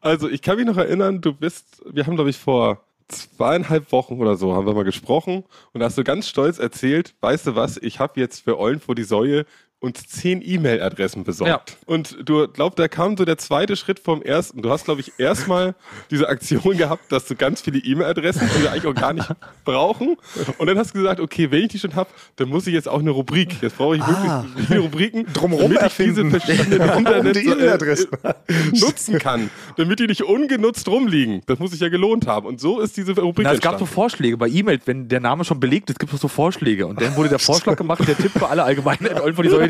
Also, 0.01 0.31
ich 0.31 0.41
kann 0.41 0.57
mich 0.57 0.65
noch 0.65 0.79
erinnern, 0.79 1.21
du 1.21 1.35
bist, 1.35 1.83
wir 1.85 2.07
haben, 2.07 2.15
glaube 2.15 2.31
ich, 2.31 2.39
vor 2.39 2.83
zweieinhalb 3.09 3.93
Wochen 3.93 4.15
oder 4.15 4.37
so 4.37 4.55
haben 4.55 4.67
wir 4.67 4.73
mal 4.73 4.85
gesprochen 4.85 5.45
und 5.75 5.81
da 5.81 5.87
hast 5.87 5.99
du 5.99 6.05
ganz 6.05 6.27
stolz 6.27 6.59
erzählt, 6.59 7.15
weißt 7.21 7.49
du 7.49 7.55
was, 7.55 7.77
ich 7.77 8.01
habe 8.01 8.19
jetzt 8.19 8.43
für 8.43 8.59
Eulen 8.59 8.81
vor 8.81 8.95
die 8.95 9.05
Säue 9.05 9.45
uns 9.85 10.07
zehn 10.09 10.41
E-Mail-Adressen 10.43 11.25
besorgt. 11.25 11.77
Und 11.87 12.17
du 12.25 12.49
glaubst, 12.49 12.79
da 12.79 12.89
kam 12.89 13.17
so 13.17 13.25
der 13.25 13.39
zweite 13.39 13.77
Schritt 13.77 13.99
vom 14.01 14.23
ersten. 14.23 14.63
Du 14.63 14.71
hast, 14.71 14.87
glaube 14.87 15.01
ich, 15.03 15.13
erstmal 15.19 15.75
diese 16.11 16.29
Aktion 16.29 16.77
gehabt, 16.77 17.13
dass 17.13 17.27
du 17.27 17.37
ganz 17.37 17.61
viele 17.61 17.79
E-Mail-Adressen, 17.79 18.49
die 18.57 18.63
wir 18.63 18.73
eigentlich 18.73 18.87
auch 18.87 18.95
gar 18.95 19.13
nicht 19.13 19.29
brauchen. 19.65 20.17
Und 20.59 20.67
dann 20.67 20.79
hast 20.79 20.95
du 20.95 20.99
gesagt, 20.99 21.21
okay, 21.21 21.51
wenn 21.51 21.63
ich 21.65 21.69
die 21.69 21.79
schon 21.79 21.95
habe, 21.95 22.09
dann 22.37 22.49
muss 22.49 22.67
ich 22.67 22.73
jetzt 22.75 22.89
auch 22.89 23.01
eine 23.01 23.11
Rubrik. 23.11 23.63
Jetzt 23.63 23.77
brauche 23.77 23.97
ich 23.97 24.03
wirklich 24.07 24.67
viele 24.67 24.81
Rubriken, 24.81 25.27
Drumherum 25.35 25.75
damit 25.75 25.93
ich 25.93 25.97
diese 26.05 26.25
verschiedenen 26.31 26.89
Internet 26.99 27.37
die 27.37 27.47
E-Mail-Adressen. 27.47 28.09
äh, 28.23 28.35
nutzen 28.73 29.19
kann. 29.19 29.51
damit 29.77 30.01
die 30.01 30.07
nicht 30.07 30.23
ungenutzt 30.23 30.89
rumliegen. 30.89 31.43
Das 31.47 31.59
muss 31.59 31.73
sich 31.73 31.81
ja 31.81 31.89
gelohnt 31.91 32.27
haben. 32.27 32.47
Und 32.47 32.61
so 32.61 32.81
ist 32.81 32.97
diese 32.97 33.13
Rubrik 33.13 33.47
Na, 33.47 33.53
es 33.53 33.61
gab 33.61 33.75
so 33.75 33.85
entstanden. 33.85 33.95
Vorschläge 33.95 34.37
bei 34.39 34.49
E-Mails, 34.49 34.83
wenn 34.87 35.09
der 35.09 35.21
Name 35.21 35.45
schon 35.45 35.61
belegt 35.61 35.91
ist, 35.91 35.99
gibt 35.99 36.13
es 36.13 36.21
so 36.21 36.29
Vorschläge. 36.29 36.87
Und 36.87 37.01
dann 37.01 37.15
wurde 37.17 37.29
der 37.29 37.39
Vorschlag 37.39 37.77
gemacht, 37.77 38.07
der 38.07 38.17
Tipp 38.17 38.33
für 38.33 38.49
alle 38.49 38.65
allgemein 38.65 38.99
at 39.07 39.21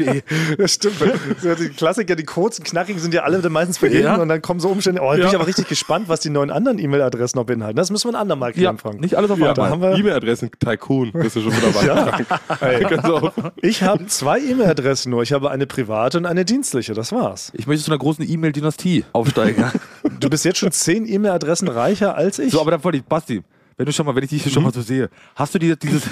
oldenfortiesäule.de. 0.09 0.57
Das 0.59 0.75
stimmt. 0.75 0.95
So, 1.41 1.55
die 1.55 1.69
Klassiker, 1.71 2.17
die 2.17 2.25
kurzen, 2.25 2.65
knackigen 2.65 3.01
sind 3.01 3.15
ja 3.15 3.23
alle 3.23 3.39
dann 3.41 3.53
meistens 3.53 3.79
für 3.79 3.89
Ja. 3.89 4.17
und 4.17 4.29
dann 4.29 4.43
kommen 4.43 4.61
so 4.61 4.69
Umstände. 4.69 5.01
Oh, 5.03 5.07
jetzt 5.13 5.17
bin 5.17 5.23
Ja. 5.25 5.29
ich 5.31 5.35
aber 5.37 5.47
richtig 5.47 5.69
gespannt, 5.69 6.09
was 6.09 6.21
die 6.21 6.31
neuen 6.31 6.51
anderen 6.51 6.79
E-Mail-Adressen 6.79 7.39
noch 7.39 7.47
beinhalten. 7.47 7.77
Das 7.77 7.91
müssen 7.91 8.09
wir 8.09 8.15
ein 8.17 8.21
andermal 8.21 8.53
Ja, 8.57 8.75
Frank. 8.77 9.01
nicht 9.01 9.15
alles 9.17 9.31
auf 9.31 9.39
ja, 9.39 9.53
einmal. 9.53 9.99
E-Mail-Adressen 9.99 10.51
Tycoon, 10.59 11.13
bist 11.13 11.37
du 11.37 11.41
schon 11.43 11.53
wieder 11.53 12.81
Ganz 12.89 13.05
auf. 13.05 13.33
ich 13.63 13.83
habe 13.83 14.07
zwei 14.07 14.39
E-Mail-Adressen 14.41 15.11
nur. 15.11 15.23
Ich 15.23 15.33
habe 15.33 15.51
eine 15.51 15.67
private 15.67 16.19
und 16.19 16.27
eine 16.27 16.45
dienstliche. 16.45 16.95
Das 16.95 17.13
war's. 17.13 17.53
Ich 17.55 17.67
möchte 17.67 17.85
zu 17.85 17.91
einer 17.91 17.99
großen 17.99 18.29
E-Mail-Dynastie 18.29 19.05
aufsteigen. 19.13 19.61
ja. 19.63 19.73
Du 20.21 20.29
bist 20.31 20.45
jetzt 20.45 20.59
schon 20.59 20.71
zehn 20.73 21.07
E-Mail-Adressen 21.07 21.69
reicher 21.69 22.17
als 22.17 22.39
ich. 22.39 22.53
so, 22.53 22.61
aber 22.61 22.71
dann 22.73 22.85
wollte 22.85 22.99
ich, 22.99 23.05
Basti, 23.05 23.43
wenn 23.77 23.87
du 23.87 23.93
schon 23.93 24.07
mal, 24.07 24.15
wenn 24.15 24.25
ich 24.25 24.31
dich 24.31 24.43
hier 24.43 24.53
schon 24.53 24.63
mal 24.63 24.73
so 24.73 24.83
sehe, 24.83 25.11
hast 25.35 25.55
du 25.55 25.59
dir 25.59 25.77
dieses. 25.77 26.05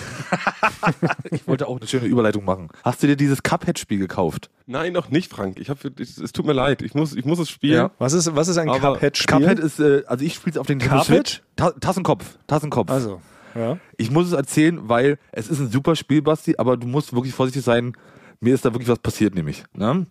ich 1.30 1.46
wollte 1.46 1.68
auch 1.68 1.76
eine 1.76 1.86
schöne 1.86 2.06
Überleitung 2.06 2.44
machen. 2.44 2.68
Hast 2.82 3.02
du 3.02 3.06
dir 3.06 3.16
dieses 3.16 3.42
Cuphead-Spiel 3.42 3.98
gekauft? 3.98 4.50
Nein, 4.66 4.92
noch 4.92 5.10
nicht, 5.10 5.30
Frank. 5.30 5.58
Ich 5.60 5.70
hab, 5.70 5.78
es, 5.98 6.18
es 6.18 6.32
tut 6.32 6.46
mir 6.46 6.52
leid. 6.52 6.82
Ich 6.82 6.94
muss, 6.94 7.14
ich 7.14 7.24
muss 7.24 7.38
es 7.38 7.50
spielen. 7.50 7.74
Ja. 7.74 7.90
was, 7.98 8.12
ist, 8.12 8.34
was 8.34 8.48
ist 8.48 8.58
ein 8.58 8.68
Cuphead-Spiel? 8.68 9.38
Cuphead 9.38 9.58
ist, 9.58 9.78
äh, 9.78 10.02
also 10.06 10.24
ich 10.24 10.34
spiele 10.34 10.52
es 10.52 10.58
auf 10.58 10.66
den 10.66 10.78
Cuphead? 10.78 11.04
Switch. 11.04 11.42
Ta 11.56 11.70
Tassenkopf. 11.72 12.38
Tassenkopf. 12.46 12.90
Also, 12.90 13.20
ja. 13.54 13.78
Ich 13.96 14.10
muss 14.10 14.26
es 14.26 14.32
erzählen, 14.32 14.88
weil 14.88 15.18
es 15.30 15.48
ist 15.48 15.60
ein 15.60 15.70
super 15.70 15.96
Spiel, 15.96 16.22
Basti, 16.22 16.56
aber 16.58 16.76
du 16.76 16.86
musst 16.86 17.12
wirklich 17.12 17.34
vorsichtig 17.34 17.64
sein. 17.64 17.92
Mir 18.40 18.54
ist 18.54 18.64
da 18.64 18.72
wirklich 18.72 18.88
was 18.88 18.98
passiert, 18.98 19.34
nämlich. 19.36 19.62
Ne? 19.72 20.06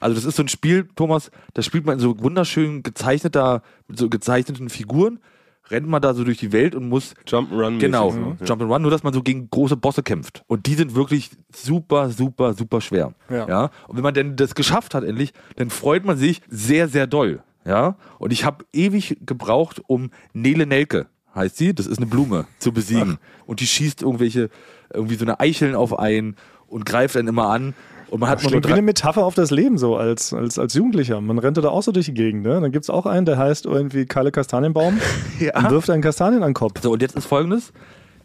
Also 0.00 0.16
das 0.16 0.24
ist 0.24 0.36
so 0.36 0.42
ein 0.42 0.48
Spiel, 0.48 0.88
Thomas, 0.96 1.30
das 1.54 1.64
spielt 1.64 1.86
man 1.86 1.94
in 1.94 2.00
so 2.00 2.18
wunderschön 2.20 2.82
gezeichneter, 2.82 3.62
mit 3.86 3.98
so 3.98 4.08
gezeichneten 4.08 4.68
Figuren, 4.68 5.20
rennt 5.70 5.88
man 5.88 6.00
da 6.02 6.14
so 6.14 6.24
durch 6.24 6.38
die 6.38 6.52
Welt 6.52 6.74
und 6.74 6.88
muss 6.88 7.14
Jump'n'Run. 7.26 7.78
Genau, 7.78 8.10
So. 8.10 8.36
Jump 8.44 8.62
and 8.62 8.70
Run, 8.70 8.82
nur 8.82 8.90
dass 8.90 9.02
man 9.02 9.12
so 9.12 9.22
gegen 9.22 9.50
große 9.50 9.76
Bosse 9.76 10.02
kämpft. 10.02 10.42
Und 10.46 10.66
die 10.66 10.74
sind 10.74 10.94
wirklich 10.94 11.30
super, 11.54 12.10
super, 12.10 12.54
super 12.54 12.80
schwer. 12.80 13.14
Ja. 13.30 13.70
Und 13.88 13.96
wenn 13.96 14.02
man 14.02 14.14
denn 14.14 14.36
das 14.36 14.54
geschafft 14.54 14.94
hat 14.94 15.04
endlich, 15.04 15.32
dann 15.56 15.70
freut 15.70 16.04
man 16.04 16.16
sich 16.16 16.40
sehr, 16.48 16.88
sehr 16.88 17.06
doll. 17.06 17.42
Ja. 17.64 17.96
Und 18.18 18.32
ich 18.32 18.44
habe 18.44 18.64
ewig 18.72 19.18
gebraucht, 19.26 19.82
um 19.86 20.10
Nele 20.32 20.66
Nelke, 20.66 21.06
heißt 21.34 21.56
sie, 21.56 21.74
das 21.74 21.86
ist 21.86 21.98
eine 21.98 22.06
Blume, 22.06 22.46
zu 22.58 22.72
besiegen. 22.72 23.18
Und 23.44 23.60
die 23.60 23.66
schießt 23.66 24.02
irgendwelche, 24.02 24.50
irgendwie 24.92 25.16
so 25.16 25.24
eine 25.24 25.40
Eicheln 25.40 25.74
auf 25.74 25.98
einen 25.98 26.36
und 26.68 26.86
greift 26.86 27.16
dann 27.16 27.26
immer 27.28 27.48
an. 27.48 27.74
Und 28.10 28.20
man 28.20 28.28
hat 28.30 28.42
nur 28.42 28.50
Klingt 28.50 28.68
wie 28.68 28.72
eine 28.72 28.82
Metapher 28.82 29.24
auf 29.24 29.34
das 29.34 29.50
Leben 29.50 29.78
so 29.78 29.96
als, 29.96 30.32
als, 30.32 30.58
als 30.58 30.74
Jugendlicher. 30.74 31.20
Man 31.20 31.38
rennt 31.38 31.56
da 31.56 31.68
auch 31.68 31.82
so 31.82 31.92
durch 31.92 32.06
die 32.06 32.14
Gegend. 32.14 32.44
Ne? 32.44 32.60
Dann 32.60 32.70
gibt 32.72 32.84
es 32.84 32.90
auch 32.90 33.06
einen, 33.06 33.26
der 33.26 33.36
heißt 33.36 33.66
irgendwie 33.66 34.06
Kalle 34.06 34.30
Kastanienbaum 34.30 35.00
Ja. 35.40 35.58
und 35.58 35.70
wirft 35.70 35.90
einen 35.90 36.02
Kastanien 36.02 36.42
an 36.42 36.50
den 36.50 36.54
Kopf. 36.54 36.80
So, 36.82 36.92
und 36.92 37.02
jetzt 37.02 37.16
ist 37.16 37.26
folgendes. 37.26 37.72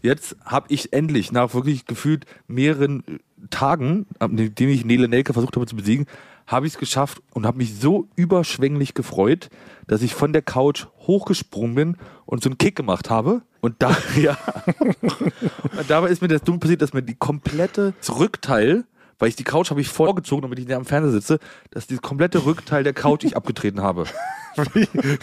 Jetzt 0.03 0.35
habe 0.45 0.65
ich 0.69 0.93
endlich 0.93 1.31
nach 1.31 1.53
wirklich 1.53 1.85
gefühlt 1.85 2.25
mehreren 2.47 3.03
äh, 3.07 3.19
Tagen, 3.49 4.05
nachdem 4.19 4.69
ich 4.69 4.85
Nele 4.85 5.07
Nelke 5.07 5.33
versucht 5.33 5.55
habe 5.55 5.65
zu 5.65 5.75
besiegen, 5.75 6.05
habe 6.47 6.67
ich 6.67 6.73
es 6.73 6.79
geschafft 6.79 7.21
und 7.33 7.45
habe 7.45 7.57
mich 7.57 7.79
so 7.79 8.07
überschwänglich 8.15 8.93
gefreut, 8.93 9.49
dass 9.87 10.01
ich 10.01 10.13
von 10.13 10.33
der 10.33 10.41
Couch 10.41 10.87
hochgesprungen 11.07 11.75
bin 11.75 11.97
und 12.25 12.43
so 12.43 12.49
einen 12.49 12.57
Kick 12.57 12.75
gemacht 12.75 13.09
habe. 13.09 13.41
Und 13.61 13.75
da, 13.79 13.95
ja. 14.19 14.37
und 15.01 15.89
dabei 15.89 16.09
ist 16.09 16.21
mir 16.21 16.27
das 16.27 16.43
dumm 16.43 16.59
passiert, 16.59 16.81
dass 16.81 16.93
mir 16.93 17.03
die 17.03 17.15
komplette 17.15 17.93
das 17.99 18.17
Rückteil, 18.17 18.85
weil 19.21 19.29
ich 19.29 19.35
die 19.35 19.43
Couch 19.43 19.69
habe 19.69 19.79
ich 19.79 19.87
vorgezogen, 19.87 20.41
damit 20.41 20.57
ich 20.57 20.67
näher 20.67 20.77
am 20.77 20.85
Fernseher 20.85 21.11
sitze, 21.11 21.39
dass 21.69 21.85
dieses 21.85 22.01
komplette 22.01 22.43
Rückteil 22.43 22.83
der 22.83 22.93
Couch 22.93 23.23
ich 23.23 23.37
abgetreten 23.37 23.81
habe. 23.81 24.05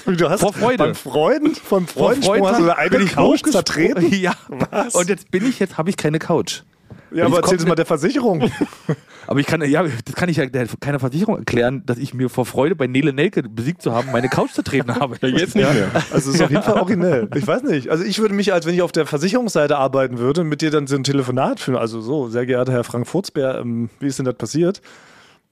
Du 0.07 0.31
hast 0.31 0.41
Vor 0.41 0.55
Freude. 0.55 0.79
beim 0.79 0.95
Freuden, 0.95 1.55
vom 1.55 1.87
Freudensprung 1.87 2.39
Vor 2.39 2.49
hast 2.51 2.61
du 2.61 2.75
eine 2.75 3.05
Couch 3.05 3.43
zertreten. 3.45 4.11
Ja. 4.19 4.33
Was? 4.71 4.95
Und 4.95 5.11
jetzt 5.11 5.31
bin 5.31 5.47
ich, 5.47 5.59
jetzt 5.59 5.77
habe 5.77 5.91
ich 5.91 5.99
keine 5.99 6.19
Couch. 6.19 6.63
Ja, 7.11 7.25
aber 7.27 7.35
ich 7.35 7.43
erzähl 7.43 7.57
das 7.59 7.67
komplett- 7.67 7.69
mal 7.69 7.75
der 7.75 7.87
Versicherung. 7.87 8.51
Aber 9.27 9.41
ich 9.41 9.47
kann, 9.47 9.61
ja, 9.63 9.83
das 9.83 10.15
kann 10.15 10.31
ich 10.31 10.39
ja 10.39 10.47
der, 10.47 10.67
keiner 10.81 10.99
Versicherung 10.99 11.37
erklären, 11.37 11.83
dass 11.85 11.99
ich 11.99 12.15
mir 12.15 12.31
vor 12.31 12.47
Freude 12.47 12.75
bei 12.75 12.87
Nele 12.87 13.13
Nelke 13.13 13.43
besiegt 13.43 13.83
zu 13.83 13.93
haben, 13.93 14.11
meine 14.11 14.31
Couch 14.31 14.53
zertreten 14.53 14.95
habe. 14.95 15.17
Ja, 15.21 15.29
jetzt 15.29 15.55
nicht 15.55 15.71
mehr. 15.71 15.91
Also 16.11 16.31
ist 16.31 16.41
auf 16.41 16.51
jeden 16.51 16.63
Fall 16.63 16.77
originell. 16.77 17.29
Ich 17.35 17.47
weiß 17.47 17.63
nicht. 17.65 17.91
Also 17.91 18.05
ich 18.05 18.21
würde 18.21 18.33
mich, 18.35 18.55
als 18.55 18.65
wenn 18.65 18.73
ich 18.73 18.81
auf 18.81 18.91
der 18.91 19.05
Versicherungsseite 19.05 19.77
arbeiten 19.77 20.17
würde, 20.17 20.45
mit 20.45 20.63
dir 20.63 20.71
dann 20.71 20.87
so 20.87 20.97
ein 20.97 21.05
Telefonat 21.05 21.61
führen. 21.61 21.77
Also 21.77 22.01
so, 22.01 22.29
sehr 22.31 22.47
geehrter 22.47 22.73
Herr 22.73 22.85
Frank 22.85 23.07
Furzbär, 23.07 23.59
ähm, 23.59 23.91
wie 24.01 24.07
ist 24.07 24.19
denn 24.19 24.25
das 24.25 24.37
passiert? 24.37 24.81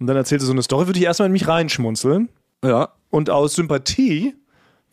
Und 0.01 0.07
dann 0.07 0.17
erzählt 0.17 0.41
er 0.41 0.47
so 0.47 0.53
eine 0.53 0.63
Story, 0.63 0.87
würde 0.87 0.99
ich 0.99 1.05
erstmal 1.05 1.27
in 1.27 1.33
mich 1.33 1.47
reinschmunzeln. 1.47 2.31
Ja. 2.65 2.89
Und 3.11 3.29
aus 3.29 3.57
Sympathie 3.57 4.35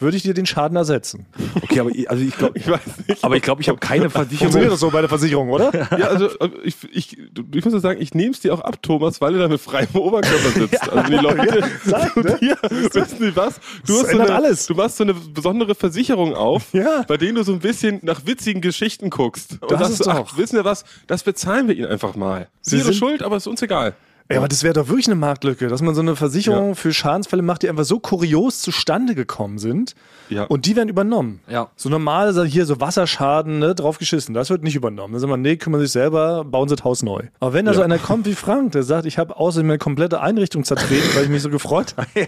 würde 0.04 0.16
ich 0.18 0.24
dir 0.24 0.34
den 0.36 0.46
Schaden 0.46 0.78
ersetzen. 0.78 1.26
Okay, 1.64 1.80
aber 1.80 1.90
ich, 1.90 2.10
also 2.10 2.24
ich 2.24 2.36
glaube, 2.38 2.60
Ich 2.60 2.68
weiß 2.68 2.82
nicht. 3.08 3.24
aber 3.24 3.36
ich 3.36 3.42
glaube, 3.42 3.62
ich 3.62 3.70
habe 3.70 3.80
keine 3.80 4.10
Funktioniert 4.12 4.42
Versicherung. 4.52 4.70
das 4.70 4.80
so 4.80 4.92
bei 4.92 5.00
der 5.02 5.10
Versicherung, 5.10 5.50
oder? 5.50 5.72
Ja, 5.98 6.08
also 6.08 6.28
äh, 6.40 6.50
ich, 6.64 6.76
ich, 6.92 7.18
ich 7.18 7.66
muss 7.66 7.74
ja 7.74 7.80
sagen, 7.80 8.00
ich 8.02 8.14
nehme 8.14 8.32
es 8.32 8.42
dir 8.42 8.54
auch 8.54 8.60
ab, 8.62 8.82
Thomas, 8.84 9.20
weil 9.22 9.34
du 9.34 9.40
da 9.40 9.48
mit 9.48 9.60
freiem 9.62 9.88
Oberkörper 9.94 10.50
sitzt. 10.60 10.90
Also 10.92 11.08
die 11.10 11.16
Leute 11.18 11.64
sag, 11.86 12.16
ne? 12.18 12.38
ja, 12.42 12.56
wissen 12.94 13.18
Sie 13.20 13.36
was? 13.36 13.60
Du, 13.86 13.94
hast 14.00 14.12
so 14.12 14.20
eine, 14.20 14.34
alles. 14.34 14.68
du 14.68 14.76
machst 14.76 14.98
so 14.98 15.04
eine 15.04 15.14
besondere 15.16 15.74
Versicherung 15.76 16.36
auf, 16.36 16.74
Ja. 16.74 17.04
bei 17.08 17.18
denen 17.18 17.36
du 17.36 17.44
so 17.44 17.54
ein 17.54 17.60
bisschen 17.60 18.00
nach 18.04 18.26
witzigen 18.26 18.62
Geschichten 18.62 19.10
guckst. 19.10 19.58
Und 19.62 19.72
Das 19.72 19.80
sagst 19.80 19.92
ist 20.02 20.06
doch. 20.08 20.28
ach, 20.32 20.38
wissen 20.38 20.56
wir 20.56 20.66
was, 20.66 20.84
das 21.08 21.24
bezahlen 21.24 21.68
wir 21.68 21.76
Ihnen 21.76 21.88
einfach 21.88 22.16
mal. 22.16 22.48
Sie 22.62 22.76
Ihre 22.76 22.86
sind- 22.86 22.96
Schuld, 22.96 23.24
aber 23.24 23.38
ist 23.38 23.48
uns 23.48 23.62
egal. 23.62 23.94
Ja, 24.32 24.38
aber 24.38 24.48
das 24.48 24.64
wäre 24.64 24.74
doch 24.74 24.88
wirklich 24.88 25.08
eine 25.08 25.16
Marktlücke, 25.16 25.68
dass 25.68 25.82
man 25.82 25.94
so 25.96 26.02
eine 26.02 26.16
Versicherung 26.16 26.70
Ja. 26.70 26.76
für 26.76 26.94
Schadensfälle 26.94 27.42
macht, 27.42 27.62
die 27.64 27.70
einfach 27.70 27.84
so 27.84 28.00
kurios 28.00 28.62
zustande 28.62 29.16
gekommen 29.16 29.58
sind. 29.60 29.96
Ja. 30.30 30.46
Und 30.46 30.66
die 30.66 30.76
werden 30.76 30.90
übernommen. 30.90 31.42
Ja. 31.48 31.70
So 31.76 31.90
normal, 31.90 32.34
so 32.34 32.44
hier 32.44 32.66
so 32.66 32.80
Wasserschaden, 32.80 33.60
ne, 33.60 33.76
drauf 33.76 34.00
geschissen. 34.00 34.34
Das 34.34 34.50
wird 34.50 34.64
nicht 34.64 34.76
übernommen. 34.76 35.14
Dann 35.14 35.20
sagen 35.20 35.32
wir, 35.32 35.38
nee, 35.38 35.58
kümmern 35.58 35.82
sich 35.82 35.92
selber, 35.92 36.46
bauen 36.46 36.70
sie 36.70 36.76
das 36.76 36.84
Haus 36.86 37.04
neu. 37.04 37.24
Aber 37.42 37.54
wenn 37.54 37.66
da 37.66 37.74
so 37.74 37.82
einer 37.82 38.00
kommt 38.00 38.26
wie 38.26 38.34
Frank, 38.34 38.72
der 38.72 38.84
sagt, 38.84 39.06
ich 39.06 39.18
habe 39.18 39.36
außerdem 39.36 39.68
meine 39.68 39.78
komplette 39.80 40.22
Einrichtung 40.22 40.64
zertreten, 40.64 41.10
weil 41.16 41.26
ich 41.26 41.30
mich 41.30 41.42
so 41.42 41.50
gefreut 41.50 41.94
habe. 41.98 42.08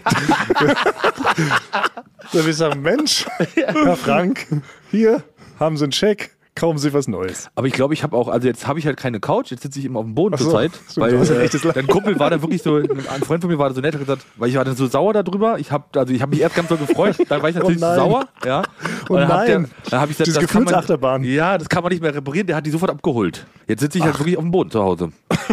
dann 0.56 2.32
würde 2.32 2.50
ich 2.50 2.56
sagen, 2.56 2.82
Mensch, 2.82 3.26
Herr 3.54 3.96
Frank, 3.96 4.46
hier 4.90 5.22
haben 5.58 5.76
Sie 5.76 5.84
einen 5.84 5.92
Scheck, 5.92 6.36
kaufen 6.56 6.78
Sie 6.78 6.92
was 6.92 7.06
Neues. 7.06 7.48
Aber 7.54 7.66
ich 7.68 7.72
glaube, 7.72 7.94
ich 7.94 8.02
habe 8.02 8.16
auch, 8.16 8.28
also 8.28 8.48
jetzt 8.48 8.66
habe 8.66 8.78
ich 8.78 8.86
halt 8.86 8.96
keine 8.96 9.20
Couch, 9.20 9.50
jetzt 9.50 9.62
sitze 9.62 9.78
ich 9.78 9.84
immer 9.84 10.00
auf 10.00 10.04
dem 10.06 10.14
Boden 10.14 10.34
Ach 10.34 10.38
so. 10.38 10.46
zur 10.46 10.54
Zeit. 10.54 10.72
Stimmt, 10.90 11.06
Weil 11.06 11.42
äh, 11.44 11.72
dein 11.74 11.86
Kumpel 11.86 12.18
war 12.18 12.30
da 12.30 12.42
wirklich 12.42 12.62
so, 12.62 12.76
ein 12.76 13.22
Freund 13.22 13.42
von 13.42 13.50
mir 13.50 13.58
war 13.58 13.68
da 13.68 13.74
so 13.74 13.80
nett 13.80 13.94
hat 13.94 14.00
gesagt, 14.00 14.24
weil 14.36 14.48
ich 14.48 14.56
war 14.56 14.64
dann 14.64 14.74
so 14.76 14.86
sauer 14.86 15.12
darüber. 15.12 15.58
Ich 15.58 15.70
habe 15.70 15.84
also 15.98 16.12
ich 16.12 16.20
habe 16.22 16.30
mich 16.30 16.40
erst 16.40 16.56
ganz 16.56 16.68
so 16.68 16.76
gefreut, 16.76 17.16
dann 17.28 17.42
war 17.42 17.48
ich 17.50 17.54
natürlich 17.56 17.82
Oh 17.82 17.94
sauer. 17.94 18.28
Ja. 18.44 18.62
Oh 19.08 19.14
Und 19.14 19.20
dann 19.20 19.28
hab 19.28 19.36
nein. 19.46 19.46
Der, 19.46 19.90
dann 19.90 20.00
habe 20.00 20.12
ich 20.12 20.18
gesagt, 20.18 20.42
das 20.42 20.50
kann 20.50 20.64
man-. 20.64 21.22
Ja, 21.24 21.58
das 21.58 21.68
kann 21.68 21.82
man 21.82 21.92
nicht 21.92 22.02
mehr 22.02 22.14
reparieren, 22.14 22.46
der 22.46 22.56
hat 22.56 22.66
die 22.66 22.70
sofort 22.70 22.90
abgeholt. 22.90 23.46
Jetzt 23.68 23.80
sitze 23.80 23.98
ich 23.98 24.04
halt 24.04 24.18
wirklich 24.18 24.36
auf 24.36 24.44
dem 24.44 24.50
Boden 24.50 24.70
zu 24.70 24.82
Hause. 24.82 25.12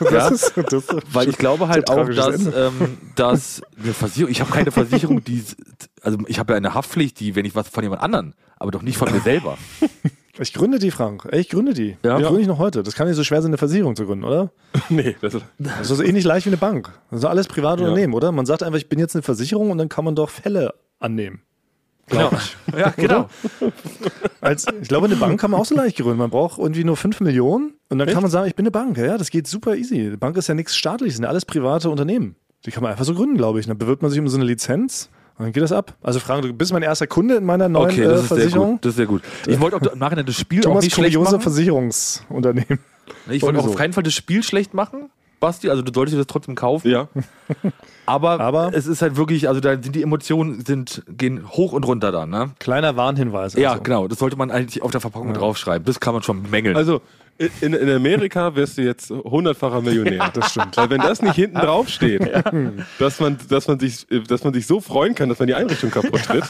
Das 0.00 0.10
Ja. 0.10 0.28
ist, 0.28 0.54
Weil 1.12 1.28
ich 1.28 1.36
glaube 1.36 1.68
halt 1.68 1.90
auch, 1.90 2.08
dass, 2.08 2.46
ähm, 2.46 2.96
dass 3.16 3.60
eine 3.82 3.92
Versicherung, 3.92 4.30
ich 4.30 4.40
habe 4.40 4.50
keine 4.50 4.70
Versicherung, 4.70 5.22
die, 5.22 5.44
also 6.02 6.18
ich 6.26 6.38
habe 6.38 6.52
ja 6.52 6.56
eine 6.56 6.74
Haftpflicht, 6.74 7.20
die, 7.20 7.36
wenn 7.36 7.44
ich 7.44 7.54
was 7.54 7.68
von 7.68 7.82
jemand 7.82 8.02
anderen, 8.02 8.34
aber 8.58 8.70
doch 8.70 8.82
nicht 8.82 8.96
von 8.98 9.10
mir 9.12 9.20
selber. 9.20 9.58
Ich 10.38 10.54
gründe 10.54 10.78
die, 10.78 10.90
Frank. 10.90 11.28
Ich 11.32 11.50
gründe 11.50 11.74
die. 11.74 11.98
Ja. 12.02 12.16
Die 12.16 12.24
gründe 12.24 12.40
ich 12.40 12.46
noch 12.46 12.58
heute. 12.58 12.82
Das 12.82 12.94
kann 12.94 13.06
nicht 13.06 13.16
so 13.16 13.24
schwer 13.24 13.42
sein, 13.42 13.50
eine 13.50 13.58
Versicherung 13.58 13.94
zu 13.94 14.06
gründen, 14.06 14.24
oder? 14.24 14.50
nee, 14.88 15.14
das, 15.20 15.36
Das 15.58 15.90
ist 15.90 15.98
so 15.98 16.02
ähnlich 16.02 16.24
leicht 16.24 16.46
wie 16.46 16.50
eine 16.50 16.56
Bank. 16.56 16.90
Das 17.10 17.20
sind 17.20 17.28
alles 17.28 17.46
private 17.46 17.82
Ja. 17.82 17.88
Unternehmen, 17.88 18.14
oder? 18.14 18.32
Man 18.32 18.46
sagt 18.46 18.62
einfach, 18.62 18.78
ich 18.78 18.88
bin 18.88 18.98
jetzt 18.98 19.14
eine 19.14 19.22
Versicherung 19.22 19.70
und 19.70 19.76
dann 19.76 19.90
kann 19.90 20.02
man 20.02 20.14
doch 20.14 20.30
Fälle 20.30 20.72
annehmen. 20.98 21.42
Genau. 22.06 22.30
Ja, 22.76 22.90
genau. 22.96 23.28
Als, 24.40 24.66
ich 24.80 24.88
glaube, 24.88 25.06
eine 25.06 25.16
Bank 25.16 25.38
kann 25.38 25.50
man 25.50 25.60
auch 25.60 25.66
so 25.66 25.74
leicht 25.74 25.98
gründen. 25.98 26.18
Man 26.18 26.30
braucht 26.30 26.58
irgendwie 26.58 26.84
nur 26.84 26.96
5 26.96 27.20
Millionen 27.20 27.74
und 27.90 27.98
dann 27.98 28.08
kann 28.08 28.22
man 28.22 28.30
sagen, 28.30 28.48
ich 28.48 28.54
bin 28.54 28.64
eine 28.64 28.70
Bank. 28.70 28.96
Ja, 28.96 29.18
das 29.18 29.30
geht 29.30 29.46
super 29.46 29.76
easy. 29.76 30.06
Eine 30.06 30.16
Bank 30.16 30.38
ist 30.38 30.48
ja 30.48 30.54
nichts 30.54 30.74
staatliches, 30.74 31.16
sind 31.16 31.24
ja 31.24 31.28
alles 31.28 31.44
private 31.44 31.90
Unternehmen. 31.90 32.36
Die 32.64 32.70
kann 32.70 32.82
man 32.82 32.92
einfach 32.92 33.04
so 33.04 33.14
gründen, 33.14 33.36
glaube 33.36 33.60
ich. 33.60 33.66
Dann 33.66 33.76
bewirbt 33.78 34.02
man 34.02 34.10
sich 34.10 34.20
um 34.20 34.28
so 34.28 34.36
eine 34.36 34.46
Lizenz 34.46 35.10
und 35.40 35.46
dann 35.46 35.52
geht 35.54 35.62
das 35.62 35.72
ab. 35.72 35.94
Also 36.02 36.20
Frank, 36.20 36.42
du 36.42 36.52
bist 36.52 36.70
mein 36.72 36.82
erster 36.82 37.06
Kunde 37.06 37.36
in 37.36 37.44
meiner 37.44 37.66
neuen 37.68 37.90
Okay, 37.90 38.02
äh, 38.02 38.08
das 38.08 38.20
ist 38.22 38.28
sehr 38.28 38.36
Versicherung. 38.38 38.70
gut. 38.72 38.84
Das 38.84 38.90
ist 38.90 38.96
sehr 38.96 39.06
gut. 39.06 39.22
Ich 39.46 39.58
wollte 39.58 39.76
auch 39.76 39.80
im 39.92 39.98
Nachhinein 39.98 40.26
das 40.26 40.36
Spiel 40.36 40.60
auch 40.60 40.64
Thomas 40.64 40.84
nicht 40.84 40.94
schlecht 40.94 41.14
kuriose 41.14 41.36
machen. 41.36 41.42
Versicherungsunternehmen. 41.42 42.78
Ich 43.30 43.42
wollte 43.42 43.58
auch 43.58 43.64
so. 43.64 43.70
auf 43.70 43.76
keinen 43.76 43.92
Fall 43.94 44.02
das 44.02 44.12
Spiel 44.14 44.42
schlecht 44.42 44.74
machen, 44.74 45.08
Basti. 45.40 45.70
Also 45.70 45.80
du 45.82 45.92
solltest 45.94 46.14
dir 46.14 46.18
das 46.18 46.26
trotzdem 46.26 46.54
kaufen. 46.54 46.90
ja. 46.90 47.08
Aber, 48.06 48.40
Aber- 48.40 48.72
es 48.74 48.86
ist 48.86 49.02
halt 49.02 49.16
wirklich, 49.16 49.48
also 49.48 49.60
da 49.60 49.80
sind 49.80 49.94
die 49.94 50.02
Emotionen 50.02 50.64
sind, 50.64 51.02
gehen 51.08 51.48
hoch 51.50 51.72
und 51.72 51.84
runter 51.86 52.10
dann, 52.12 52.28
ne? 52.28 52.50
Kleiner 52.58 52.96
Warnhinweis. 52.96 53.54
Ja, 53.54 53.70
also. 53.70 53.82
genau. 53.82 54.08
Das 54.08 54.18
sollte 54.18 54.36
man 54.36 54.50
eigentlich 54.50 54.82
auf 54.82 54.90
der 54.90 55.00
Verpackung 55.00 55.32
draufschreiben. 55.32 55.84
Das 55.86 56.00
kann 56.00 56.12
man 56.14 56.22
schon 56.22 56.42
bemängeln. 56.42 56.76
Also, 56.76 57.02
In, 57.60 57.72
in 57.72 57.88
Amerika 57.88 58.54
wärst 58.54 58.76
du 58.76 58.82
jetzt 58.82 59.10
hundertfacher 59.10 59.80
Millionär. 59.80 60.30
Das 60.34 60.50
stimmt. 60.50 60.76
Weil 60.76 60.90
wenn 60.90 61.00
das 61.00 61.22
nicht 61.22 61.36
hinten 61.36 61.56
drauf 61.56 61.88
steht, 61.88 62.30
dass, 62.98 63.18
man, 63.18 63.38
dass, 63.48 63.66
man 63.66 63.78
sich, 63.78 64.06
dass 64.28 64.44
man 64.44 64.52
sich 64.52 64.66
so 64.66 64.80
freuen 64.80 65.14
kann, 65.14 65.30
dass 65.30 65.38
man 65.38 65.48
die 65.48 65.54
Einrichtung 65.54 65.90
kaputt 65.90 66.22
tritt, 66.22 66.44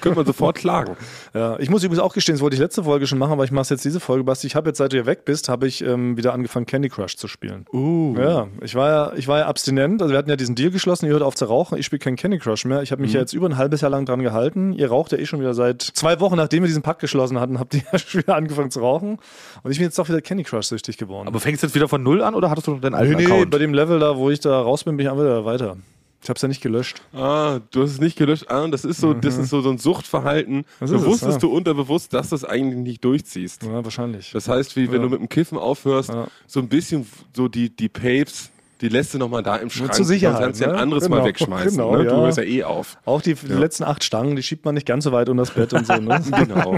könnte 0.00 0.14
man 0.14 0.26
sofort 0.26 0.56
klagen. 0.56 0.96
Ja, 1.34 1.58
ich 1.58 1.68
muss 1.68 1.82
übrigens 1.82 2.00
auch 2.00 2.14
gestehen, 2.14 2.36
das 2.36 2.42
wollte 2.42 2.54
ich 2.54 2.60
letzte 2.60 2.84
Folge 2.84 3.08
schon 3.08 3.18
machen, 3.18 3.32
aber 3.32 3.44
ich 3.44 3.50
mache 3.50 3.62
es 3.62 3.70
jetzt 3.70 3.84
diese 3.84 3.98
Folge, 3.98 4.22
Basti. 4.22 4.46
Ich 4.46 4.54
habe 4.54 4.68
jetzt, 4.70 4.78
seit 4.78 4.92
du 4.92 4.96
hier 4.96 5.06
weg 5.06 5.24
bist, 5.24 5.48
habe 5.48 5.66
ich 5.66 5.82
ähm, 5.82 6.16
wieder 6.16 6.32
angefangen, 6.32 6.66
Candy 6.66 6.88
Crush 6.88 7.16
zu 7.16 7.26
spielen. 7.26 7.66
Uh. 7.72 8.14
Ja, 8.16 8.46
ich 8.62 8.76
war 8.76 8.88
ja, 8.88 9.12
ich 9.16 9.26
war 9.26 9.38
ja 9.40 9.46
abstinent. 9.46 10.00
Also 10.00 10.12
wir 10.12 10.18
hatten 10.18 10.30
ja 10.30 10.36
diesen 10.36 10.54
Deal 10.54 10.70
geschlossen, 10.70 11.06
ihr 11.06 11.12
hört 11.12 11.22
auf 11.22 11.34
zu 11.34 11.46
rauchen. 11.46 11.76
Ich 11.76 11.86
spiele 11.86 12.00
kein 12.00 12.14
Candy 12.14 12.38
Crush 12.38 12.64
mehr. 12.66 12.82
Ich 12.82 12.92
habe 12.92 13.02
mich 13.02 13.12
ja 13.12 13.20
jetzt 13.20 13.32
über 13.32 13.48
ein 13.48 13.56
halbes 13.56 13.80
Jahr 13.80 13.90
lang 13.90 14.06
dran 14.06 14.22
gehalten. 14.22 14.72
Ihr 14.72 14.88
raucht 14.88 15.10
ja 15.10 15.18
eh 15.18 15.26
schon 15.26 15.40
wieder 15.40 15.54
seit 15.54 15.82
zwei 15.82 16.20
Wochen, 16.20 16.36
nachdem 16.36 16.62
wir 16.62 16.68
diesen 16.68 16.82
Pakt 16.82 17.00
geschlossen 17.00 17.40
hatten, 17.40 17.58
habt 17.58 17.74
ihr 17.74 17.82
ja 17.92 17.98
schon 17.98 18.22
wieder 18.22 18.36
angefangen 18.36 18.70
zu 18.70 18.80
rauchen. 18.80 19.18
Und 19.62 19.70
ich 19.70 19.78
bin 19.78 19.86
jetzt 19.86 19.98
doch 19.98 20.08
wieder 20.08 20.20
Candy 20.20 20.35
Crush 20.44 20.66
süchtig 20.66 20.96
geworden. 20.98 21.28
Aber 21.28 21.40
fängst 21.40 21.62
du 21.62 21.66
jetzt 21.66 21.74
wieder 21.74 21.88
von 21.88 22.02
Null 22.02 22.22
an 22.22 22.34
oder 22.34 22.50
hattest 22.50 22.66
du 22.66 22.72
noch 22.72 22.80
deinen 22.80 22.94
alten 22.94 23.12
nee, 23.16 23.24
nee, 23.24 23.24
Account? 23.26 23.50
bei 23.50 23.58
dem 23.58 23.74
Level 23.74 23.98
da, 23.98 24.16
wo 24.16 24.30
ich 24.30 24.40
da 24.40 24.60
raus 24.60 24.84
bin, 24.84 24.96
bin 24.96 25.06
ich 25.06 25.10
einfach 25.10 25.24
wieder 25.24 25.44
weiter. 25.44 25.76
Ich 26.22 26.28
habe 26.28 26.36
es 26.36 26.42
ja 26.42 26.48
nicht 26.48 26.60
gelöscht. 26.62 27.02
Ah, 27.12 27.60
du 27.70 27.82
hast 27.82 27.92
es 27.92 28.00
nicht 28.00 28.16
gelöscht. 28.18 28.46
Ah, 28.48 28.66
das 28.66 28.84
ist 28.84 29.00
so, 29.00 29.14
das 29.14 29.36
ist 29.36 29.48
so, 29.50 29.60
so 29.60 29.70
ein 29.70 29.78
Suchtverhalten. 29.78 30.64
Das 30.80 30.90
ist 30.90 30.96
es, 30.96 31.02
Bewusstest 31.02 31.32
ja. 31.34 31.38
du 31.38 31.50
unterbewusst, 31.52 32.12
dass 32.14 32.30
du 32.30 32.34
es 32.34 32.44
eigentlich 32.44 32.78
nicht 32.80 33.04
durchziehst. 33.04 33.62
Ja, 33.62 33.84
wahrscheinlich. 33.84 34.32
Das 34.32 34.48
heißt, 34.48 34.74
wie 34.76 34.90
wenn 34.90 35.02
du 35.02 35.08
mit 35.08 35.20
dem 35.20 35.28
Kiffen 35.28 35.56
aufhörst, 35.56 36.08
Ja. 36.08 36.26
so 36.48 36.58
ein 36.60 36.68
bisschen 36.68 37.06
so 37.32 37.46
die, 37.46 37.70
die 37.70 37.88
Papes, 37.88 38.50
die 38.80 38.88
lässt 38.88 39.14
du 39.14 39.18
nochmal 39.18 39.42
da 39.42 39.56
im 39.56 39.70
Schrank. 39.70 39.94
zur 39.94 40.04
Sicherheit, 40.04 40.40
kannst 40.40 40.60
du 40.60 40.64
ja 40.64 40.70
ein 40.70 40.76
ne? 40.76 40.82
anderes 40.82 41.04
Genau, 41.04 41.16
Mal 41.16 41.24
wegschmeißen. 41.26 41.70
genau, 41.78 41.96
ne? 41.96 42.04
Du 42.04 42.10
ja. 42.14 42.20
hörst 42.20 42.38
ja 42.38 42.44
eh 42.44 42.64
auf. 42.64 42.98
Auch 43.04 43.22
die, 43.22 43.34
die 43.34 43.52
letzten 43.52 43.84
acht 43.84 44.04
Stangen, 44.04 44.36
die 44.36 44.42
schiebt 44.42 44.64
man 44.64 44.74
nicht 44.74 44.86
ganz 44.86 45.04
so 45.04 45.12
weit 45.12 45.28
unter 45.28 45.42
das 45.42 45.52
Bett 45.52 45.72
und 45.72 45.86
so. 45.86 45.94
Ne? 45.94 46.22
Genau. 46.36 46.76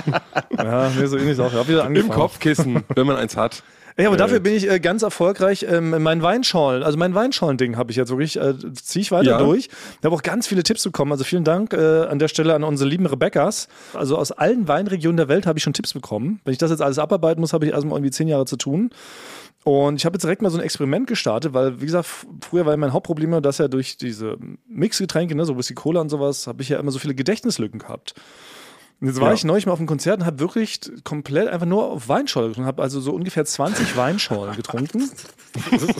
ja, 0.58 0.90
mir 0.96 1.08
so 1.08 1.16
ähnlich 1.18 1.38
auch. 1.40 1.52
Ich 1.52 1.58
hab 1.58 1.68
wieder 1.68 1.80
Im 1.80 1.86
angefangen. 1.88 2.12
Kopfkissen, 2.12 2.84
wenn 2.94 3.06
man 3.06 3.16
eins 3.16 3.36
hat. 3.36 3.62
Ja, 3.96 4.08
aber 4.08 4.16
dafür 4.16 4.40
bin 4.40 4.54
ich 4.54 4.68
äh, 4.68 4.80
ganz 4.80 5.02
erfolgreich. 5.02 5.64
Ähm, 5.68 6.02
mein 6.02 6.20
Weinschorlen, 6.20 6.82
also 6.82 6.98
mein 6.98 7.14
Weinschorlen-Ding 7.14 7.76
habe 7.76 7.92
ich 7.92 7.96
jetzt 7.96 8.08
wirklich, 8.10 8.36
äh, 8.40 8.54
ziehe 8.72 9.02
ich 9.02 9.12
weiter 9.12 9.30
Ja. 9.30 9.38
durch. 9.38 9.68
Ich 10.00 10.04
habe 10.04 10.16
auch 10.16 10.22
ganz 10.24 10.48
viele 10.48 10.64
Tipps 10.64 10.82
bekommen. 10.82 11.12
Also 11.12 11.22
vielen 11.22 11.44
Dank 11.44 11.72
äh, 11.74 12.06
an 12.06 12.18
der 12.18 12.26
Stelle 12.26 12.54
an 12.56 12.64
unsere 12.64 12.90
lieben 12.90 13.06
Rebecca's. 13.06 13.68
Also 13.92 14.18
aus 14.18 14.32
allen 14.32 14.66
Weinregionen 14.66 15.16
der 15.16 15.28
Welt 15.28 15.46
habe 15.46 15.58
ich 15.58 15.62
schon 15.62 15.74
Tipps 15.74 15.92
bekommen. 15.92 16.40
Wenn 16.44 16.50
ich 16.52 16.58
das 16.58 16.72
jetzt 16.72 16.82
alles 16.82 16.98
abarbeiten 16.98 17.40
muss, 17.40 17.52
habe 17.52 17.66
ich 17.66 17.72
erstmal 17.72 17.96
irgendwie 17.98 18.10
zehn 18.10 18.26
Jahre 18.26 18.46
zu 18.46 18.56
tun. 18.56 18.90
Und 19.64 19.96
ich 19.96 20.04
habe 20.04 20.14
jetzt 20.16 20.22
direkt 20.24 20.42
mal 20.42 20.50
so 20.50 20.58
ein 20.58 20.62
Experiment 20.64 21.06
gestartet, 21.06 21.54
weil, 21.54 21.80
wie 21.80 21.86
gesagt, 21.86 22.06
früher 22.42 22.66
war 22.66 22.72
ja 22.74 22.76
mein 22.76 22.92
Hauptproblem, 22.92 23.30
immer, 23.30 23.40
dass 23.40 23.58
ja 23.58 23.66
durch 23.66 23.96
diese 23.96 24.36
Mixgetränke, 24.68 25.34
ne, 25.34 25.46
so 25.46 25.56
Whisky 25.56 25.72
Cola 25.74 26.00
und 26.02 26.10
sowas, 26.10 26.46
habe 26.46 26.60
ich 26.62 26.68
ja 26.68 26.78
immer 26.78 26.90
so 26.90 26.98
viele 26.98 27.14
Gedächtnislücken 27.14 27.78
gehabt. 27.80 28.14
Und 29.00 29.08
jetzt 29.08 29.20
war 29.20 29.28
Ja. 29.28 29.34
ich 29.34 29.44
neulich 29.44 29.64
mal 29.66 29.72
auf 29.72 29.78
einem 29.78 29.88
Konzert 29.88 30.20
und 30.20 30.26
habe 30.26 30.38
wirklich 30.38 30.80
komplett 31.02 31.48
einfach 31.48 31.66
nur 31.66 31.84
auf 31.90 32.08
Weinschorle 32.08 32.48
getrunken, 32.48 32.66
habe 32.68 32.82
also 32.82 33.00
so 33.00 33.12
ungefähr 33.12 33.44
20 33.46 33.96
Weinschorlen 33.96 34.54
getrunken. 34.54 35.10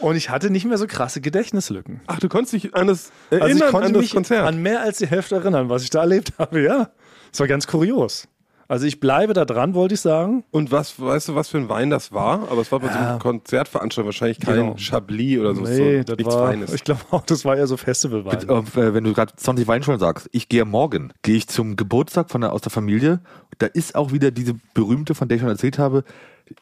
Und 0.00 0.14
ich 0.14 0.30
hatte 0.30 0.48
nicht 0.50 0.64
mehr 0.64 0.78
so 0.78 0.86
krasse 0.86 1.20
Gedächtnislücken. 1.20 2.02
Ach, 2.06 2.20
du 2.20 2.28
konntest 2.28 2.52
dich 2.52 2.72
an 2.76 2.86
das 2.86 3.10
erinnern, 3.30 3.48
Also 3.50 3.64
ich 3.64 3.70
konnte 3.72 3.86
an 3.88 3.92
das 3.94 4.02
mich 4.02 4.12
Konzert. 4.12 4.46
an 4.46 4.62
mehr 4.62 4.80
als 4.80 4.98
die 4.98 5.08
Hälfte 5.08 5.34
erinnern, 5.34 5.68
was 5.70 5.82
ich 5.82 5.90
da 5.90 6.02
erlebt 6.02 6.34
habe, 6.38 6.62
ja. 6.62 6.90
Es 7.32 7.40
war 7.40 7.48
ganz 7.48 7.66
kurios. 7.66 8.28
Also 8.70 8.84
ich 8.84 9.00
bleibe 9.00 9.32
da 9.32 9.46
dran, 9.46 9.72
wollte 9.74 9.94
ich 9.94 10.00
sagen. 10.02 10.44
Und 10.50 10.70
was, 10.70 11.00
weißt 11.00 11.28
du, 11.30 11.34
was 11.34 11.48
für 11.48 11.56
ein 11.56 11.70
Wein 11.70 11.88
das 11.88 12.12
war? 12.12 12.50
Aber 12.50 12.60
es 12.60 12.70
war 12.70 12.80
bei 12.80 12.88
so 12.88 12.94
Ja. 12.98 13.10
einem 13.12 13.18
Konzertveranstaltung 13.18 14.06
wahrscheinlich 14.08 14.40
kein 14.40 14.54
Genau. 14.56 14.76
Chablis 14.76 15.38
oder 15.38 15.54
so. 15.54 15.62
Nee, 15.62 15.98
so 15.98 16.02
das 16.04 16.16
nichts 16.18 16.34
war, 16.34 16.46
Feines. 16.48 16.74
ich 16.74 16.84
glaube 16.84 17.00
auch, 17.10 17.22
das 17.22 17.46
war 17.46 17.56
eher 17.56 17.66
so 17.66 17.78
Festivalwein. 17.78 18.46
Äh, 18.46 18.94
wenn 18.94 19.04
du 19.04 19.14
gerade 19.14 19.32
20 19.34 19.66
Weinschollen 19.66 19.98
sagst, 19.98 20.28
ich 20.32 20.50
gehe 20.50 20.66
morgen, 20.66 21.14
gehe 21.22 21.36
ich 21.36 21.48
zum 21.48 21.76
Geburtstag 21.76 22.30
von 22.30 22.42
der, 22.42 22.52
aus 22.52 22.60
der 22.60 22.70
Familie. 22.70 23.20
Da 23.56 23.66
ist 23.66 23.94
auch 23.94 24.12
wieder 24.12 24.30
diese 24.30 24.54
berühmte, 24.74 25.14
von 25.14 25.28
der 25.28 25.36
ich 25.36 25.40
schon 25.40 25.50
erzählt 25.50 25.78
habe. 25.78 26.04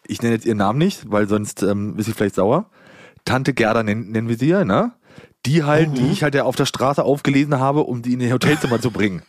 Ich 0.07 0.23
nenne 0.23 0.35
jetzt 0.35 0.47
ihren 0.47 0.59
Namen 0.59 0.79
nicht, 0.79 1.11
weil 1.11 1.27
sonst 1.29 1.65
ähm, 1.65 1.97
ist 1.99 2.07
sie 2.07 2.13
vielleicht 2.13 2.37
sauer. 2.37 2.67
Tante 3.25 3.53
Gerda 3.53 3.83
nennen, 3.83 4.13
nennen 4.13 4.29
wir 4.29 4.39
sie 4.39 4.49
ja, 4.49 4.65
ne? 4.65 4.93
Die 5.45 5.65
halt, 5.65 5.91
Mhm. 5.91 5.95
die 5.95 6.07
ich 6.13 6.23
halt 6.23 6.37
ja 6.37 6.45
auf 6.45 6.55
der 6.57 6.67
Straße 6.67 7.03
aufgelesen 7.03 7.59
habe, 7.59 7.81
um 7.81 8.03
die 8.03 8.13
in 8.13 8.21
ihr 8.21 8.33
Hotelzimmer 8.33 8.81
zu 8.81 8.93
bringen. 8.93 9.23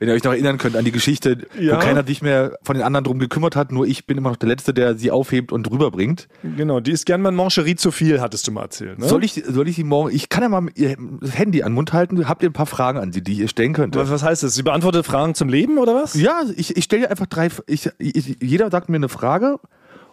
Wenn 0.00 0.08
ihr 0.08 0.14
euch 0.14 0.24
noch 0.24 0.32
erinnern 0.32 0.58
könnt 0.58 0.76
an 0.76 0.84
die 0.84 0.90
Geschichte, 0.92 1.46
Ja. 1.58 1.76
wo 1.76 1.78
keiner 1.80 2.04
sich 2.04 2.20
mehr 2.20 2.58
von 2.62 2.74
den 2.76 2.84
anderen 2.84 3.04
drum 3.04 3.18
gekümmert 3.18 3.54
hat, 3.54 3.70
nur 3.70 3.86
ich 3.86 4.06
bin 4.06 4.18
immer 4.18 4.30
noch 4.30 4.36
der 4.36 4.48
Letzte, 4.48 4.74
der 4.74 4.96
sie 4.96 5.10
aufhebt 5.10 5.52
und 5.52 5.70
rüberbringt. 5.70 6.26
Genau, 6.56 6.80
die 6.80 6.90
ist 6.90 7.06
gern 7.06 7.22
mal 7.22 7.28
in 7.28 7.36
Mancherie 7.36 7.76
zu 7.76 7.90
viel, 7.92 8.20
hattest 8.20 8.46
du 8.48 8.52
mal 8.52 8.62
erzählt. 8.62 8.98
Ne? 8.98 9.06
Soll 9.08 9.24
ich, 9.24 9.42
soll 9.46 9.68
ich 9.68 9.76
sie 9.76 9.84
morgen, 9.84 10.14
ich 10.14 10.28
kann 10.28 10.42
ja 10.42 10.48
mal 10.48 10.66
ihr 10.74 10.96
das 11.20 11.38
Handy 11.38 11.62
an 11.62 11.70
den 11.70 11.74
Mund 11.76 11.92
halten, 11.92 12.28
habt 12.28 12.42
ihr 12.42 12.50
ein 12.50 12.54
paar 12.54 12.66
Fragen 12.66 12.98
an 12.98 13.12
sie, 13.12 13.22
die 13.22 13.34
ihr 13.34 13.48
stellen 13.48 13.72
könnt? 13.72 13.94
was, 13.96 14.10
was 14.10 14.22
heißt 14.24 14.42
das? 14.42 14.54
Sie 14.54 14.62
beantwortet 14.64 15.06
Fragen 15.06 15.34
zum 15.34 15.48
Leben 15.48 15.78
oder 15.78 15.94
was? 15.94 16.14
Ja, 16.14 16.42
ich, 16.56 16.76
ich 16.76 16.84
stelle 16.84 17.02
dir 17.02 17.10
einfach 17.10 17.26
drei, 17.26 17.48
ich, 17.66 17.88
ich, 17.98 18.36
jeder 18.42 18.70
sagt 18.70 18.88
mir 18.88 18.96
eine 18.96 19.08
Frage 19.08 19.58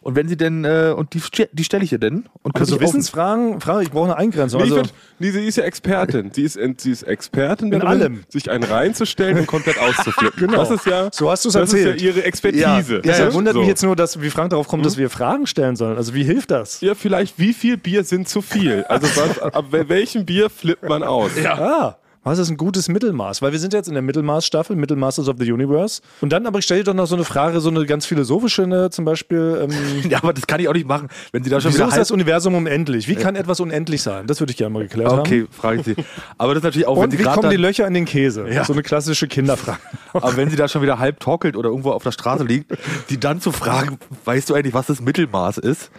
und 0.01 0.15
wenn 0.15 0.27
sie 0.27 0.35
denn, 0.35 0.65
äh, 0.65 0.93
und 0.95 1.13
die, 1.13 1.21
die 1.53 1.63
stelle 1.63 1.83
ich 1.83 1.91
ihr 1.91 1.99
denn. 1.99 2.25
Und 2.43 2.55
Also 2.55 2.71
könnt 2.73 2.81
ihr 2.81 2.87
Wissensfragen, 2.87 3.61
Frage, 3.61 3.83
ich 3.83 3.91
brauche 3.91 4.05
eine 4.05 4.17
Eingrenzung. 4.17 4.59
Nee, 4.59 4.63
also, 4.65 4.75
find, 4.77 4.93
nee, 5.19 5.29
sie 5.31 5.45
ist 5.45 5.57
ja 5.57 5.63
Expertin. 5.63 6.31
Sie 6.33 6.43
ist, 6.43 6.57
sie 6.77 6.91
ist 6.91 7.03
Expertin 7.03 7.71
In 7.71 7.79
darin, 7.79 7.87
allem. 8.01 8.23
sich 8.27 8.49
einen 8.49 8.63
reinzustellen 8.63 9.37
und 9.39 9.47
komplett 9.47 9.77
auszuflippen. 9.79 10.31
Genau. 10.47 10.57
Das 10.57 10.71
ist 10.71 10.85
ja, 10.87 11.09
So 11.11 11.29
hast 11.29 11.45
du's 11.45 11.53
das 11.53 11.71
erzählt. 11.73 11.97
ist 11.97 12.01
ja 12.01 12.09
ihre 12.09 12.23
Expertise. 12.23 12.61
Ja, 12.95 13.01
Deshalb 13.01 13.29
ja, 13.29 13.33
wundert 13.35 13.53
so. 13.53 13.59
mich 13.59 13.67
jetzt 13.69 13.83
nur, 13.83 13.95
dass 13.95 14.21
wie 14.21 14.29
Frank 14.31 14.49
darauf 14.49 14.67
kommt, 14.67 14.85
dass 14.85 14.97
wir 14.97 15.09
Fragen 15.11 15.45
stellen 15.45 15.75
sollen. 15.75 15.97
Also 15.97 16.13
wie 16.15 16.23
hilft 16.23 16.49
das? 16.51 16.81
Ja, 16.81 16.95
vielleicht, 16.95 17.37
wie 17.37 17.53
viel 17.53 17.77
Bier 17.77 18.03
sind 18.03 18.27
zu 18.27 18.41
viel? 18.41 18.83
Also, 18.89 19.07
was, 19.15 19.39
ab 19.39 19.65
welchem 19.71 20.25
Bier 20.25 20.49
flippt 20.49 20.87
man 20.89 21.03
aus? 21.03 21.31
Ah, 21.45 21.97
was 22.23 22.37
ist 22.37 22.49
ein 22.49 22.57
gutes 22.57 22.87
Mittelmaß? 22.87 23.41
Weil 23.41 23.51
wir 23.51 23.57
sind 23.59 23.73
jetzt 23.73 23.87
in 23.87 23.93
der 23.95 24.03
Mittelmaßstaffel, 24.03 24.75
Mittelmasters 24.75 25.27
of 25.27 25.37
the 25.39 25.51
Universe. 25.51 26.01
Und 26.21 26.31
dann 26.31 26.45
aber 26.45 26.59
ich 26.59 26.65
stelle 26.65 26.81
dir 26.81 26.85
doch 26.85 26.93
noch 26.93 27.07
so 27.07 27.15
eine 27.15 27.23
Frage, 27.23 27.59
so 27.61 27.69
eine 27.69 27.85
ganz 27.87 28.05
philosophische, 28.05 28.67
ne, 28.67 28.89
zum 28.91 29.05
Beispiel. 29.05 29.67
Ähm, 29.69 29.71
Ja, 30.11 30.19
aber 30.21 30.33
das 30.33 30.45
kann 30.45 30.59
ich 30.59 30.67
auch 30.67 30.73
nicht 30.73 30.87
machen, 30.87 31.09
wenn 31.31 31.43
sie 31.43 31.49
da 31.49 31.59
schon 31.59 31.71
wieso 31.71 31.79
wieder 31.85 31.89
ist 31.89 31.97
das 31.97 32.11
Universum 32.11 32.53
unendlich? 32.55 33.07
Wie 33.07 33.15
kann 33.15 33.35
etwas 33.35 33.59
unendlich 33.59 34.01
sein? 34.03 34.27
Das 34.27 34.39
würde 34.39 34.51
ich 34.51 34.57
gerne 34.57 34.73
mal 34.73 34.83
geklärt 34.83 35.09
haben. 35.09 35.19
Okay, 35.19 35.47
frage 35.51 35.79
ich 35.79 35.85
sie. 35.85 35.95
Aber 36.37 36.53
das 36.53 36.61
ist 36.61 36.65
natürlich 36.65 36.87
auch, 36.87 36.95
wenn 36.97 37.05
Und 37.05 37.11
sie 37.11 37.19
wie 37.19 37.23
kommen 37.23 37.49
die 37.49 37.55
Löcher 37.57 37.87
in 37.87 37.93
den 37.93 38.05
Käse? 38.05 38.47
Ja. 38.49 38.65
So 38.65 38.73
eine 38.73 38.83
klassische 38.83 39.27
Kinderfrage. 39.27 39.79
Aber 40.13 40.35
wenn 40.37 40.49
sie 40.49 40.55
da 40.57 40.67
schon 40.67 40.81
wieder 40.81 40.99
halb 40.99 41.19
torkelt 41.19 41.55
oder 41.55 41.69
irgendwo 41.69 41.91
auf 41.91 42.03
der 42.03 42.11
Straße 42.11 42.43
liegt, 42.43 42.71
die 43.09 43.19
dann 43.19 43.41
zu 43.41 43.51
fragen, 43.51 43.97
weißt 44.25 44.49
du 44.49 44.53
eigentlich, 44.53 44.73
was 44.73 44.87
das 44.87 45.01
Mittelmaß 45.01 45.57
ist? 45.59 45.89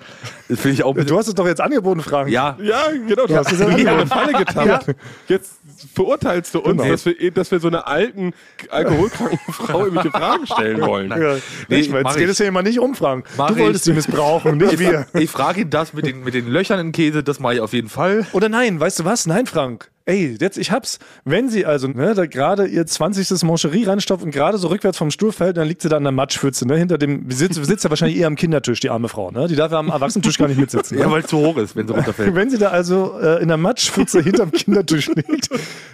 Das 0.48 0.60
finde 0.60 0.74
ich 0.74 0.84
auch. 0.84 0.94
Du 0.94 1.16
hast 1.18 1.28
es 1.28 1.34
doch 1.34 1.46
jetzt 1.46 1.60
angeboten, 1.60 2.00
Frank. 2.02 2.28
ja, 2.28 2.56
Ja, 2.62 2.82
genau, 3.08 3.26
du 3.26 3.32
Ja, 3.32 3.38
hast 3.40 3.52
es 3.52 3.60
ist 3.60 3.68
in 3.68 3.84
ja 3.86 3.92
eine 3.94 4.06
Falle 4.06 4.32
getappt. 4.32 4.94
Jetzt 5.28 5.54
verurteilst 5.94 6.54
du 6.54 6.60
uns, 6.60 6.80
Genau. 6.82 6.90
dass, 6.92 7.04
wir, 7.06 7.30
dass 7.30 7.50
wir 7.50 7.60
so 7.60 7.68
einer 7.68 7.86
alten, 7.86 8.32
alkoholkranken 8.70 9.38
Frau 9.52 9.80
irgendwelche 9.84 10.10
Fragen 10.10 10.46
stellen 10.46 10.80
wollen. 10.80 11.10
Ja, 11.10 11.36
Nee, 11.68 11.88
mach 11.90 11.98
jetzt 11.98 12.14
geht 12.16 12.24
ich. 12.24 12.30
es 12.30 12.38
hier 12.38 12.46
immer 12.48 12.62
nicht 12.62 12.78
um, 12.80 12.94
Frank. 12.94 13.26
Mach 13.36 13.48
du 13.48 13.58
wolltest 13.58 13.86
ich. 13.86 13.92
sie 13.92 13.92
missbrauchen, 13.94 14.56
nicht 14.56 14.78
wir. 14.78 15.06
ich 15.14 15.30
frage 15.30 15.60
ihn 15.62 15.70
das 15.70 15.92
mit 15.92 16.06
den, 16.06 16.24
mit 16.24 16.34
den 16.34 16.48
Löchern 16.48 16.80
im 16.80 16.92
Käse, 16.92 17.22
das 17.22 17.38
mache 17.40 17.54
ich 17.54 17.60
auf 17.60 17.72
jeden 17.72 17.88
Fall. 17.88 18.26
Oder 18.32 18.48
nein, 18.48 18.80
weißt 18.80 18.98
du 19.00 19.04
was? 19.04 19.26
Nein, 19.26 19.46
Frank. 19.46 19.90
Ey, 20.04 20.36
jetzt, 20.40 20.58
ich 20.58 20.70
hab's. 20.72 20.98
Wenn 21.24 21.48
sie 21.48 21.64
also 21.64 21.86
ne, 21.88 22.14
da 22.14 22.26
gerade 22.26 22.66
ihr 22.66 22.84
20. 22.86 23.42
Mancherie 23.44 23.84
reinstopft 23.84 24.24
und 24.24 24.30
gerade 24.32 24.58
so 24.58 24.68
rückwärts 24.68 24.98
vom 24.98 25.10
Stuhl 25.10 25.30
fällt, 25.32 25.56
dann 25.56 25.68
liegt 25.68 25.82
sie 25.82 25.88
da 25.88 25.96
in 25.96 26.02
der 26.02 26.12
Matschpfütze, 26.12 26.66
ne? 26.66 26.76
Hinter 26.76 26.98
dem, 26.98 27.30
sitzt, 27.30 27.64
sitzt 27.64 27.84
ja 27.84 27.90
wahrscheinlich 27.90 28.18
eher 28.18 28.26
am 28.26 28.34
Kindertisch, 28.36 28.80
die 28.80 28.90
arme 28.90 29.08
Frau, 29.08 29.30
ne? 29.30 29.46
Die 29.48 29.54
darf 29.56 29.70
ja 29.72 29.78
am 29.78 29.88
Erwachsenentisch 29.90 30.38
gar 30.38 30.48
nicht 30.48 30.58
mitsitzen. 30.58 30.98
Ja, 30.98 31.06
Ne? 31.06 31.12
weil 31.12 31.20
es 31.22 31.26
zu 31.28 31.36
hoch 31.38 31.56
ist, 31.56 31.76
wenn 31.76 31.86
sie 31.86 31.94
runterfällt. 31.94 32.34
Wenn 32.34 32.50
sie 32.50 32.58
da 32.58 32.68
also 32.70 33.18
äh, 33.20 33.40
in 33.42 33.48
der 33.48 33.56
Matschpfütze 33.56 34.20
hinterm 34.22 34.50
Kindertisch 34.52 35.08
liegt, 35.14 35.50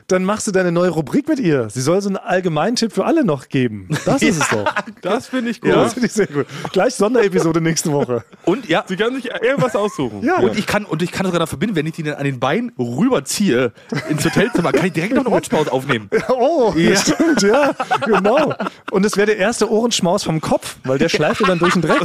dann 0.07 0.25
machst 0.25 0.47
du 0.47 0.53
deine 0.53 0.73
neue 0.73 0.91
Rubrik 0.91 1.29
mit 1.29 1.39
ihr. 1.39 1.69
Sie 1.71 1.81
soll 1.81 2.01
so 2.01 2.09
einen 2.09 2.17
Allgemeintipp 2.17 2.93
für 2.93 3.05
alle 3.05 3.25
noch 3.25 3.49
geben. 3.49 3.89
Das 4.07 4.23
ist 4.23 4.41
es 4.41 4.49
doch. 4.49 4.73
Das 5.03 5.27
finde 5.27 5.51
ich 5.51 5.61
gut. 5.61 5.71
Das 5.73 5.93
finde 5.95 6.07
ich 6.07 6.13
sehr 6.13 6.27
gut. 6.27 6.47
Gleich 6.73 6.95
Sonderepisode 6.95 7.61
nächste 7.61 7.93
Woche. 7.93 8.25
Und 8.45 8.69
ja, 8.69 8.85
Sie 8.89 8.97
kann 8.97 9.15
sich 9.15 9.27
irgendwas 9.43 9.77
aussuchen. 9.77 10.23
Ja. 10.23 10.39
und 10.39 10.57
ich 10.59 10.67
kann 10.67 10.85
und 10.85 11.03
ich 11.03 11.11
kann 11.13 11.25
das 11.25 11.31
sogar 11.33 11.41
noch 11.41 11.49
verbinden, 11.49 11.77
wenn 11.77 11.87
ich 11.87 11.93
die 11.95 12.03
dann 12.03 12.15
an 12.15 12.25
den 12.25 12.39
Beinen 12.41 12.73
rüberziehe 12.79 13.73
ins 14.09 14.25
Hotelzimmer, 14.25 14.73
kann 14.73 14.87
ich 14.87 14.93
direkt 14.93 15.15
noch 15.15 15.25
eine 15.25 15.31
Ohrenschmaus 15.35 15.69
aufnehmen. 15.69 16.09
Oh, 16.29 16.73
Ja. 16.77 16.97
stimmt, 16.97 17.43
ja, 17.43 17.73
genau. 18.05 18.55
Und 18.91 19.05
es 19.07 19.17
wäre 19.17 19.27
der 19.27 19.37
erste 19.39 19.71
Ohrenschmaus 19.71 20.25
vom 20.25 20.41
Kopf, 20.41 20.77
weil 20.85 20.99
der 20.99 21.09
schleift 21.09 21.41
dir 21.41 21.47
dann 21.47 21.59
durch 21.59 21.73
den 21.75 21.83
Dreck. 21.83 22.01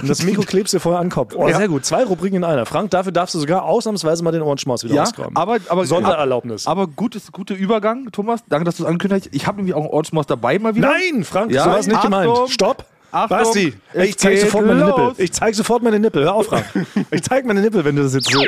Und 0.00 0.08
das 0.08 0.22
Mikro 0.22 0.42
klebst 0.42 0.74
dir 0.74 0.80
vorher 0.80 1.00
an 1.00 1.06
den 1.06 1.12
Kopf. 1.12 1.34
Oh, 1.36 1.48
Ja. 1.48 1.56
sehr 1.56 1.68
gut. 1.68 1.84
Zwei 1.84 2.04
Rubriken 2.04 2.36
in 2.36 2.44
einer. 2.44 2.66
Frank, 2.66 2.90
dafür 2.90 3.12
darfst 3.12 3.34
du 3.34 3.38
sogar 3.40 3.64
ausnahmsweise 3.64 4.22
mal 4.24 4.32
den 4.32 4.42
Ohrenschmaus 4.42 4.84
wieder 4.84 4.94
Ja, 4.94 5.02
ausgraben. 5.04 5.36
aber, 5.36 5.58
aber 5.68 5.84
Sondererlaubnis. 5.86 6.66
Aber 6.66 6.86
gutes, 6.86 7.30
guter 7.32 7.54
Übergang, 7.54 8.10
Thomas. 8.12 8.40
Danke, 8.48 8.64
dass 8.64 8.76
du 8.76 8.82
es 8.82 8.86
angekündigt 8.88 9.26
hast. 9.26 9.34
Ich 9.34 9.46
habe 9.46 9.58
nämlich 9.58 9.74
auch 9.74 9.80
einen 9.82 9.90
Ohrenschmaus 9.90 10.26
dabei 10.26 10.58
mal 10.58 10.74
wieder. 10.74 10.88
Nein, 10.88 11.24
Frank, 11.24 11.52
Ja, 11.52 11.64
so 11.64 11.70
war 11.70 11.78
es 11.78 11.86
nicht 11.86 11.96
Achtung. 11.96 12.10
gemeint. 12.10 12.50
Stopp. 12.50 12.84
Achtung. 13.10 13.38
Basti, 13.38 13.72
ich 13.94 14.18
zeig 14.18 14.38
sofort 14.38 14.66
meine 14.66 14.80
los. 14.80 14.98
Nippel. 14.98 15.24
Ich 15.24 15.32
zeig 15.32 15.54
sofort 15.54 15.82
meine 15.82 15.98
Nippel. 15.98 16.24
Hör 16.24 16.34
auf, 16.34 16.46
Frank. 16.46 16.64
Ich 17.10 17.22
zeig 17.22 17.46
meine 17.46 17.62
Nippel, 17.62 17.84
wenn 17.86 17.96
du 17.96 18.02
das 18.02 18.12
jetzt 18.12 18.30
so. 18.30 18.40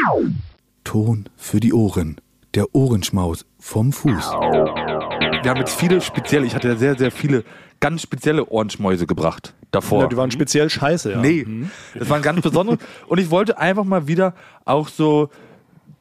Ton 0.85 1.27
für 1.37 1.61
die 1.61 1.73
Ohren. 1.73 2.17
Der 2.55 2.75
Ohrenschmaus 2.75 3.47
vom 3.59 3.93
Fuß. 3.93 4.33
Wir 4.33 5.51
haben 5.51 5.59
jetzt 5.59 5.75
viele 5.75 6.01
spezielle, 6.01 6.47
ich 6.47 6.55
hatte 6.55 6.69
ja 6.69 6.77
sehr, 6.77 6.99
sehr 6.99 7.13
viele 7.13 7.45
ganz 7.79 8.03
spezielle 8.03 8.47
Ohrenschmäuse 8.47 9.07
gebracht 9.07 9.55
davor. 9.71 10.03
Ja, 10.03 10.09
die 10.09 10.17
waren 10.17 10.31
speziell 10.31 10.69
scheiße, 10.69 11.13
ja. 11.13 11.19
Nee, 11.19 11.47
das 11.95 12.09
waren 12.11 12.23
ganz 12.23 12.41
besondere. 12.41 12.79
Und 13.07 13.19
ich 13.19 13.31
wollte 13.31 13.59
einfach 13.59 13.85
mal 13.85 14.09
wieder 14.09 14.35
auch 14.65 14.89
so 14.89 15.31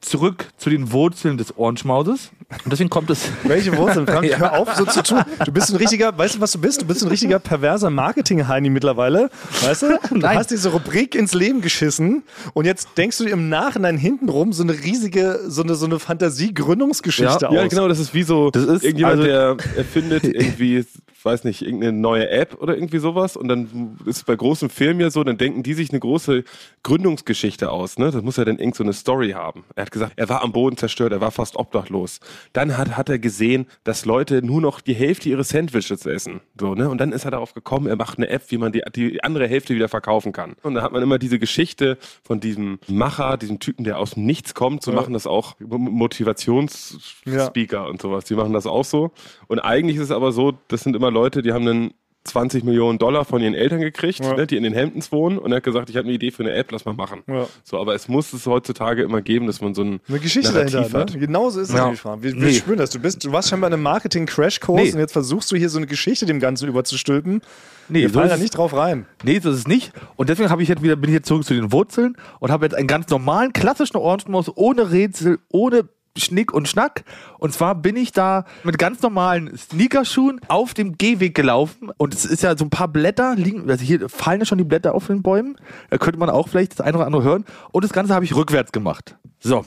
zurück 0.02 0.48
zu 0.58 0.70
den 0.70 0.92
Wurzeln 0.92 1.38
des 1.38 1.58
Ohrenschmauses. 1.58 2.32
Und 2.64 2.72
deswegen 2.72 2.90
kommt 2.90 3.10
es. 3.10 3.30
Welche 3.44 3.76
Wurzeln, 3.78 4.08
Frank? 4.08 4.26
Hör 4.40 4.58
auf, 4.58 4.74
so 4.76 4.86
zu 4.86 5.04
tun. 5.04 5.22
Du 5.46 5.52
bist 5.52 5.70
ein 5.70 5.76
richtiger, 5.76 6.18
weißt 6.18 6.36
du, 6.36 6.42
was 6.42 6.52
du 6.54 6.60
bist? 6.60 6.82
Du 6.82 6.86
bist 6.86 7.04
ein 7.04 7.10
richtiger 7.10 7.38
perverser 7.40 7.90
Marketing-Heini 7.90 8.70
mittlerweile. 8.70 9.30
Weißt 9.62 9.84
du? 9.84 10.00
Du 10.10 10.18
Nein. 10.18 10.38
hast 10.38 10.50
diese 10.52 10.70
Rubrik 10.70 11.14
ins 11.16 11.34
Leben 11.34 11.62
geschissen 11.62 12.23
und 12.54 12.65
jetzt 12.65 12.90
denkst 12.98 13.17
du 13.19 13.26
dir 13.26 13.32
im 13.32 13.50
Nachhinein 13.50 13.98
hintenrum 13.98 14.54
so 14.54 14.63
eine 14.63 14.73
riesige, 14.73 15.42
so 15.48 15.62
eine, 15.62 15.76
so 15.76 15.86
eine 15.86 16.00
Fantasie-Gründungsgeschichte 16.00 17.40
Ja, 17.44 17.50
aus. 17.50 17.56
Ja, 17.56 17.67
genau, 17.67 17.88
das 17.88 18.00
ist 18.00 18.13
wie 18.13 18.23
so 18.23 18.50
Das 18.52 18.63
ist 18.63 18.84
irgendjemand, 18.84 19.19
also- 19.19 19.23
der 19.23 19.58
erfindet 19.78 20.23
irgendwie, 20.23 20.86
weiß 21.24 21.44
nicht, 21.44 21.62
irgendeine 21.62 21.94
neue 21.94 22.30
App 22.30 22.62
oder 22.62 22.76
irgendwie 22.76 23.00
sowas 23.00 23.36
und 23.36 23.48
dann 23.48 23.98
ist 24.06 24.17
es 24.17 24.24
bei 24.24 24.36
großen 24.36 24.70
Filmen 24.70 25.00
ja 25.00 25.10
so, 25.10 25.24
dann 25.24 25.38
denken 25.38 25.63
die 25.63 25.74
sich 25.74 25.92
eine 25.92 26.00
große 26.00 26.44
Gründungsgeschichte 26.84 27.72
aus, 27.72 27.98
ne? 27.98 28.12
Das 28.12 28.22
muss 28.22 28.38
ja 28.38 28.46
dann 28.46 28.60
irgend 28.60 28.76
so 28.76 28.84
eine 28.84 28.94
Story 28.94 29.32
haben. 29.32 29.63
Er 29.76 29.84
hat 29.84 29.92
gesagt, 29.92 30.13
er 30.15 30.30
war 30.30 30.44
am 30.44 30.52
Boden 30.52 30.78
zerstört, 30.78 31.12
er 31.12 31.22
war 31.22 31.32
fast 31.32 31.56
obdachlos. 31.56 32.20
Dann 32.54 32.78
hat, 32.78 32.98
hat 32.98 33.10
er 33.10 33.20
gesehen, 33.20 33.67
dass 33.84 34.06
Leute 34.06 34.42
nur 34.42 34.62
noch 34.62 34.82
die 34.82 34.94
Hälfte 34.94 35.30
ihres 35.30 35.50
Sandwiches 35.50 36.06
essen, 36.06 36.42
so, 36.60 36.76
ne? 36.76 36.90
Und 36.90 37.00
dann 37.00 37.12
ist 37.12 37.26
er 37.26 37.32
darauf 37.32 37.54
gekommen, 37.54 37.88
er 37.88 37.96
macht 37.96 38.17
eine 38.17 38.30
App, 38.30 38.44
wie 38.50 38.58
man 38.58 38.72
die, 38.72 38.82
die 38.96 39.24
andere 39.24 39.48
Hälfte 39.48 39.76
wieder 39.76 39.90
verkaufen 39.90 40.32
kann. 40.32 40.56
Und 40.63 40.76
da 40.76 40.82
hat 40.82 40.92
man 40.92 41.04
immer 41.04 41.20
diese 41.20 41.40
Geschichte 41.40 41.98
von 42.24 42.40
diesem 42.40 42.80
Macher, 42.88 43.38
diesem 43.38 43.60
Typen, 43.60 43.84
der 43.84 43.98
aus 43.98 44.12
dem 44.12 44.26
Nichts 44.26 44.54
kommt, 44.54 44.84
so 44.84 44.92
machen 44.92 45.13
das 45.13 45.28
auch 45.28 45.56
Motivationsspeaker 45.60 47.88
und 47.88 48.02
sowas. 48.02 48.26
Die 48.26 48.36
machen 48.36 48.54
das 48.54 48.67
auch 48.67 48.86
so. 48.86 49.12
Und 49.50 49.60
eigentlich 49.60 49.97
ist 49.97 50.04
es 50.04 50.12
aber 50.12 50.31
so, 50.31 50.54
das 50.69 50.81
sind 50.83 50.95
immer 50.95 51.12
Leute, 51.12 51.41
die 51.41 51.52
haben 51.52 51.67
einen 51.67 51.93
20 52.25 52.63
Millionen 52.65 53.00
Dollar 53.00 53.23
von 53.25 53.41
ihren 53.41 53.54
Eltern 53.56 53.79
gekriegt, 53.79 54.19
Ja. 54.23 54.33
ne, 54.35 54.45
die 54.45 54.58
in 54.58 54.63
den 54.63 54.75
Hamptons 54.75 55.12
wohnen 55.12 55.37
und 55.39 55.52
er 55.52 55.58
hat 55.58 55.63
gesagt, 55.63 55.89
ich 55.89 55.95
habe 55.95 56.06
eine 56.06 56.13
Idee 56.13 56.31
für 56.31 56.43
eine 56.43 56.52
App, 56.54 56.69
lass 56.71 56.83
mal 56.85 56.93
machen. 56.93 57.23
Ja. 57.27 57.47
So, 57.63 57.79
aber 57.79 57.95
es 57.95 58.08
muss 58.10 58.31
es 58.33 58.45
heutzutage 58.45 59.02
immer 59.04 59.21
geben, 59.21 59.47
dass 59.47 59.62
man 59.62 59.73
so 59.73 59.81
ein 59.83 60.02
Eine 60.08 60.19
Geschichte 60.19 60.52
Narrativ 60.52 60.73
dahinter. 60.73 61.00
hat. 61.00 61.13
Ne? 61.13 61.19
Genauso 61.19 61.62
ist 61.62 61.69
es 61.69 61.75
Ja. 61.75 61.91
Wir, 62.21 62.21
wir 62.21 62.35
Nee. 62.35 62.54
spüren 62.54 62.77
das. 62.77 62.89
Du, 62.91 63.00
bist, 63.00 63.23
du 63.25 63.31
warst 63.31 63.50
scheinbar 63.50 63.69
in 63.69 63.73
einem 63.75 63.83
Marketing-Crash-Kurs 63.83 64.81
Nee. 64.83 64.93
und 64.93 65.00
jetzt 65.00 65.13
versuchst 65.13 65.50
du 65.52 65.56
hier 65.56 65.69
so 65.69 65.77
eine 65.79 65.87
Geschichte 65.87 66.25
dem 66.25 66.39
Ganzen 66.41 66.67
überzustülpen. 66.67 67.41
Nee, 67.87 68.02
Wir 68.02 68.10
so 68.10 68.15
fallen 68.15 68.27
ist 68.27 68.35
da 68.35 68.41
nicht 68.41 68.58
drauf 68.58 68.73
rein. 68.75 69.06
Nee, 69.23 69.39
so 69.39 69.50
ist 69.50 69.58
es 69.60 69.67
nicht. 69.67 69.93
Und 70.17 70.29
deswegen 70.29 70.50
habe 70.50 70.62
ich 70.62 70.67
jetzt 70.69 70.83
wieder, 70.83 70.97
bin 70.97 71.10
ich 71.10 71.15
jetzt 71.15 71.27
zurück 71.27 71.45
zu 71.45 71.54
den 71.56 71.71
Wurzeln 71.71 72.17
und 72.39 72.52
habe 72.52 72.65
jetzt 72.65 72.75
einen 72.75 72.87
ganz 72.87 73.10
normalen, 73.10 73.54
klassischen 73.54 73.97
Ohrenschmaus 73.97 74.52
ohne 74.56 74.91
Rätsel, 74.91 75.39
ohne 75.50 75.85
Schnick 76.20 76.54
und 76.54 76.67
Schnack. 76.67 77.04
Und 77.38 77.54
zwar 77.54 77.76
bin 77.76 77.96
ich 77.96 78.12
da 78.12 78.46
mit 78.63 78.78
ganz 78.78 79.02
normalen 79.02 79.56
Sneakerschuhen 79.58 80.42
auf 80.48 80.74
dem 80.74 80.98
Gehweg 80.98 81.36
gelaufen. 81.36 81.92
Und 81.98 82.13
es 82.13 82.26
ist 82.26 82.44
ja 82.44 82.58
so 82.58 82.65
ein 82.65 82.70
paar 82.70 82.88
Blätter 82.88 83.36
liegen, 83.36 83.70
also 83.70 83.84
hier 83.84 84.10
fallen 84.10 84.40
ja 84.40 84.46
schon 84.46 84.58
die 84.58 84.63
Blätter 84.63 84.94
auf 84.94 85.08
den 85.08 85.22
Bäumen. 85.22 85.56
Da 85.90 85.98
könnte 85.98 86.20
man 86.20 86.30
auch 86.30 86.48
vielleicht 86.48 86.74
das 86.74 86.82
eine 86.82 86.98
oder 86.98 87.06
andere 87.06 87.24
hören. 87.24 87.46
Und 87.72 87.84
das 87.84 87.94
Ganze 87.94 88.13
habe 88.13 88.26
ich 88.26 88.36
rückwärts 88.36 88.72
gemacht. 88.72 89.15
So, 89.40 89.65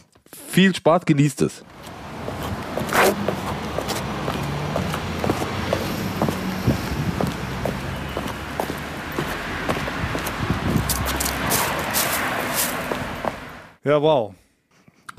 viel 0.49 0.75
Spaß, 0.75 1.05
genießt 1.07 1.43
es. 1.43 1.65
Ja, 13.85 14.01
wow. 14.01 14.33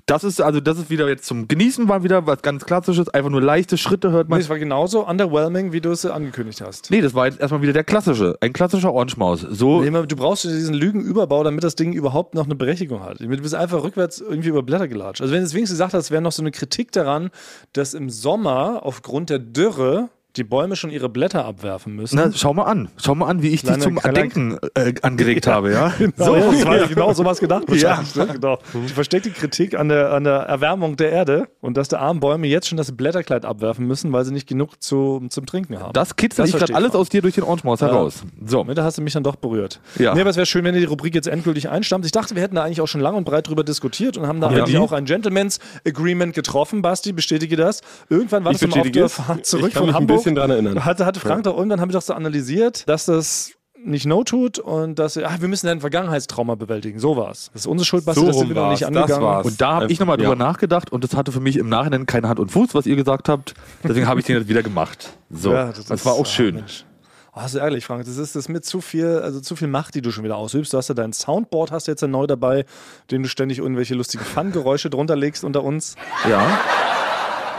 Das 0.05 0.25
ist 0.25 0.41
also, 0.41 0.59
das 0.59 0.77
ist 0.77 0.89
wieder 0.89 1.07
jetzt 1.07 1.23
zum 1.25 1.47
Genießen 1.47 1.87
war 1.87 2.03
wieder 2.03 2.27
was 2.27 2.41
ganz 2.41 2.65
Klassisches. 2.65 3.07
Einfach 3.09 3.29
nur 3.29 3.41
leichte 3.41 3.77
Schritte 3.77 4.11
hört 4.11 4.27
Nee, 4.27 4.31
man. 4.35 4.41
es 4.41 4.49
war 4.49 4.59
genauso 4.59 5.07
underwhelming, 5.07 5.71
wie 5.71 5.79
du 5.79 5.91
es 5.91 6.05
angekündigt 6.05 6.59
hast. 6.59 6.91
Nee, 6.91 6.99
das 6.99 7.13
war 7.13 7.27
jetzt 7.27 7.39
erstmal 7.39 7.61
wieder 7.61 7.71
der 7.71 7.85
klassische, 7.85 8.37
ein 8.41 8.51
klassischer 8.51 8.93
Ohrenschmaus. 8.93 9.41
So, 9.41 9.81
Nee, 9.81 9.91
Du 10.05 10.15
brauchst 10.17 10.43
diesen 10.43 10.73
Lügenüberbau, 10.73 11.43
damit 11.45 11.63
das 11.63 11.75
Ding 11.75 11.93
überhaupt 11.93 12.35
noch 12.35 12.45
eine 12.45 12.55
Berechtigung 12.55 13.01
hat. 13.01 13.21
Du 13.21 13.27
bist 13.29 13.55
einfach 13.55 13.81
rückwärts 13.81 14.19
irgendwie 14.19 14.49
über 14.49 14.61
Blätter 14.61 14.89
gelatscht. 14.89 15.21
Also 15.21 15.33
wenn 15.33 15.39
du 15.39 15.45
es 15.45 15.53
wenigstens 15.53 15.77
gesagt 15.77 15.93
hast, 15.93 16.11
wäre 16.11 16.21
noch 16.21 16.33
so 16.33 16.43
eine 16.43 16.51
Kritik 16.51 16.91
daran, 16.91 17.29
dass 17.71 17.93
im 17.93 18.09
Sommer 18.09 18.81
aufgrund 18.83 19.29
der 19.29 19.39
Dürre 19.39 20.09
die 20.35 20.43
Bäume 20.43 20.75
schon 20.75 20.89
ihre 20.89 21.09
Blätter 21.09 21.45
abwerfen 21.45 21.95
müssen. 21.95 22.15
na, 22.15 22.31
schau 22.33 22.53
mal 22.53 22.63
an. 22.63 22.89
Schau 22.97 23.13
mal 23.13 23.27
an, 23.27 23.41
wie 23.43 23.49
ich 23.49 23.61
dich 23.61 23.69
Kleiner 23.69 23.83
zum 23.83 23.95
Krank- 23.99 24.15
Denken 24.15 24.57
äh, 24.75 24.93
angeregt 25.01 25.45
habe, 25.47 25.71
ja? 25.71 25.93
So, 26.17 26.35
das 26.35 26.65
war 26.65 26.87
genau 26.87 27.13
sowas 27.13 27.39
gedacht. 27.39 27.63
Ja. 27.69 27.97
wahrscheinlich, 27.97 28.15
ne? 28.15 28.27
genau. 28.33 28.59
Die 28.73 28.93
versteckte 28.93 29.29
Kritik 29.31 29.77
an 29.77 29.89
der, 29.89 30.11
an 30.11 30.23
der 30.23 30.33
Erwärmung 30.37 30.95
der 30.95 31.11
Erde 31.11 31.47
und 31.61 31.77
dass 31.77 31.87
die 31.89 31.97
armen 31.97 32.19
Bäume 32.19 32.47
jetzt 32.47 32.67
schon 32.67 32.77
das 32.77 32.91
Blätterkleid 32.91 33.45
abwerfen 33.45 33.85
müssen, 33.85 34.11
weil 34.11 34.25
sie 34.25 34.33
nicht 34.33 34.47
genug 34.47 34.81
zu, 34.81 35.23
zum 35.29 35.45
Trinken 35.45 35.79
haben. 35.79 35.93
Das 35.93 36.15
kitzelt 36.15 36.47
Das 36.47 36.53
ich 36.53 36.59
gerade 36.59 36.73
alles 36.75 36.95
aus 36.95 37.09
dir 37.09 37.21
durch 37.21 37.35
den 37.35 37.43
Ohrenschmaus 37.43 37.81
heraus. 37.81 38.23
So. 38.43 38.63
Da 38.63 38.83
hast 38.83 38.97
du 38.97 39.01
mich 39.03 39.13
dann 39.13 39.23
doch 39.23 39.35
berührt. 39.35 39.81
Ja. 39.99 40.15
Nee, 40.15 40.21
aber 40.21 40.31
es 40.31 40.35
wäre 40.35 40.45
schön, 40.47 40.63
wenn 40.63 40.73
ihr 40.73 40.81
die 40.81 40.87
Rubrik 40.87 41.13
jetzt 41.13 41.27
endgültig 41.27 41.69
einstammt. 41.69 42.05
Ich 42.05 42.11
dachte, 42.11 42.35
wir 42.35 42.41
hätten 42.41 42.55
da 42.55 42.63
eigentlich 42.63 42.81
auch 42.81 42.87
schon 42.87 43.01
lang 43.01 43.15
und 43.15 43.23
breit 43.25 43.47
drüber 43.47 43.63
diskutiert 43.63 44.17
und 44.17 44.25
haben 44.27 44.41
da 44.41 44.51
Ja. 44.51 44.63
eigentlich 44.63 44.77
auch 44.79 44.91
ein 44.93 45.05
Gentleman's 45.05 45.59
Agreement 45.87 46.33
getroffen. 46.33 46.81
Basti, 46.81 47.11
bestätige 47.13 47.55
das. 47.55 47.81
Irgendwann 48.09 48.43
war 48.45 48.51
Ich 48.51 48.59
das 48.59 48.69
immer 48.73 48.81
auf 48.81 48.89
der. 48.91 49.09
Fahrt 49.09 49.45
zurück 49.45 49.73
von 49.73 49.93
Hamburg. 49.93 50.22
Bisschen 50.23 50.35
dran 50.35 50.49
erinnern. 50.49 50.83
Hatte, 50.85 51.05
hatte 51.05 51.19
Frank 51.19 51.43
doch 51.43 51.55
irgendwann, 51.57 51.81
haben 51.81 51.89
wir 51.89 51.93
doch 51.93 52.01
so 52.01 52.13
analysiert, 52.13 52.87
dass 52.89 53.05
das 53.05 53.51
nicht 53.85 54.05
no 54.05 54.23
tut 54.23 54.59
und 54.59 54.97
dass 54.97 55.17
ah, 55.17 55.35
wir 55.39 55.49
müssen 55.49 55.67
ein 55.67 55.81
Vergangenheitstrauma 55.81 56.55
bewältigen. 56.55 56.99
So 56.99 57.17
war's. 57.17 57.49
Das 57.53 57.63
ist 57.63 57.67
unsere 57.67 57.85
Schuld, 57.85 58.05
Basti, 58.05 58.21
So 58.21 58.27
das 58.27 58.35
rum 58.37 58.47
wir 58.47 58.55
noch 58.55 58.69
nicht. 58.69 58.81
Das 58.81 58.87
angegangen. 58.87 59.21
war's. 59.21 59.45
Und 59.45 59.59
da 59.59 59.73
habe 59.75 59.91
ich 59.91 59.99
nochmal 59.99 60.17
Ja. 60.21 60.29
drüber 60.29 60.37
nachgedacht 60.37 60.89
und 60.91 61.03
das 61.03 61.15
hatte 61.15 61.31
für 61.33 61.41
mich 61.41 61.57
im 61.57 61.67
Nachhinein 61.67 62.05
keine 62.05 62.29
Hand 62.29 62.39
und 62.39 62.49
Fuß, 62.49 62.73
was 62.75 62.85
ihr 62.85 62.95
gesagt 62.95 63.27
habt. 63.27 63.53
Deswegen 63.83 64.07
habe 64.07 64.21
ich 64.21 64.25
den 64.25 64.37
jetzt 64.37 64.47
wieder 64.47 64.63
gemacht. 64.63 65.09
So. 65.29 65.51
Ja, 65.51 65.67
das, 65.73 65.89
ist- 65.89 66.05
war 66.05 66.13
auch 66.13 66.21
ah, 66.21 66.25
schön. 66.25 66.55
Mensch. 66.55 66.85
Oh, 67.35 67.39
das 67.41 67.55
ist 67.55 67.59
ehrlich, 67.59 67.83
Frank. 67.83 68.05
Das 68.05 68.15
ist 68.17 68.35
das 68.35 68.47
mit 68.47 68.63
zu 68.63 68.79
viel, 68.79 69.19
also 69.23 69.41
zu 69.41 69.55
viel 69.55 69.67
Macht, 69.67 69.95
die 69.95 70.01
du 70.03 70.11
schon 70.11 70.23
wieder 70.23 70.37
ausübst. 70.37 70.71
Du 70.71 70.77
hast 70.77 70.87
ja 70.89 70.93
dein 70.95 71.11
Soundboard, 71.13 71.71
hast 71.71 71.87
du 71.87 71.91
jetzt 71.91 72.01
ja 72.01 72.07
neu 72.07 72.27
dabei, 72.27 72.63
dem 73.11 73.23
du 73.23 73.27
ständig 73.27 73.57
irgendwelche 73.57 73.95
lustigen 73.95 74.23
Fun-Geräusche 74.23 74.91
drunter 74.91 75.15
legst 75.15 75.43
unter 75.43 75.63
uns. 75.63 75.95
Ja. 76.29 76.59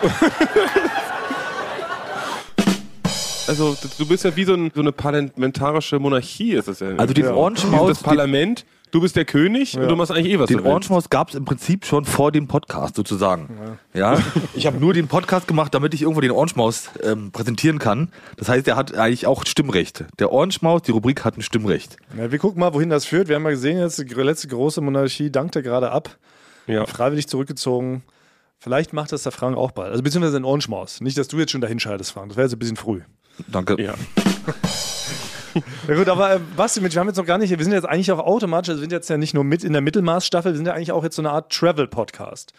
Also 3.46 3.76
du 3.98 4.06
bist 4.06 4.24
ja 4.24 4.34
wie 4.36 4.44
so, 4.44 4.54
ein, 4.54 4.70
so 4.74 4.80
eine 4.80 4.92
parlamentarische 4.92 5.98
Monarchie, 5.98 6.52
ist 6.52 6.68
es 6.68 6.80
ja. 6.80 6.88
Also 6.96 7.12
den 7.14 7.24
Ja. 7.24 7.30
Du 7.30 7.34
bist 7.34 7.40
Ohrenschmaus, 7.42 7.88
das 7.88 8.02
Parlament, 8.02 8.64
du 8.90 9.00
bist 9.00 9.16
der 9.16 9.24
König 9.24 9.76
und 9.76 9.88
du 9.88 9.96
machst 9.96 10.12
eigentlich 10.12 10.32
eh 10.32 10.38
was 10.38 10.48
Den 10.48 10.58
willst. 10.58 10.70
Ohrenschmaus 10.70 11.10
gab 11.10 11.28
es 11.28 11.34
im 11.34 11.44
Prinzip 11.44 11.84
schon 11.84 12.04
vor 12.04 12.32
dem 12.32 12.48
Podcast 12.48 12.96
sozusagen. 12.96 13.78
Ja. 13.92 14.18
Ich 14.54 14.66
habe 14.66 14.78
nur 14.78 14.94
den 14.94 15.08
Podcast 15.08 15.46
gemacht, 15.46 15.74
damit 15.74 15.92
ich 15.94 16.02
irgendwo 16.02 16.20
den 16.20 16.30
Ohrenschmaus 16.30 16.90
ähm, 17.02 17.32
präsentieren 17.32 17.78
kann. 17.78 18.10
Das 18.36 18.48
heißt, 18.48 18.66
er 18.66 18.76
hat 18.76 18.94
eigentlich 18.94 19.26
auch 19.26 19.44
Stimmrecht. 19.46 20.04
Der 20.18 20.32
Ohrenschmaus, 20.32 20.82
die 20.82 20.92
Rubrik 20.92 21.24
hat 21.24 21.36
ein 21.36 21.42
Stimmrecht. 21.42 21.96
Ja, 22.16 22.30
wir 22.32 22.38
gucken 22.38 22.60
mal, 22.60 22.72
wohin 22.72 22.88
das 22.88 23.04
führt. 23.04 23.28
Wir 23.28 23.36
haben 23.36 23.44
ja 23.44 23.50
gesehen, 23.50 23.78
jetzt 23.78 23.98
die 23.98 24.14
letzte 24.14 24.48
große 24.48 24.80
Monarchie 24.80 25.30
dankt 25.30 25.56
er 25.56 25.62
gerade 25.62 25.90
ab. 25.90 26.16
Ja. 26.66 26.86
Freiwillig 26.86 27.28
zurückgezogen. 27.28 28.02
Vielleicht 28.58 28.94
macht 28.94 29.12
das 29.12 29.24
der 29.24 29.32
Frank 29.32 29.58
auch 29.58 29.72
bald. 29.72 29.90
Also 29.90 30.02
beziehungsweise 30.02 30.38
ein 30.38 30.44
Ohrenschmaus. 30.44 31.02
Nicht, 31.02 31.18
dass 31.18 31.28
du 31.28 31.38
jetzt 31.38 31.50
schon 31.52 31.60
dahin 31.60 31.78
scheidest, 31.78 32.12
Frank. 32.12 32.28
Das 32.28 32.36
wäre 32.38 32.46
jetzt 32.46 32.54
ein 32.54 32.58
bisschen 32.58 32.76
früh. 32.76 33.02
Danke. 33.48 33.80
Ja. 33.82 33.94
Ja 35.86 35.94
gut, 35.94 36.08
aber 36.08 36.34
äh, 36.34 36.40
Basti, 36.56 36.82
wir 36.82 36.90
haben 37.00 37.06
jetzt 37.06 37.16
noch 37.16 37.26
gar 37.26 37.38
nicht, 37.38 37.56
wir 37.56 37.62
sind 37.64 37.72
jetzt 37.72 37.86
eigentlich 37.86 38.10
auch 38.10 38.18
automatisch, 38.18 38.70
also 38.70 38.80
wir 38.80 38.84
sind 38.86 38.92
jetzt 38.92 39.08
ja 39.08 39.16
nicht 39.16 39.34
nur 39.34 39.44
mit 39.44 39.62
in 39.62 39.72
der 39.72 39.82
Mittelmaßstaffel, 39.82 40.52
wir 40.52 40.56
sind 40.56 40.66
ja 40.66 40.72
eigentlich 40.74 40.90
auch 40.90 41.04
jetzt 41.04 41.14
so 41.14 41.22
eine 41.22 41.30
Art 41.30 41.52
Travel-Podcast. 41.52 42.52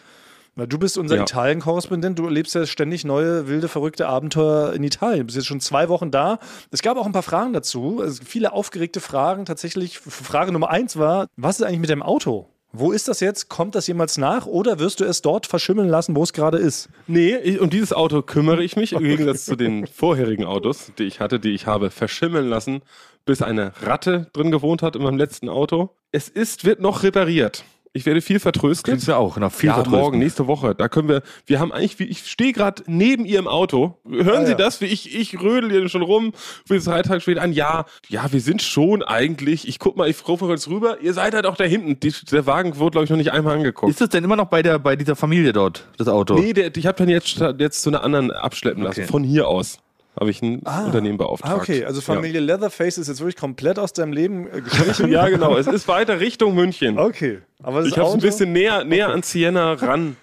Weil 0.56 0.68
du 0.68 0.80
bist 0.80 0.98
unser 0.98 1.18
Ja. 1.18 1.24
Italien-Korrespondent, 1.24 2.18
du 2.18 2.24
erlebst 2.24 2.56
ja 2.56 2.66
ständig 2.66 3.04
neue, 3.04 3.50
wilde, 3.50 3.68
verrückte 3.68 4.08
Abenteuer 4.08 4.72
in 4.72 4.84
Italien. 4.86 5.20
Du 5.20 5.26
bist 5.26 5.36
jetzt 5.36 5.48
schon 5.48 5.60
zwei 5.60 5.90
Wochen 5.90 6.12
da. 6.12 6.40
Es 6.72 6.82
gab 6.82 6.96
auch 6.96 7.06
ein 7.06 7.12
paar 7.12 7.24
Fragen 7.24 7.52
dazu, 7.52 8.00
also 8.02 8.24
viele 8.24 8.54
aufgeregte 8.54 9.02
Fragen. 9.02 9.44
Tatsächlich, 9.44 10.00
Frage 10.00 10.54
Nummer 10.54 10.70
eins 10.70 10.96
war, 10.98 11.28
was 11.36 11.60
ist 11.60 11.66
eigentlich 11.66 11.82
mit 11.82 11.90
dem 11.90 12.02
Auto? 12.02 12.48
Wo 12.78 12.92
ist 12.92 13.08
das 13.08 13.22
jetzt? 13.22 13.48
Kommt 13.48 13.74
das 13.76 13.88
jemals 13.88 14.18
nach? 14.18 14.46
Oder 14.48 14.80
wirst 14.80 15.00
du 15.00 15.06
es 15.06 15.22
dort 15.22 15.48
verschimmeln 15.48 15.88
lassen, 15.88 16.14
wo 16.16 16.24
es 16.24 16.34
gerade 16.34 16.58
ist? 16.58 16.90
Nee, 17.08 17.38
ich, 17.38 17.62
um 17.62 17.70
dieses 17.70 17.94
Auto 17.94 18.22
kümmere 18.22 18.64
ich 18.64 18.76
mich, 18.76 18.92
im 18.92 19.00
Gegensatz 19.00 19.46
zu 19.46 19.56
den 19.56 19.88
vorherigen 19.88 20.44
Autos, 20.44 20.92
die 20.98 21.04
ich 21.04 21.22
hatte, 21.22 21.40
die 21.40 21.52
ich 21.52 21.68
habe 21.68 21.90
verschimmeln 21.90 22.48
lassen, 22.48 22.82
bis 23.26 23.42
eine 23.42 23.72
Ratte 23.82 24.28
drin 24.34 24.52
gewohnt 24.52 24.82
hat 24.82 24.98
in 24.98 25.04
meinem 25.04 25.18
letzten 25.18 25.48
Auto. 25.48 25.96
Es 26.12 26.28
ist, 26.28 26.66
wird 26.66 26.82
noch 26.82 27.04
repariert. 27.04 27.64
Ich 27.96 28.06
werde 28.06 28.20
viel 28.20 28.42
vertröstet. 28.42 28.84
Klingt 28.84 29.08
ja 29.08 29.16
auch 29.16 29.38
nach 29.38 29.54
viel 29.54 29.68
ja, 29.68 29.76
Vertrösten. 29.76 30.02
morgen, 30.02 30.20
nächste 30.20 30.48
Woche. 30.48 30.76
Da 30.76 30.90
können 30.90 31.08
wir, 31.08 31.22
wir 31.46 31.62
haben 31.62 31.72
eigentlich, 31.72 31.98
wie, 31.98 32.04
ich 32.04 32.30
stehe 32.30 32.52
gerade 32.52 32.84
neben 32.88 33.24
ihr 33.24 33.40
im 33.40 33.48
Auto. 33.48 33.98
Hören 34.06 34.44
Ah, 34.44 34.46
Sie 34.46 34.52
ja. 34.52 34.58
das? 34.58 34.82
Wie 34.82 34.88
ich, 34.88 35.16
ich 35.18 35.42
rödel 35.42 35.72
hier 35.72 35.88
schon 35.88 36.02
rum, 36.02 36.34
bis 36.68 36.84
drei 36.84 37.02
Tage 37.04 37.22
später 37.22 37.42
an. 37.42 37.54
Ja, 37.54 37.86
ja, 38.10 38.34
wir 38.34 38.42
sind 38.42 38.62
schon 38.62 39.02
eigentlich, 39.02 39.66
ich 39.66 39.80
guck 39.80 39.96
mal, 39.96 40.10
ich 40.10 40.28
rufe 40.28 40.46
kurz 40.46 40.68
rüber, 40.68 40.98
ihr 41.00 41.14
seid 41.14 41.34
halt 41.36 41.46
auch 41.46 41.56
da 41.56 41.64
hinten. 41.64 41.98
Die, 42.02 42.14
der 42.32 42.46
Wagen 42.46 42.78
wurde, 42.80 42.92
glaube 42.92 43.06
ich, 43.06 43.10
noch 43.12 43.18
nicht 43.18 43.32
einmal 43.32 43.56
angeguckt. 43.56 43.90
Ist 43.90 44.02
es 44.02 44.10
denn 44.10 44.26
immer 44.26 44.36
noch 44.36 44.48
bei, 44.48 44.62
der, 44.62 44.78
bei 44.78 44.98
dieser 44.98 45.16
Familie 45.16 45.54
dort, 45.54 45.88
das 45.98 46.10
Auto? 46.10 46.34
Nee, 46.38 46.52
der, 46.52 46.76
ich 46.76 46.86
habe 46.88 46.98
dann 46.98 47.08
jetzt, 47.08 47.40
jetzt 47.60 47.82
zu 47.82 47.90
einer 47.92 48.04
anderen 48.04 48.30
abschleppen 48.32 48.84
lassen. 48.84 49.04
Okay. 49.04 49.10
Von 49.10 49.24
hier 49.24 49.48
aus 49.48 49.78
habe 50.20 50.30
ich 50.32 50.42
ein 50.42 50.60
Unternehmen 50.60 51.18
beauftragt. 51.18 51.54
Ah, 51.54 51.58
okay. 51.58 51.86
Also 51.86 52.02
Familie 52.02 52.40
Leatherface 52.40 52.98
ist 52.98 53.08
jetzt 53.08 53.20
wirklich 53.20 53.36
komplett 53.36 53.78
aus 53.80 53.94
deinem 53.94 54.14
Leben 54.14 54.48
äh, 54.48 54.62
gestrichen. 54.62 55.12
Ja. 55.12 55.24
ja, 55.28 55.30
genau. 55.30 55.58
Es 55.58 55.68
ist 55.68 55.88
weiter 55.88 56.20
Richtung 56.20 56.56
München. 56.56 56.98
Okay. 56.98 57.40
Aber 57.62 57.84
Ich 57.86 57.98
habe 57.98 58.08
es 58.10 58.14
ein 58.14 58.20
bisschen 58.22 58.54
näher, 58.54 58.84
näher 58.84 59.10
an 59.10 59.24
Siena 59.24 59.74
ran, 59.74 60.16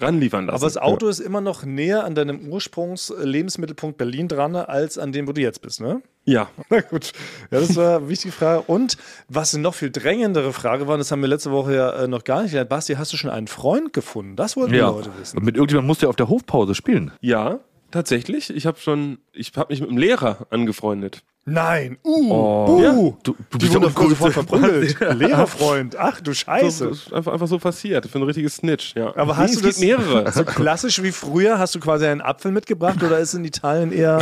ranliefern 0.00 0.46
lassen. 0.46 0.56
Aber 0.56 0.66
das 0.66 0.76
Auto 0.76 1.08
ist 1.08 1.18
immer 1.20 1.40
noch 1.40 1.64
näher 1.64 2.04
an 2.04 2.14
deinem 2.14 2.40
Ursprungs-Lebensmittelpunkt 2.48 3.98
Berlin 3.98 4.28
dran, 4.28 4.54
als 4.56 4.98
an 4.98 5.12
dem, 5.12 5.26
wo 5.26 5.32
du 5.32 5.40
jetzt 5.40 5.62
bist, 5.62 5.80
ne? 5.80 6.02
Ja. 6.24 6.48
Na 6.70 6.80
gut, 6.80 7.12
ja, 7.50 7.58
das 7.60 7.74
war 7.76 7.96
eine 7.98 8.08
wichtige 8.08 8.32
Frage. 8.32 8.62
Und 8.66 8.96
was 9.28 9.54
eine 9.54 9.62
noch 9.62 9.74
viel 9.74 9.90
drängendere 9.90 10.52
Frage 10.52 10.86
war, 10.86 10.98
das 10.98 11.10
haben 11.10 11.20
wir 11.20 11.28
letzte 11.28 11.50
Woche 11.50 11.74
ja 11.74 11.90
äh, 12.04 12.08
noch 12.08 12.24
gar 12.24 12.42
nicht 12.42 12.52
gelernt. 12.52 12.70
Basti, 12.70 12.94
hast 12.94 13.12
du 13.12 13.16
schon 13.16 13.30
einen 13.30 13.48
Freund 13.48 13.92
gefunden? 13.92 14.36
Das 14.36 14.56
wollten 14.56 14.74
Ja. 14.74 14.90
die 14.90 14.96
Leute 14.98 15.10
wissen. 15.18 15.38
Und 15.38 15.44
mit 15.44 15.56
irgendjemandem 15.56 15.88
musst 15.88 16.02
du 16.02 16.06
ja 16.06 16.10
auf 16.10 16.16
der 16.16 16.28
Hofpause 16.28 16.74
spielen. 16.74 17.10
Ja, 17.20 17.58
tatsächlich. 17.92 18.50
Ich 18.54 18.66
habe 18.66 18.78
schon, 18.80 19.18
ich 19.32 19.52
habe 19.56 19.72
mich 19.72 19.80
mit 19.80 19.88
einem 19.90 19.98
Lehrer 19.98 20.46
angefreundet. 20.50 21.22
Nein, 21.44 21.98
uh, 22.04 22.30
Oh. 22.32 22.66
uh. 22.78 22.82
Ja. 22.82 22.92
Du- 23.24 23.36
du 23.50 23.58
bist 23.58 23.74
doch 23.74 24.08
sofort 24.08 24.32
verprügelt. 24.32 24.96
Lehrerfreund, 25.18 25.96
ach 25.96 26.20
du 26.20 26.30
So, 26.32 26.34
Scheiße. 26.34 26.88
das 26.88 26.98
ist 26.98 27.12
einfach, 27.12 27.32
einfach 27.32 27.48
so 27.48 27.58
passiert. 27.58 28.06
Für 28.06 28.18
ein 28.18 28.22
richtiges 28.22 28.56
Snitch, 28.56 28.94
ja. 28.94 29.14
Aber 29.16 29.36
hast 29.36 29.54
Nee, 29.56 29.60
du 29.62 29.68
es 29.68 29.74
das 29.76 29.80
gibt 29.84 29.98
mehrere. 29.98 30.32
so 30.32 30.44
klassisch 30.44 31.02
wie 31.02 31.10
früher? 31.12 31.58
Hast 31.58 31.74
du 31.74 31.80
quasi 31.80 32.06
einen 32.06 32.20
Apfel 32.20 32.52
mitgebracht 32.52 33.02
oder 33.02 33.18
ist 33.18 33.34
in 33.34 33.44
Italien 33.44 33.92
eher 33.92 34.20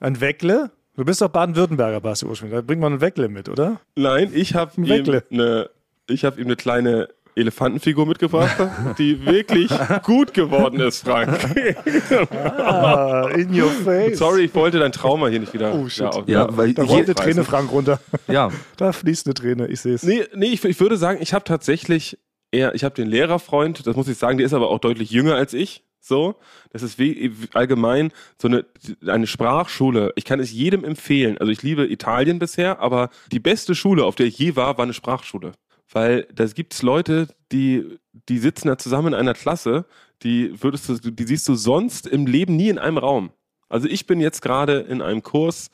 ein 0.00 0.20
Weckle? 0.20 0.70
Du 0.96 1.04
bist 1.04 1.20
doch 1.22 1.28
Baden-Württemberger, 1.28 2.00
Basti 2.00 2.26
ursprünglich. 2.26 2.58
Da 2.58 2.62
bringt 2.62 2.80
man 2.80 2.94
ein 2.94 3.00
Weckle 3.00 3.28
mit, 3.28 3.48
oder? 3.48 3.80
Nein, 3.96 4.30
ich 4.34 4.54
habe 4.54 4.72
ihm 4.76 4.84
eine, 5.30 5.70
ich 6.06 6.24
habe 6.24 6.40
ihm 6.40 6.46
eine 6.46 6.56
kleine 6.56 7.08
Elefantenfigur 7.34 8.06
mitgebracht, 8.06 8.56
die 8.98 9.24
wirklich 9.24 9.70
gut 10.02 10.34
geworden 10.34 10.80
ist, 10.80 11.04
Frank. 11.04 11.38
Ah, 12.30 13.28
in 13.34 13.58
your 13.60 13.70
face. 13.70 14.18
Sorry, 14.18 14.44
ich 14.44 14.54
wollte 14.54 14.78
dein 14.78 14.92
Trauma 14.92 15.28
hier 15.28 15.40
nicht 15.40 15.52
wieder. 15.52 15.74
Oh, 15.74 15.88
shit. 15.88 16.04
auf- 16.06 16.28
Ja, 16.28 16.46
auf- 16.46 16.56
weil 16.56 16.74
Da 16.74 16.82
rollt 16.84 17.06
eine. 17.06 17.14
Träne 17.14 17.44
Frank 17.44 17.70
runter. 17.72 18.00
Ja, 18.28 18.50
Da 18.76 18.92
fließt 18.92 19.26
eine 19.26 19.34
Träne, 19.34 19.66
ich 19.68 19.80
sehe 19.80 19.94
es. 19.94 20.02
Nee, 20.02 20.24
nee 20.34 20.46
ich, 20.46 20.64
ich 20.64 20.80
würde 20.80 20.96
sagen, 20.96 21.18
ich 21.22 21.32
habe 21.34 21.44
tatsächlich 21.44 22.18
eher, 22.50 22.74
ich 22.74 22.84
habe 22.84 22.94
den 22.94 23.08
Lehrerfreund, 23.08 23.86
das 23.86 23.96
muss 23.96 24.08
ich 24.08 24.18
sagen, 24.18 24.38
der 24.38 24.46
ist 24.46 24.54
aber 24.54 24.70
auch 24.70 24.78
deutlich 24.78 25.10
jünger 25.10 25.34
als 25.34 25.54
ich. 25.54 25.84
So, 26.04 26.34
das 26.72 26.82
ist 26.82 26.98
wie 26.98 27.30
allgemein 27.54 28.10
so 28.36 28.48
eine, 28.48 28.64
eine 29.06 29.28
Sprachschule. 29.28 30.12
Ich 30.16 30.24
kann 30.24 30.40
es 30.40 30.50
jedem 30.50 30.82
empfehlen. 30.82 31.38
Also 31.38 31.52
ich 31.52 31.62
liebe 31.62 31.86
Italien 31.88 32.40
bisher, 32.40 32.80
aber 32.80 33.08
die 33.30 33.38
beste 33.38 33.76
Schule, 33.76 34.04
auf 34.04 34.16
der 34.16 34.26
ich 34.26 34.36
je 34.36 34.56
war, 34.56 34.76
war 34.78 34.82
eine 34.82 34.94
Sprachschule. 34.94 35.52
Weil 35.92 36.26
da 36.34 36.46
gibt 36.46 36.74
es 36.74 36.82
Leute, 36.82 37.28
die, 37.52 37.98
die 38.28 38.38
sitzen 38.38 38.68
da 38.68 38.78
zusammen 38.78 39.08
in 39.08 39.14
einer 39.14 39.34
Klasse, 39.34 39.84
die 40.22 40.62
würdest 40.62 40.88
du, 40.88 41.10
die 41.10 41.24
siehst 41.24 41.46
du 41.48 41.54
sonst 41.54 42.06
im 42.06 42.26
Leben 42.26 42.56
nie 42.56 42.68
in 42.68 42.78
einem 42.78 42.98
Raum. 42.98 43.30
Also 43.68 43.88
ich 43.88 44.06
bin 44.06 44.20
jetzt 44.20 44.42
gerade 44.42 44.80
in 44.80 45.02
einem 45.02 45.22
Kurs, 45.22 45.70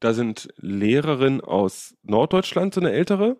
da 0.00 0.14
sind 0.14 0.48
Lehrerinnen 0.56 1.40
aus 1.40 1.94
Norddeutschland, 2.02 2.74
so 2.74 2.80
eine 2.80 2.92
ältere. 2.92 3.36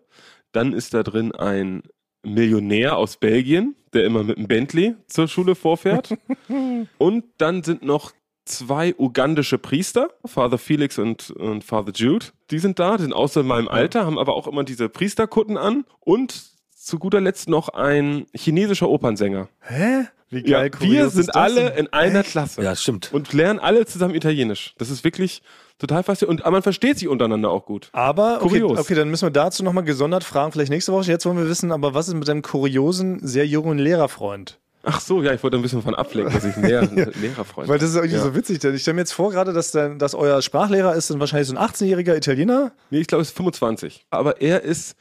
Dann 0.51 0.73
ist 0.73 0.93
da 0.93 1.03
drin 1.03 1.33
ein 1.33 1.83
Millionär 2.23 2.97
aus 2.97 3.17
Belgien, 3.17 3.75
der 3.93 4.05
immer 4.05 4.23
mit 4.23 4.37
einem 4.37 4.47
Bentley 4.47 4.95
zur 5.07 5.27
Schule 5.27 5.55
vorfährt. 5.55 6.15
und 6.97 7.25
dann 7.37 7.63
sind 7.63 7.83
noch 7.83 8.11
zwei 8.51 8.93
ugandische 8.97 9.57
Priester, 9.57 10.09
Father 10.25 10.57
Felix 10.57 10.99
und, 10.99 11.31
und 11.31 11.63
Father 11.63 11.91
Jude. 11.93 12.27
Die 12.51 12.59
sind 12.59 12.79
da, 12.79 12.97
sind 12.97 13.13
außer 13.13 13.43
meinem 13.43 13.67
Alter, 13.67 14.05
haben 14.05 14.19
aber 14.19 14.35
auch 14.35 14.47
immer 14.47 14.63
diese 14.63 14.89
Priesterkutten 14.89 15.57
an. 15.57 15.85
Und 15.99 16.51
zu 16.75 16.99
guter 16.99 17.21
Letzt 17.21 17.47
noch 17.47 17.69
ein 17.69 18.25
chinesischer 18.33 18.89
Opernsänger. 18.89 19.49
Hä? 19.61 20.07
Wie 20.29 20.47
Ja, 20.49 20.59
geil, 20.59 20.63
wir 20.63 20.71
kurios 20.71 21.07
ist 21.07 21.13
sind 21.13 21.27
das 21.27 21.35
alle 21.35 21.69
in 21.75 21.91
einer 21.91 22.23
Klasse 22.23 22.63
ja, 22.63 22.73
stimmt. 22.75 23.13
und 23.13 23.33
lernen 23.33 23.59
alle 23.59 23.85
zusammen 23.85 24.15
Italienisch. 24.15 24.73
Das 24.77 24.89
ist 24.89 25.03
wirklich 25.03 25.41
total 25.77 26.03
faszinierend. 26.03 26.39
Und 26.39 26.45
aber 26.45 26.55
man 26.55 26.63
versteht 26.63 26.97
sich 26.97 27.09
untereinander 27.09 27.49
auch 27.49 27.65
gut. 27.65 27.89
Aber, 27.91 28.37
okay, 28.41 28.61
Kurios. 28.61 28.79
okay, 28.79 28.95
dann 28.95 29.09
müssen 29.09 29.25
wir 29.25 29.31
dazu 29.31 29.61
nochmal 29.63 29.83
gesondert 29.83 30.23
fragen, 30.23 30.53
vielleicht 30.53 30.71
nächste 30.71 30.93
Woche. 30.93 31.11
Jetzt 31.11 31.25
wollen 31.25 31.37
wir 31.37 31.49
wissen, 31.49 31.71
aber 31.71 31.93
was 31.93 32.07
ist 32.07 32.13
mit 32.13 32.27
deinem 32.27 32.41
kuriosen, 32.41 33.19
sehr 33.27 33.45
jungen 33.45 33.77
Lehrerfreund? 33.77 34.59
Ach 34.83 34.99
so, 34.99 35.21
ja, 35.21 35.33
ich 35.33 35.43
wollte 35.43 35.57
ein 35.57 35.61
bisschen 35.61 35.81
von 35.81 35.93
ablenken, 35.95 36.33
dass 36.33 36.43
ich 36.43 36.55
ein 36.57 36.63
Lehrer, 36.63 36.85
Lehrerfreund 37.21 37.67
Weil 37.69 37.77
das 37.79 37.89
ist 37.91 37.95
irgendwie 37.95 38.15
Ja. 38.15 38.23
so 38.23 38.33
witzig, 38.35 38.59
denn 38.59 38.73
ich 38.73 38.81
stelle 38.81 38.95
mir 38.95 39.01
jetzt 39.01 39.13
vor, 39.13 39.31
gerade, 39.31 39.53
dass, 39.53 39.71
dein, 39.71 39.99
dass 39.99 40.15
euer 40.15 40.41
Sprachlehrer 40.41 40.95
ist 40.95 41.09
dann 41.11 41.19
wahrscheinlich 41.19 41.47
so 41.49 41.55
ein 41.55 41.63
18-jähriger 41.63 42.15
Italiener. 42.17 42.71
Nee, 42.89 42.99
ich 43.01 43.07
glaube, 43.07 43.21
es 43.21 43.29
ist 43.29 43.37
25. 43.37 44.05
Aber 44.09 44.41
er 44.41 44.61
ist, 44.63 44.95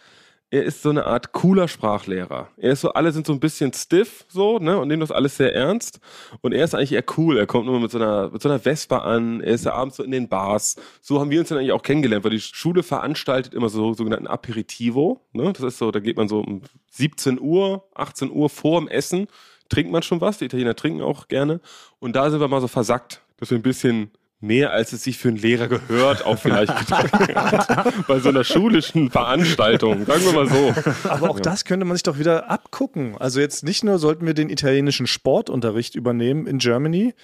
er 0.50 0.64
ist 0.64 0.82
so 0.82 0.90
eine 0.90 1.06
Art 1.06 1.32
cooler 1.32 1.66
Sprachlehrer. 1.68 2.48
Er 2.56 2.72
ist 2.72 2.80
so, 2.82 2.92
alle 2.92 3.12
sind 3.12 3.26
so 3.26 3.32
ein 3.32 3.40
bisschen 3.40 3.72
stiff, 3.72 4.26
so, 4.28 4.58
ne, 4.58 4.78
und 4.78 4.88
nehmen 4.88 5.00
das 5.00 5.12
alles 5.12 5.36
sehr 5.36 5.54
ernst. 5.54 6.00
Und 6.40 6.52
er 6.52 6.64
ist 6.64 6.74
eigentlich 6.74 6.92
eher 6.92 7.04
cool. 7.16 7.38
Er 7.38 7.46
kommt 7.46 7.68
immer 7.68 7.78
mit 7.80 7.90
so 7.92 7.98
einer, 7.98 8.30
mit 8.30 8.42
so 8.42 8.48
einer 8.48 8.58
Vespa 8.58 8.98
an. 8.98 9.40
Er 9.40 9.54
ist 9.54 9.64
ja 9.64 9.72
abends 9.72 9.96
so 9.96 10.02
in 10.02 10.10
den 10.10 10.28
Bars. 10.28 10.76
So 11.00 11.20
haben 11.20 11.30
wir 11.30 11.40
uns 11.40 11.48
dann 11.50 11.58
eigentlich 11.58 11.72
auch 11.72 11.82
kennengelernt, 11.82 12.24
weil 12.24 12.32
die 12.32 12.40
Schule 12.40 12.82
veranstaltet 12.82 13.54
immer 13.54 13.68
so 13.70 13.94
sogenannten 13.94 14.26
Aperitivo, 14.26 15.20
ne. 15.32 15.52
Das 15.52 15.62
ist 15.62 15.78
so, 15.78 15.90
da 15.90 16.00
geht 16.00 16.16
man 16.16 16.28
so 16.28 16.40
um 16.40 16.62
17 16.90 17.40
Uhr, 17.40 17.84
18 17.94 18.30
Uhr 18.30 18.50
vor 18.50 18.80
dem 18.80 18.88
Essen, 18.88 19.28
trinkt 19.70 19.90
man 19.90 20.02
schon 20.02 20.20
was. 20.20 20.38
Die 20.38 20.44
Italiener 20.44 20.76
trinken 20.76 21.00
auch 21.00 21.28
gerne. 21.28 21.60
Und 21.98 22.16
da 22.16 22.30
sind 22.30 22.40
wir 22.40 22.48
mal 22.48 22.60
so 22.60 22.68
versackt, 22.68 23.22
dass 23.38 23.50
wir 23.50 23.58
ein 23.58 23.62
bisschen 23.62 24.10
mehr 24.42 24.72
als 24.72 24.92
es 24.92 25.04
sich 25.04 25.18
für 25.18 25.28
einen 25.28 25.36
Lehrer 25.36 25.68
gehört, 25.68 26.24
auch 26.24 26.38
vielleicht 26.38 26.74
getrunken 26.76 27.34
hat. 27.34 28.06
Bei 28.06 28.20
so 28.20 28.30
einer 28.30 28.44
schulischen 28.44 29.10
Veranstaltung, 29.10 30.06
sagen 30.06 30.24
wir 30.24 30.32
mal 30.32 30.48
so. 30.48 31.08
Aber 31.08 31.30
auch 31.30 31.40
das 31.40 31.64
könnte 31.64 31.84
man 31.84 31.96
sich 31.96 32.02
doch 32.02 32.18
wieder 32.18 32.50
abgucken. 32.50 33.16
Also 33.18 33.40
jetzt 33.40 33.64
nicht 33.64 33.84
nur 33.84 33.98
sollten 33.98 34.26
wir 34.26 34.34
den 34.34 34.48
italienischen 34.48 35.06
Sportunterricht 35.06 35.94
übernehmen 35.94 36.46
in 36.46 36.58
Germany, 36.58 37.14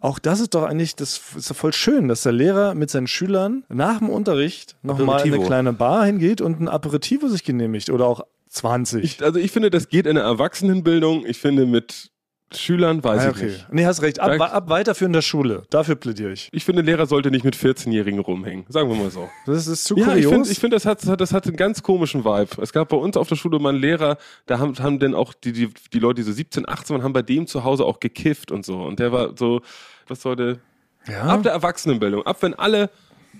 auch 0.00 0.18
das 0.18 0.40
ist 0.40 0.54
doch 0.54 0.62
eigentlich, 0.62 0.94
das 0.94 1.20
ist 1.36 1.50
doch 1.50 1.56
voll 1.56 1.72
schön, 1.72 2.06
dass 2.06 2.22
der 2.22 2.32
Lehrer 2.32 2.74
mit 2.74 2.90
seinen 2.90 3.08
Schülern 3.08 3.64
nach 3.68 3.98
dem 3.98 4.10
Unterricht 4.10 4.76
nochmal 4.82 5.26
in 5.26 5.34
eine 5.34 5.44
kleine 5.44 5.72
Bar 5.72 6.06
hingeht 6.06 6.40
und 6.40 6.60
ein 6.60 6.68
Aperitivo 6.68 7.26
sich 7.28 7.42
genehmigt 7.42 7.90
oder 7.90 8.06
auch 8.06 8.20
20. 8.48 9.04
Ich, 9.04 9.22
also 9.24 9.38
ich 9.38 9.50
finde, 9.52 9.70
das 9.70 9.88
geht 9.88 10.06
in 10.06 10.14
der 10.16 10.24
Erwachsenenbildung. 10.24 11.24
Ich 11.26 11.38
finde, 11.38 11.66
mit 11.66 12.10
Schülern 12.54 13.04
weiß 13.04 13.26
Ah, 13.26 13.30
ich 13.36 13.42
nicht. 13.42 13.66
Nee, 13.70 13.84
hast 13.84 14.00
recht. 14.00 14.20
Ab, 14.20 14.40
ab 14.40 14.70
weiterführender 14.70 15.20
Schule. 15.20 15.64
Dafür 15.68 15.96
plädiere 15.96 16.32
ich. 16.32 16.48
Ich 16.52 16.64
finde, 16.64 16.80
Lehrer 16.80 17.04
sollte 17.06 17.30
nicht 17.30 17.44
mit 17.44 17.54
14-Jährigen 17.54 18.20
rumhängen. 18.20 18.64
Sagen 18.70 18.88
wir 18.88 18.96
mal 18.96 19.10
so. 19.10 19.28
Das 19.44 19.66
ist 19.66 19.84
zu 19.84 19.96
Ja, 19.98 20.14
ich 20.14 20.24
kurios. 20.24 20.32
finde, 20.32 20.48
ich 20.50 20.58
find, 20.58 20.72
das, 20.72 20.86
hat, 20.86 21.00
das 21.20 21.32
hat- 21.32 21.46
einen 21.46 21.56
ganz 21.56 21.82
komischen 21.82 22.24
Vibe. 22.24 22.62
Es 22.62 22.72
gab 22.72 22.88
bei 22.88 22.96
uns 22.96 23.18
auf 23.18 23.28
der 23.28 23.36
Schule 23.36 23.58
mal 23.58 23.70
einen 23.70 23.80
Lehrer, 23.80 24.16
da 24.46 24.58
haben, 24.58 24.78
haben 24.78 24.98
dann 24.98 25.14
auch 25.14 25.34
die, 25.34 25.52
die, 25.52 25.68
die 25.92 25.98
Leute, 25.98 26.22
die 26.22 26.22
so 26.22 26.32
17, 26.32 26.66
18 26.66 26.94
waren, 26.96 27.02
haben 27.04 27.12
bei 27.12 27.20
dem 27.22 27.46
zu 27.46 27.64
Hause 27.64 27.84
auch 27.84 28.00
gekifft 28.00 28.50
und 28.50 28.64
so. 28.64 28.80
Und 28.80 28.98
der 28.98 29.12
war 29.12 29.36
so, 29.36 29.60
was 30.06 30.22
sollte, 30.22 30.58
ja. 31.06 31.24
ab 31.24 31.42
der 31.42 31.52
Erwachsenenbildung, 31.52 32.24
ab 32.24 32.38
wenn 32.40 32.54
alle 32.54 32.88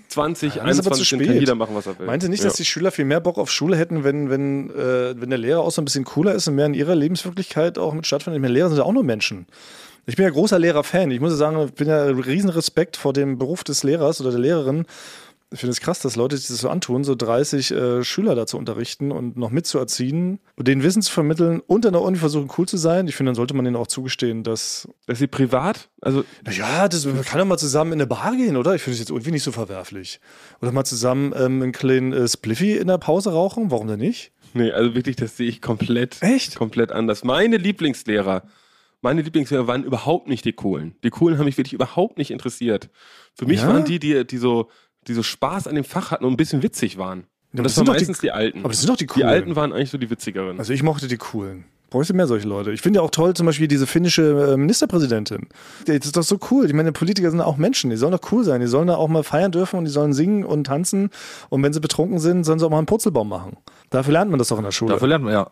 20, 0.09 0.55
dann 0.55 0.67
ist 0.67 0.79
aber 0.79 0.95
21 0.95 0.97
zu 0.97 1.09
sind, 1.09 1.19
kann 1.19 1.27
spät. 1.27 1.39
jeder 1.41 1.55
machen, 1.55 1.75
was 1.75 1.87
er 1.87 1.99
will. 1.99 2.05
Meinte 2.05 2.29
nicht, 2.29 2.39
ja. 2.39 2.49
dass 2.49 2.57
die 2.57 2.65
Schüler 2.65 2.91
viel 2.91 3.05
mehr 3.05 3.19
Bock 3.19 3.37
auf 3.37 3.51
Schule 3.51 3.77
hätten, 3.77 4.03
wenn, 4.03 4.29
wenn, 4.29 4.69
äh, 4.71 5.19
wenn 5.19 5.29
der 5.29 5.39
Lehrer 5.39 5.61
auch 5.61 5.71
so 5.71 5.81
ein 5.81 5.85
bisschen 5.85 6.03
cooler 6.03 6.33
ist 6.33 6.47
und 6.47 6.55
mehr 6.55 6.65
in 6.65 6.73
ihrer 6.73 6.95
Lebenswirklichkeit 6.95 7.77
auch 7.77 7.93
mit 7.93 8.05
stattfindet? 8.07 8.37
Ich 8.37 8.41
meine, 8.41 8.53
Lehrer 8.53 8.69
sind 8.69 8.77
ja 8.77 8.83
auch 8.83 8.93
nur 8.93 9.03
Menschen. 9.03 9.45
Ich 10.05 10.15
bin 10.15 10.25
ja 10.25 10.31
großer 10.31 10.57
Lehrer-Fan. 10.57 11.11
Ich 11.11 11.19
muss 11.19 11.31
ja 11.31 11.37
sagen, 11.37 11.63
ich 11.65 11.73
bin 11.73 11.87
ja 11.87 12.03
riesen 12.05 12.49
Respekt 12.49 12.97
vor 12.97 13.13
dem 13.13 13.37
Beruf 13.37 13.63
des 13.63 13.83
Lehrers 13.83 14.19
oder 14.19 14.31
der 14.31 14.39
Lehrerin. 14.39 14.85
Ich 15.51 15.59
finde 15.61 15.71
es 15.71 15.79
krass, 15.81 15.99
dass 15.99 16.15
Leute 16.15 16.37
sich 16.37 16.47
das 16.47 16.59
so 16.59 16.69
antun, 16.69 17.03
so 17.03 17.15
30 17.15 17.71
äh, 17.71 18.03
Schüler 18.03 18.35
da 18.35 18.45
zu 18.45 18.55
unterrichten 18.57 19.11
und 19.11 19.35
noch 19.35 19.49
mitzuerziehen 19.49 20.39
und 20.55 20.67
denen 20.67 20.83
Wissen 20.83 21.01
zu 21.01 21.11
vermitteln 21.11 21.59
und 21.65 21.85
dann 21.85 21.95
auch 21.95 22.03
irgendwie 22.03 22.19
versuchen, 22.19 22.51
cool 22.57 22.67
zu 22.67 22.77
sein. 22.77 23.07
Ich 23.07 23.15
finde, 23.15 23.29
dann 23.29 23.35
sollte 23.35 23.55
man 23.55 23.65
denen 23.65 23.75
auch 23.75 23.87
zugestehen, 23.87 24.43
dass 24.43 24.87
Dass 25.07 25.17
sie 25.17 25.25
privat, 25.27 25.89
also 26.01 26.23
ja, 26.51 26.87
das, 26.87 27.05
man 27.05 27.23
kann 27.23 27.39
doch 27.39 27.47
mal 27.47 27.57
zusammen 27.57 27.93
in 27.93 27.99
eine 27.99 28.05
Bar 28.07 28.35
gehen, 28.35 28.57
oder? 28.57 28.75
Ich 28.75 28.83
finde 28.83 28.93
es 28.93 28.99
jetzt 28.99 29.09
irgendwie 29.09 29.31
nicht 29.31 29.41
so 29.43 29.51
verwerflich. 29.51 30.19
Oder 30.61 30.71
mal 30.71 30.85
zusammen 30.85 31.33
ähm, 31.35 31.63
einen 31.63 31.71
kleinen 31.71 32.13
äh, 32.13 32.27
Spliffy 32.27 32.77
in 32.77 32.85
der 32.87 32.99
Pause 32.99 33.31
rauchen, 33.31 33.71
warum 33.71 33.87
denn 33.87 33.99
nicht? 33.99 34.31
Nee, 34.53 34.71
also 34.71 34.93
wirklich, 34.93 35.15
das 35.15 35.35
sehe 35.35 35.47
ich 35.49 35.61
komplett, 35.61 36.17
Echt? 36.21 36.55
komplett 36.57 36.91
anders. 36.91 37.23
Meine 37.23 37.57
Lieblingslehrer, 37.57 38.43
meine 39.01 39.21
Lieblingslehrer 39.23 39.65
waren 39.67 39.83
überhaupt 39.83 40.27
nicht 40.27 40.45
die 40.45 40.53
coolen. 40.53 40.95
Die 41.03 41.09
coolen 41.09 41.37
haben 41.39 41.45
mich 41.45 41.57
wirklich 41.57 41.73
überhaupt 41.73 42.17
nicht 42.19 42.31
interessiert. 42.31 42.89
Für 43.33 43.45
mich 43.45 43.61
Ja? 43.61 43.67
waren 43.67 43.85
die, 43.85 43.97
die, 43.99 44.25
die 44.27 44.37
so, 44.37 44.69
die 45.09 45.13
so 45.15 45.23
Spaß 45.23 45.67
an 45.67 45.75
dem 45.75 45.83
Fach 45.83 46.11
hatten 46.11 46.23
und 46.25 46.31
ein 46.33 46.37
bisschen 46.37 46.63
witzig 46.63 46.97
waren. 46.97 47.25
Ja, 47.51 47.59
Und 47.59 47.63
das 47.63 47.63
das, 47.63 47.75
sind 47.75 47.81
waren 47.81 47.85
doch 47.87 47.93
die- 47.93 47.99
meistens 48.01 48.19
die, 48.19 48.31
Alten. 48.31 48.59
aber 48.59 48.69
das 48.69 48.79
sind 48.79 48.89
doch 48.89 48.95
die 48.95 49.05
Die 49.05 49.07
Coolen. 49.07 49.27
Alten 49.27 49.55
waren 49.55 49.73
eigentlich 49.73 49.89
so 49.89 49.97
die 49.97 50.09
witzigeren. 50.09 50.59
Also 50.59 50.71
ich 50.71 50.83
mochte 50.83 51.07
die 51.07 51.17
coolen. 51.17 51.65
Bräuchte 51.89 52.13
mehr 52.13 52.27
solche 52.27 52.47
Leute. 52.47 52.71
Ich 52.71 52.81
finde 52.81 52.99
ja 52.99 53.03
auch 53.03 53.09
toll 53.09 53.33
zum 53.33 53.47
Beispiel 53.47 53.67
diese 53.67 53.87
finnische 53.87 54.51
äh, 54.53 54.57
Ministerpräsidentin. 54.57 55.47
Das 55.87 56.05
ist 56.05 56.15
doch 56.15 56.21
so 56.21 56.37
cool. 56.51 56.67
Ich 56.67 56.73
meine, 56.73 56.91
Politiker 56.91 57.31
sind 57.31 57.41
auch 57.41 57.57
Menschen. 57.57 57.89
Die 57.89 57.97
sollen 57.97 58.11
doch 58.11 58.31
cool 58.31 58.43
sein. 58.43 58.61
Die 58.61 58.67
sollen 58.67 58.85
da 58.87 58.95
auch 58.95 59.07
mal 59.07 59.23
feiern 59.23 59.51
dürfen 59.51 59.77
und 59.79 59.85
die 59.85 59.91
sollen 59.91 60.13
singen 60.13 60.45
und 60.45 60.65
tanzen. 60.65 61.09
Und 61.49 61.63
wenn 61.63 61.73
sie 61.73 61.79
betrunken 61.79 62.19
sind, 62.19 62.43
sollen 62.43 62.59
sie 62.59 62.65
auch 62.67 62.69
mal 62.69 62.77
einen 62.77 62.85
Purzelbaum 62.85 63.27
machen. 63.27 63.57
Dafür 63.89 64.13
lernt 64.13 64.29
man 64.29 64.37
das 64.37 64.49
doch 64.49 64.59
in 64.59 64.65
der 64.65 64.71
Schule. 64.71 64.93
Dafür 64.93 65.07
lernt 65.07 65.23
man, 65.23 65.33
ja. 65.33 65.49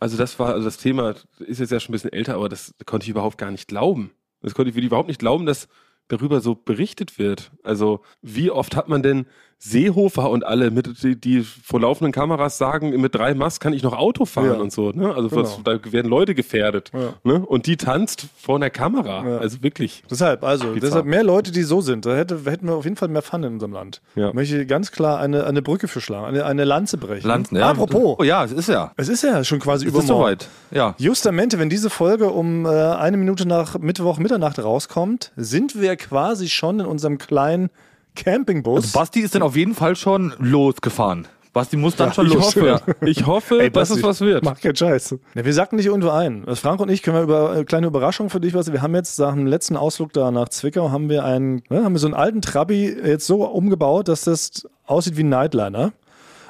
Also 0.00 0.16
das 0.16 0.38
war, 0.38 0.54
also 0.54 0.64
das 0.64 0.78
Thema 0.78 1.14
ist 1.40 1.60
jetzt 1.60 1.70
ja 1.72 1.78
schon 1.78 1.90
ein 1.92 1.96
bisschen 1.96 2.12
älter, 2.14 2.36
aber 2.36 2.48
das 2.48 2.72
konnte 2.86 3.04
ich 3.04 3.10
überhaupt 3.10 3.36
gar 3.36 3.50
nicht 3.50 3.68
glauben. 3.68 4.12
Das 4.40 4.54
konnte 4.54 4.70
ich 4.70 4.76
überhaupt 4.82 5.08
nicht 5.08 5.20
glauben, 5.20 5.44
dass 5.44 5.68
darüber 6.08 6.40
so 6.40 6.54
berichtet 6.54 7.18
wird. 7.18 7.52
Also 7.62 8.02
wie 8.22 8.50
oft 8.50 8.76
hat 8.76 8.88
man 8.88 9.02
denn 9.02 9.26
Seehofer 9.66 10.28
und 10.28 10.44
alle, 10.44 10.70
mit, 10.70 11.02
die, 11.02 11.16
die 11.18 11.40
vor 11.42 11.80
laufenden 11.80 12.12
Kameras 12.12 12.58
sagen, 12.58 12.90
mit 13.00 13.14
drei 13.14 13.34
Mast 13.34 13.60
kann 13.60 13.72
ich 13.72 13.82
noch 13.82 13.94
Auto 13.96 14.26
fahren 14.26 14.46
Ja. 14.46 14.52
und 14.54 14.70
so. 14.72 14.90
Ne? 14.92 15.14
Also 15.14 15.30
Genau. 15.30 15.42
was, 15.42 15.58
da 15.64 15.78
werden 15.92 16.08
Leute 16.10 16.34
gefährdet. 16.34 16.90
Ja. 16.92 17.14
Ne? 17.24 17.40
Und 17.46 17.66
die 17.66 17.78
tanzt 17.78 18.26
vor 18.36 18.56
einer 18.56 18.68
Kamera. 18.68 19.26
Ja. 19.26 19.38
Also 19.38 19.62
wirklich. 19.62 20.02
Deshalb, 20.10 20.44
also, 20.44 20.66
Bizarr. 20.66 20.80
deshalb 20.80 21.06
mehr 21.06 21.24
Leute, 21.24 21.50
die 21.50 21.62
so 21.62 21.80
sind. 21.80 22.04
Da 22.04 22.14
hätte, 22.14 22.40
hätten 22.44 22.66
wir 22.68 22.74
auf 22.74 22.84
jeden 22.84 22.96
Fall 22.96 23.08
mehr 23.08 23.22
Fun 23.22 23.42
in 23.42 23.54
unserem 23.54 23.72
Land. 23.72 24.02
Ja. 24.16 24.32
Möchte 24.34 24.60
ich 24.60 24.68
ganz 24.68 24.92
klar 24.92 25.18
eine, 25.18 25.44
eine 25.44 25.62
Brücke 25.62 25.88
für 25.88 26.02
schlagen, 26.02 26.26
eine, 26.26 26.44
eine 26.44 26.64
Lanze 26.64 26.98
brechen. 26.98 27.26
Lanzen, 27.26 27.56
ja. 27.56 27.70
Apropos, 27.70 28.16
Oh 28.18 28.22
ja, 28.22 28.44
es 28.44 28.52
ist 28.52 28.68
ja. 28.68 28.92
es 28.98 29.08
ist 29.08 29.22
ja 29.24 29.42
schon 29.44 29.60
quasi 29.60 29.86
Es 29.86 29.94
ist 29.94 29.98
übermorgen. 30.04 30.24
soweit. 30.40 30.48
Ja. 30.72 30.94
Justamente, 30.98 31.58
wenn 31.58 31.70
diese 31.70 31.88
Folge 31.88 32.28
um 32.30 32.66
äh, 32.66 32.68
eine 32.68 33.16
Minute 33.16 33.48
nach 33.48 33.78
Mittwoch 33.78 34.18
Mitternacht 34.18 34.58
rauskommt, 34.62 35.32
sind 35.36 35.80
wir 35.80 35.96
quasi 35.96 36.48
schon 36.48 36.80
in 36.80 36.86
unserem 36.86 37.16
kleinen 37.16 37.70
Campingbus. 38.16 38.84
Also 38.84 38.98
Basti 38.98 39.20
ist 39.20 39.34
dann 39.34 39.42
auf 39.42 39.56
jeden 39.56 39.74
Fall 39.74 39.96
schon 39.96 40.34
losgefahren. 40.38 41.26
Basti 41.52 41.76
muss 41.76 41.94
dann 41.94 42.12
schon 42.12 42.26
Ich 42.26 42.34
los. 42.34 42.56
hoffe, 42.56 42.80
ich 43.06 43.26
hoffe 43.26 43.60
Ey, 43.62 43.70
dass 43.70 43.90
es 43.90 44.02
was 44.02 44.20
wird. 44.20 44.44
Mach 44.44 44.60
keinen 44.60 44.74
Scheiß. 44.74 45.14
Ja, 45.34 45.44
wir 45.44 45.52
sagten 45.54 45.76
nicht 45.76 45.86
irgendwo 45.86 46.10
ein. 46.10 46.42
Also 46.46 46.56
Frank 46.60 46.80
und 46.80 46.88
ich 46.90 47.02
können 47.02 47.16
wir 47.16 47.22
über 47.22 47.56
äh, 47.58 47.64
kleine 47.64 47.86
Überraschung 47.86 48.28
für 48.28 48.40
dich 48.40 48.54
was. 48.54 48.72
Wir 48.72 48.82
haben 48.82 48.94
jetzt 48.94 49.18
nach 49.20 49.34
dem 49.34 49.46
letzten 49.46 49.76
Ausflug 49.76 50.12
da 50.12 50.32
nach 50.32 50.48
Zwickau 50.48 50.90
haben 50.90 51.08
wir 51.08 51.24
einen, 51.24 51.62
ne, 51.70 51.84
haben 51.84 51.92
wir 51.92 52.00
so 52.00 52.08
einen 52.08 52.14
alten 52.14 52.42
Trabi 52.42 52.88
jetzt 52.88 53.26
so 53.28 53.44
umgebaut, 53.44 54.08
dass 54.08 54.22
das 54.22 54.68
aussieht 54.86 55.16
wie 55.16 55.22
ein 55.22 55.28
Nightliner. 55.28 55.92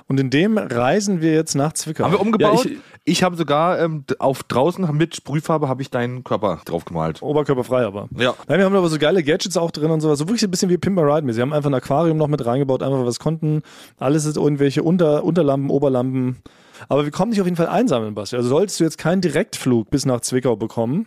Und 0.06 0.20
in 0.20 0.28
dem 0.30 0.58
reisen 0.58 1.22
wir 1.22 1.32
jetzt 1.32 1.54
nach 1.54 1.72
Zwickau. 1.72 2.04
Haben 2.04 2.12
wir 2.12 2.20
umgebaut? 2.20 2.64
Ja, 2.66 2.70
ich 2.70 2.78
ich- 3.04 3.22
habe 3.22 3.36
sogar 3.36 3.80
ähm, 3.80 4.04
auf 4.18 4.42
draußen 4.42 4.86
mit 4.96 5.16
Sprühfarbe 5.16 5.68
habe 5.68 5.80
ich 5.82 5.90
deinen 5.90 6.24
Körper 6.24 6.60
drauf 6.64 6.84
gemalt. 6.84 7.22
Oberkörperfrei 7.22 7.84
aber. 7.86 8.08
Ja. 8.16 8.34
Nein, 8.46 8.58
wir 8.58 8.66
haben 8.66 8.76
aber 8.76 8.88
so 8.88 8.98
geile 8.98 9.22
Gadgets 9.22 9.56
auch 9.56 9.70
drin 9.70 9.90
und 9.90 10.00
sowas. 10.00 10.18
So 10.18 10.26
wirklich 10.26 10.42
ein 10.44 10.50
bisschen 10.50 10.68
wie 10.68 10.76
Pimp 10.78 10.96
My 10.96 11.02
Ride. 11.02 11.32
Sie 11.32 11.40
haben 11.40 11.52
einfach 11.52 11.70
ein 11.70 11.74
Aquarium 11.74 12.18
noch 12.18 12.28
mit 12.28 12.44
reingebaut, 12.44 12.82
einfach 12.82 12.98
weil 12.98 13.04
wir 13.04 13.08
es 13.08 13.18
konnten. 13.18 13.62
Alles 13.98 14.24
ist 14.26 14.36
irgendwelche 14.36 14.82
Unter 14.82 15.24
Unterlampen, 15.24 15.70
Oberlampen. 15.70 16.36
Aber 16.88 17.04
wir 17.04 17.10
kommen 17.12 17.30
nicht 17.30 17.40
auf 17.40 17.46
jeden 17.46 17.56
Fall 17.56 17.68
einsammeln, 17.68 18.14
Basti. 18.14 18.36
Also 18.36 18.48
solltest 18.48 18.80
du 18.80 18.84
jetzt 18.84 18.98
keinen 18.98 19.20
Direktflug 19.22 19.90
bis 19.90 20.04
nach 20.06 20.20
Zwickau 20.20 20.56
bekommen. 20.56 21.06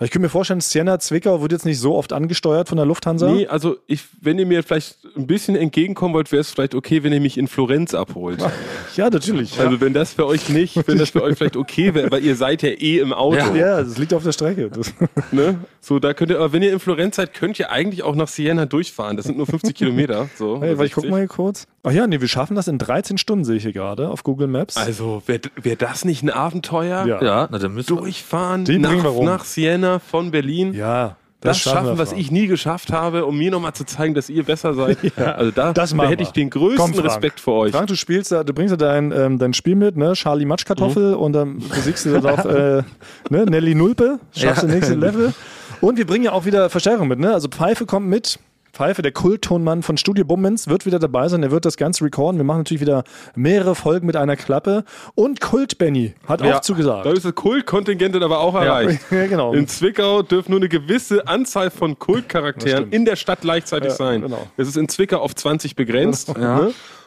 Weil 0.00 0.06
ich 0.06 0.12
könnte 0.12 0.24
mir 0.24 0.30
vorstellen, 0.30 0.62
Siena, 0.62 0.98
Zwickau 0.98 1.42
wird 1.42 1.52
jetzt 1.52 1.66
nicht 1.66 1.78
so 1.78 1.94
oft 1.94 2.14
angesteuert 2.14 2.70
von 2.70 2.76
der 2.76 2.86
Lufthansa. 2.86 3.30
Nee, 3.30 3.46
also 3.48 3.76
ich, 3.86 4.00
wenn 4.22 4.38
ihr 4.38 4.46
mir 4.46 4.62
vielleicht 4.62 4.96
ein 5.14 5.26
bisschen 5.26 5.56
entgegenkommen 5.56 6.14
wollt, 6.14 6.32
wäre 6.32 6.40
es 6.40 6.50
vielleicht 6.50 6.74
okay, 6.74 7.02
wenn 7.02 7.12
ihr 7.12 7.20
mich 7.20 7.36
in 7.36 7.48
Florenz 7.48 7.92
abholt. 7.94 8.42
Ja, 8.96 9.08
natürlich. 9.08 9.58
Also 9.60 9.80
wenn 9.80 9.94
das 9.94 10.14
für 10.14 10.26
euch 10.26 10.48
nicht, 10.48 10.76
wenn 10.88 10.98
das 10.98 11.10
für 11.10 11.22
euch 11.22 11.38
vielleicht 11.38 11.56
okay 11.56 11.94
wäre, 11.94 12.10
weil 12.10 12.24
ihr 12.24 12.34
seid 12.34 12.62
ja 12.62 12.70
eh 12.70 12.98
im 12.98 13.12
Auto. 13.12 13.36
Ja. 13.36 13.54
ja, 13.54 13.82
das 13.82 13.98
liegt 13.98 14.12
auf 14.12 14.24
der 14.24 14.32
Strecke. 14.32 14.68
Das, 14.68 14.92
Ne? 15.32 15.60
So, 15.80 16.00
da 16.00 16.12
könnt 16.12 16.32
ihr, 16.32 16.38
aber 16.38 16.52
wenn 16.52 16.62
ihr 16.62 16.72
in 16.72 16.80
Florenz 16.80 17.16
seid, 17.16 17.32
könnt 17.32 17.58
ihr 17.60 17.70
eigentlich 17.70 18.02
auch 18.02 18.16
nach 18.16 18.26
Siena 18.26 18.66
durchfahren. 18.66 19.16
Das 19.16 19.26
sind 19.26 19.38
nur 19.38 19.46
50 19.46 19.76
Kilometer. 19.76 20.28
So, 20.36 20.60
hey, 20.60 20.76
weil 20.76 20.86
ich 20.86 20.92
guck 20.92 21.02
60. 21.02 21.10
mal 21.10 21.18
hier 21.18 21.28
kurz. 21.28 21.68
Ach 21.84 21.92
ja, 21.92 22.06
nee, 22.08 22.20
wir 22.20 22.28
schaffen 22.28 22.56
das 22.56 22.66
in 22.66 22.78
13 22.78 23.16
Stunden, 23.16 23.44
sehe 23.44 23.56
ich 23.56 23.62
hier 23.62 23.72
gerade 23.72 24.08
auf 24.10 24.24
Google 24.24 24.48
Maps. 24.48 24.76
Also, 24.76 25.22
wäre 25.26 25.40
wär 25.54 25.76
das 25.76 26.04
nicht 26.04 26.22
ein 26.24 26.30
Abenteuer? 26.30 27.06
Ja. 27.06 27.22
Ja, 27.22 27.48
na 27.50 27.58
dann 27.58 27.72
müssen. 27.72 27.96
Durchfahren 27.96 28.64
nach, 28.64 29.20
nach 29.20 29.44
Siena 29.44 29.89
von 29.98 30.30
Berlin. 30.30 30.72
ja, 30.74 31.16
Das, 31.40 31.58
schaffen, 31.58 31.86
wir, 31.86 31.98
was 31.98 32.12
ich 32.12 32.30
nie 32.30 32.46
geschafft 32.46 32.92
habe, 32.92 33.24
um 33.24 33.36
mir 33.38 33.50
nochmal 33.50 33.72
zu 33.72 33.84
zeigen, 33.84 34.12
dass 34.14 34.28
ihr 34.28 34.42
besser 34.44 34.74
seid. 34.74 34.98
Also 35.16 35.50
da, 35.50 35.72
Das 35.72 35.90
da 35.96 36.04
hätte 36.06 36.22
ich 36.22 36.30
den 36.30 36.50
größten 36.50 36.92
Komm. 36.94 37.00
Respekt 37.04 37.40
vor 37.40 37.60
euch. 37.62 37.72
Frank, 37.72 37.86
du 37.88 37.96
spielst 37.96 38.30
da, 38.30 38.44
du 38.44 38.52
bringst 38.52 38.70
ja 38.72 38.76
dein, 38.76 39.10
ähm, 39.10 39.38
dein 39.38 39.54
Spiel 39.54 39.74
mit, 39.74 39.96
ne? 39.96 40.12
Charlie 40.12 40.44
Matschkartoffel 40.44 41.14
und 41.14 41.32
dann 41.32 41.58
besiegst 41.58 42.04
du 42.06 42.20
dann 42.20 42.26
auch 42.38 42.44
äh, 42.44 42.82
ne? 43.30 43.44
Nelly 43.46 43.74
Nulpe, 43.74 44.20
schaffst 44.36 44.62
Ja. 44.62 44.68
du 44.68 44.74
nächste 44.74 44.94
Level. 44.94 45.32
Und 45.80 45.96
wir 45.96 46.06
bringen 46.06 46.24
ja 46.26 46.32
auch 46.32 46.44
wieder 46.44 46.68
Verstärkung 46.68 47.08
mit, 47.08 47.18
ne? 47.18 47.32
Also 47.32 47.48
Pfeife 47.48 47.86
kommt 47.86 48.06
mit. 48.06 48.38
Pfeife, 48.72 49.02
der 49.02 49.12
Kulttonmann 49.12 49.82
von 49.82 49.96
Studio 49.96 50.24
Bummens, 50.24 50.68
wird 50.68 50.86
wieder 50.86 50.98
dabei 50.98 51.28
sein. 51.28 51.42
Er 51.42 51.50
wird 51.50 51.64
das 51.64 51.76
Ganze 51.76 52.04
recorden. 52.04 52.38
Wir 52.38 52.44
machen 52.44 52.58
natürlich 52.58 52.80
wieder 52.80 53.04
mehrere 53.34 53.74
Folgen 53.74 54.06
mit 54.06 54.16
einer 54.16 54.36
Klappe. 54.36 54.84
Und 55.14 55.40
Kult 55.40 55.78
Benny 55.78 56.14
hat 56.26 56.42
auch 56.42 56.46
Ja, 56.46 56.62
zugesagt. 56.62 57.06
Da 57.06 57.12
ist 57.12 57.24
das 57.24 57.34
Kultkontingent 57.34 58.14
aber 58.16 58.40
auch 58.40 58.54
erreicht. 58.54 59.00
ja, 59.10 59.26
genau. 59.26 59.52
In 59.54 59.66
Zwickau 59.68 60.22
dürfen 60.22 60.52
nur 60.52 60.60
eine 60.60 60.68
gewisse 60.68 61.26
Anzahl 61.26 61.70
von 61.70 61.98
Kultcharakteren 61.98 62.90
in 62.90 63.04
der 63.04 63.16
Stadt 63.16 63.40
gleichzeitig 63.40 63.90
Ja, 63.90 63.94
sein. 63.96 64.22
genau. 64.22 64.46
Es 64.56 64.68
ist 64.68 64.76
in 64.76 64.88
Zwickau 64.88 65.18
auf 65.18 65.34
20 65.34 65.76
begrenzt. 65.76 66.32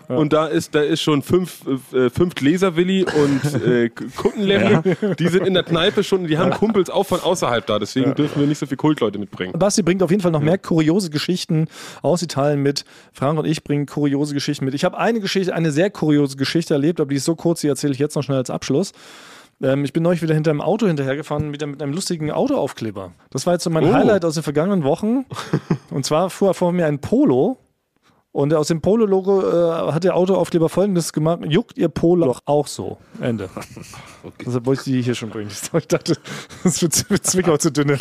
Und 0.07 0.33
da 0.33 0.47
ist, 0.47 0.75
da 0.75 0.81
ist 0.81 1.01
schon 1.01 1.21
fünf, 1.21 1.61
äh, 1.93 2.09
fünf 2.09 2.35
Gläserwilli 2.35 3.05
und 3.05 3.63
äh, 3.65 3.89
Kuttenlemmy. 3.89 4.95
Die 5.19 5.27
sind 5.27 5.47
in 5.47 5.53
der 5.53 5.63
Kneipe 5.63 6.03
schon, 6.03 6.27
die 6.27 6.37
haben 6.37 6.51
Kumpels 6.51 6.89
auch 6.89 7.03
von 7.05 7.19
außerhalb 7.21 7.65
da. 7.65 7.79
Deswegen 7.79 8.13
dürfen 8.15 8.39
wir 8.39 8.47
nicht 8.47 8.57
so 8.59 8.65
viele 8.65 8.77
Kultleute 8.77 9.17
mitbringen. 9.19 9.53
Basti 9.57 9.81
bringt 9.81 10.03
auf 10.03 10.11
jeden 10.11 10.21
Fall 10.21 10.31
noch 10.31 10.41
mehr 10.41 10.57
kuriose 10.57 11.09
Geschichten 11.09 11.67
aus 12.01 12.21
Italien 12.21 12.61
mit. 12.61 12.85
Frank 13.13 13.39
und 13.39 13.45
ich 13.45 13.63
bringen 13.63 13.85
kuriose 13.85 14.33
Geschichten 14.33 14.65
mit. 14.65 14.73
Ich 14.73 14.83
habe 14.83 14.97
eine 14.97 15.19
Geschichte, 15.19 15.53
eine 15.53 15.71
sehr 15.71 15.89
kuriose 15.89 16.37
Geschichte 16.37 16.73
erlebt, 16.73 16.99
aber 16.99 17.09
die 17.09 17.15
ist 17.17 17.25
so 17.25 17.35
kurz, 17.35 17.61
die 17.61 17.67
erzähle 17.67 17.93
ich 17.93 17.99
jetzt 17.99 18.15
noch 18.15 18.23
schnell 18.23 18.37
als 18.37 18.49
Abschluss. 18.49 18.91
Ähm, 19.61 19.85
ich 19.85 19.93
bin 19.93 20.03
neulich 20.03 20.21
wieder 20.21 20.33
hinter 20.33 20.51
einem 20.51 20.61
Auto 20.61 20.87
hinterhergefahren 20.87 21.49
mit, 21.49 21.61
einem- 21.63 21.71
mit 21.73 21.81
einem 21.81 21.93
lustigen 21.93 22.31
Autoaufkleber. 22.31 23.11
Das 23.29 23.45
war 23.45 23.53
jetzt 23.53 23.63
so 23.63 23.69
mein 23.69 23.85
Oh. 23.85 23.93
Highlight 23.93 24.25
aus 24.25 24.33
den 24.33 24.43
vergangenen 24.43 24.83
Wochen. 24.83 25.25
Und 25.89 26.05
zwar 26.05 26.29
fuhr 26.29 26.53
vor 26.53 26.71
mir 26.73 26.87
ein 26.87 26.99
Polo. 26.99 27.57
Und 28.33 28.51
aus 28.55 28.67
dem 28.67 28.81
Polo-Logo 28.81 29.41
äh, 29.41 29.91
hat 29.91 30.03
der 30.03 30.15
Autoaufkleber 30.15 30.67
folgendes 30.67 31.13
gemacht: 31.13 31.41
Juckt 31.47 31.77
ihr 31.77 31.87
Polo 31.87 32.25
doch 32.25 32.41
auch 32.45 32.65
so? 32.65 32.97
Ende. 33.21 33.47
Deshalb 34.45 34.65
wollte 34.65 34.81
ich 34.81 34.85
die 34.85 35.01
hier 35.01 35.15
schon 35.15 35.29
bringen. 35.29 35.51
Ich 35.77 35.87
dachte, 35.87 36.17
das 36.63 36.81
wird 36.81 37.25
Zwickau 37.25 37.57
zu 37.57 37.71
dünne. 37.71 37.99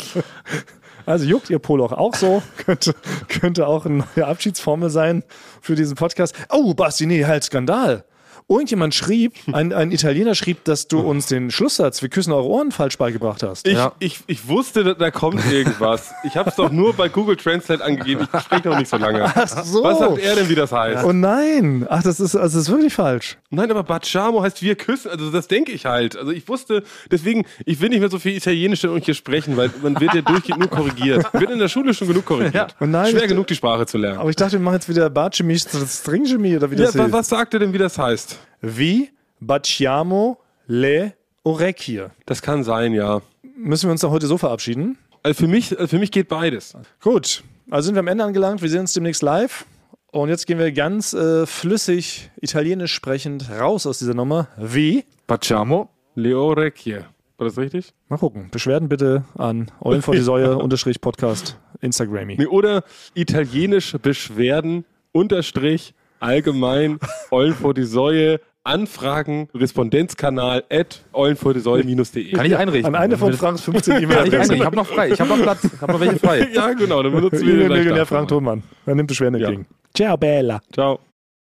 Also 1.05 1.25
juckt 1.25 1.49
ihr 1.49 1.59
Polo 1.59 1.85
auch 1.85 2.15
so? 2.15 2.41
Könnte, 2.57 2.95
könnte 3.27 3.67
auch 3.67 3.85
eine 3.85 4.05
neue 4.15 4.25
Abschiedsformel 4.25 4.89
sein 4.89 5.23
für 5.61 5.75
diesen 5.75 5.95
Podcast. 5.95 6.33
Oh, 6.49 6.73
Basti, 6.73 7.05
nee, 7.05 7.25
halt 7.25 7.43
Skandal. 7.43 8.03
Irgendjemand 8.47 8.93
schrieb, 8.95 9.33
ein, 9.53 9.73
ein 9.73 9.91
Italiener 9.91 10.35
schrieb, 10.35 10.63
dass 10.65 10.87
du 10.87 10.99
uns 10.99 11.27
den 11.27 11.51
Schlusssatz, 11.51 12.01
wir 12.01 12.09
küssen 12.09 12.31
eure 12.33 12.45
Ohren, 12.47 12.71
falsch 12.71 12.97
beigebracht 12.97 13.43
hast. 13.43 13.67
Ich, 13.67 13.73
Ja. 13.73 13.93
ich, 13.99 14.19
ich 14.27 14.47
wusste, 14.47 14.95
da, 14.95 15.11
kommt 15.11 15.41
irgendwas. 15.51 16.11
Ich 16.23 16.35
habe 16.37 16.49
es 16.49 16.55
doch 16.55 16.71
nur 16.71 16.93
bei 16.93 17.09
Google 17.09 17.35
Translate 17.37 17.83
angegeben. 17.83 18.27
Ich 18.33 18.39
spreche 18.41 18.67
noch 18.69 18.77
nicht 18.77 18.89
so 18.89 18.97
lange. 18.97 19.23
Ach 19.25 19.63
so. 19.63 19.83
Was 19.83 19.99
sagt 19.99 20.19
er 20.19 20.35
denn, 20.35 20.49
wie 20.49 20.55
das 20.55 20.71
heißt? 20.71 21.03
Oh 21.05 21.13
nein. 21.13 21.85
Ach, 21.89 22.03
das 22.03 22.19
ist, 22.19 22.35
also 22.35 22.57
das 22.57 22.67
ist 22.67 22.71
wirklich 22.71 22.93
falsch. 22.93 23.37
Nein, 23.49 23.69
aber 23.71 23.83
Bacciamo 23.83 24.41
heißt 24.43 24.61
wir 24.61 24.75
küssen. 24.75 25.11
Also 25.11 25.29
das 25.31 25.47
denke 25.47 25.71
ich 25.71 25.85
halt. 25.85 26.15
Also 26.17 26.31
ich 26.31 26.47
wusste, 26.47 26.83
deswegen, 27.11 27.45
ich 27.65 27.79
will 27.81 27.89
nicht 27.89 27.99
mehr 27.99 28.09
so 28.09 28.19
viel 28.19 28.35
Italienisch 28.35 28.83
und 28.85 29.03
hier 29.05 29.13
sprechen, 29.13 29.55
weil 29.57 29.69
man 29.81 29.99
wird 29.99 30.13
ja 30.13 30.21
durchgehend 30.21 30.59
nur 30.59 30.69
korrigiert. 30.69 31.25
Wird 31.33 31.49
in 31.51 31.59
der 31.59 31.67
Schule 31.67 31.93
schon 31.93 32.07
genug 32.07 32.25
korrigiert. 32.25 32.75
Und 32.79 32.91
nein, 32.91 33.11
Schwer 33.11 33.27
genug, 33.27 33.47
die 33.47 33.55
Sprache 33.55 33.85
zu 33.85 33.97
lernen. 33.97 34.19
Aber 34.19 34.29
ich 34.29 34.35
dachte, 34.35 34.53
wir 34.53 34.59
machen 34.59 34.75
jetzt 34.75 34.89
wieder 34.89 35.09
Bacemi, 35.09 35.57
Stringemi 35.57 36.55
oder 36.57 36.69
wie 36.71 36.75
Ja, 36.75 36.85
das 36.85 36.97
wa- 36.97 37.03
heißt. 37.03 37.13
was 37.13 37.29
sagt 37.29 37.53
er 37.53 37.59
denn, 37.59 37.73
wie 37.73 37.77
das 37.77 37.97
heißt? 37.97 38.32
Wie 38.61 39.09
baciamo 39.39 40.37
le 40.67 41.13
orecchie. 41.43 42.05
Das 42.25 42.41
kann 42.41 42.63
sein, 42.63 42.93
ja. 42.93 43.21
Müssen 43.55 43.87
wir 43.87 43.91
uns 43.91 44.01
da 44.01 44.09
heute 44.09 44.27
so 44.27 44.37
verabschieden? 44.37 44.97
Also 45.21 45.43
für 45.43 45.47
mich, 45.47 45.71
also 45.77 45.87
für 45.87 45.99
mich 45.99 46.11
geht 46.11 46.27
beides. 46.27 46.75
Gut, 47.01 47.43
also 47.69 47.85
sind 47.87 47.95
wir 47.95 47.99
am 47.99 48.07
Ende 48.07 48.23
angelangt. 48.23 48.61
Wir 48.61 48.69
sehen 48.69 48.81
uns 48.81 48.93
demnächst 48.93 49.21
live. 49.21 49.65
Und 50.11 50.29
jetzt 50.29 50.45
gehen 50.45 50.59
wir 50.59 50.71
ganz 50.71 51.13
äh, 51.13 51.45
flüssig, 51.47 52.29
italienisch 52.39 52.93
sprechend 52.93 53.49
raus 53.49 53.87
aus 53.87 53.99
dieser 53.99 54.13
Nummer. 54.13 54.47
Wie? 54.57 55.05
Pacciamo. 55.25 55.89
Leo 56.15 56.51
Recchie. 56.51 56.99
War 57.37 57.47
das 57.47 57.57
richtig? 57.57 57.93
Mal 58.09 58.17
gucken. 58.17 58.49
Beschwerden 58.51 58.89
bitte 58.89 59.25
an 59.35 59.71
Eulen 59.81 60.03
vor 60.03 60.13
die 60.13 60.21
Säue, 60.21 60.55
unterstrich 60.57 61.01
Podcast, 61.01 61.57
Instagrammy. 61.81 62.35
Nee, 62.37 62.45
oder 62.45 62.83
italienisch 63.15 63.97
Beschwerden, 64.01 64.85
Unterstrich, 65.13 65.95
allgemein, 66.23 66.99
Eulen 67.31 67.53
vor 67.53 67.73
die 67.73 67.83
Säue, 67.83 68.39
Anfragen, 68.65 69.49
Respondenzkanal 69.53 70.63
at 70.69 71.03
eulenvordiesäule-de. 71.11 72.31
Kann 72.31 72.45
ich 72.45 72.55
einrichten. 72.55 72.95
An 72.95 73.01
eine 73.01 73.17
von 73.17 73.33
Franks 73.33 73.61
15 73.63 74.09
Kann 74.09 74.27
ich. 74.27 74.51
Ich 74.51 74.63
habe 74.65 74.75
noch 74.75 74.87
frei. 74.87 75.09
Ich 75.11 75.19
habe 75.19 75.29
noch 75.31 75.41
Platz. 75.41 75.65
Ich 75.65 75.81
habe 75.81 75.91
noch 75.91 75.99
welche 75.99 76.17
frei. 76.19 76.47
Ja, 76.53 76.71
genau, 76.73 77.03
dann 77.03 77.11
benutzen 77.13 77.45
wir 77.45 77.57
den 77.57 77.67
Millionär. 77.67 78.05
Frank 78.05 78.29
Thunmann. 78.29 78.63
Er 78.85 78.95
nimmt 78.95 79.07
Beschwerden 79.09 79.39
Ja. 79.39 79.49
entgegen. 79.49 79.67
Ciao, 79.93 80.15
Bella. 80.17 80.61
Ciao. 80.73 80.99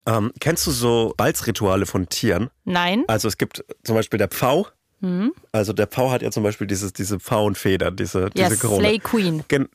Ähm, 0.07 0.33
kennst 0.41 0.66
du 0.66 0.70
so 0.72 1.14
Balzrituale 1.16 1.87
von 1.87 2.09
Tieren? 2.09 2.51
Nein. 2.64 3.05
Also 3.07 3.29
es 3.29 3.39
gibt 3.39 3.64
zum 3.85 3.95
Beispiel 3.95 4.18
der 4.18 4.29
Pfau. 4.29 4.66
Hm? 5.01 5.33
Also 5.53 5.72
der 5.72 5.87
Pfau 5.87 6.11
hat 6.11 6.22
ja 6.22 6.31
zum 6.31 6.43
Beispiel 6.43 6.66
dieses, 6.66 6.93
diese 6.93 7.20
Pfauenfedern, 7.20 7.95
diese, 7.97 8.29
Ja, 8.35 8.49
diese 8.49 8.57
Krone. 8.59 8.81
Slay 8.81 8.99
Queen. 8.99 9.45
Gen 9.49 9.68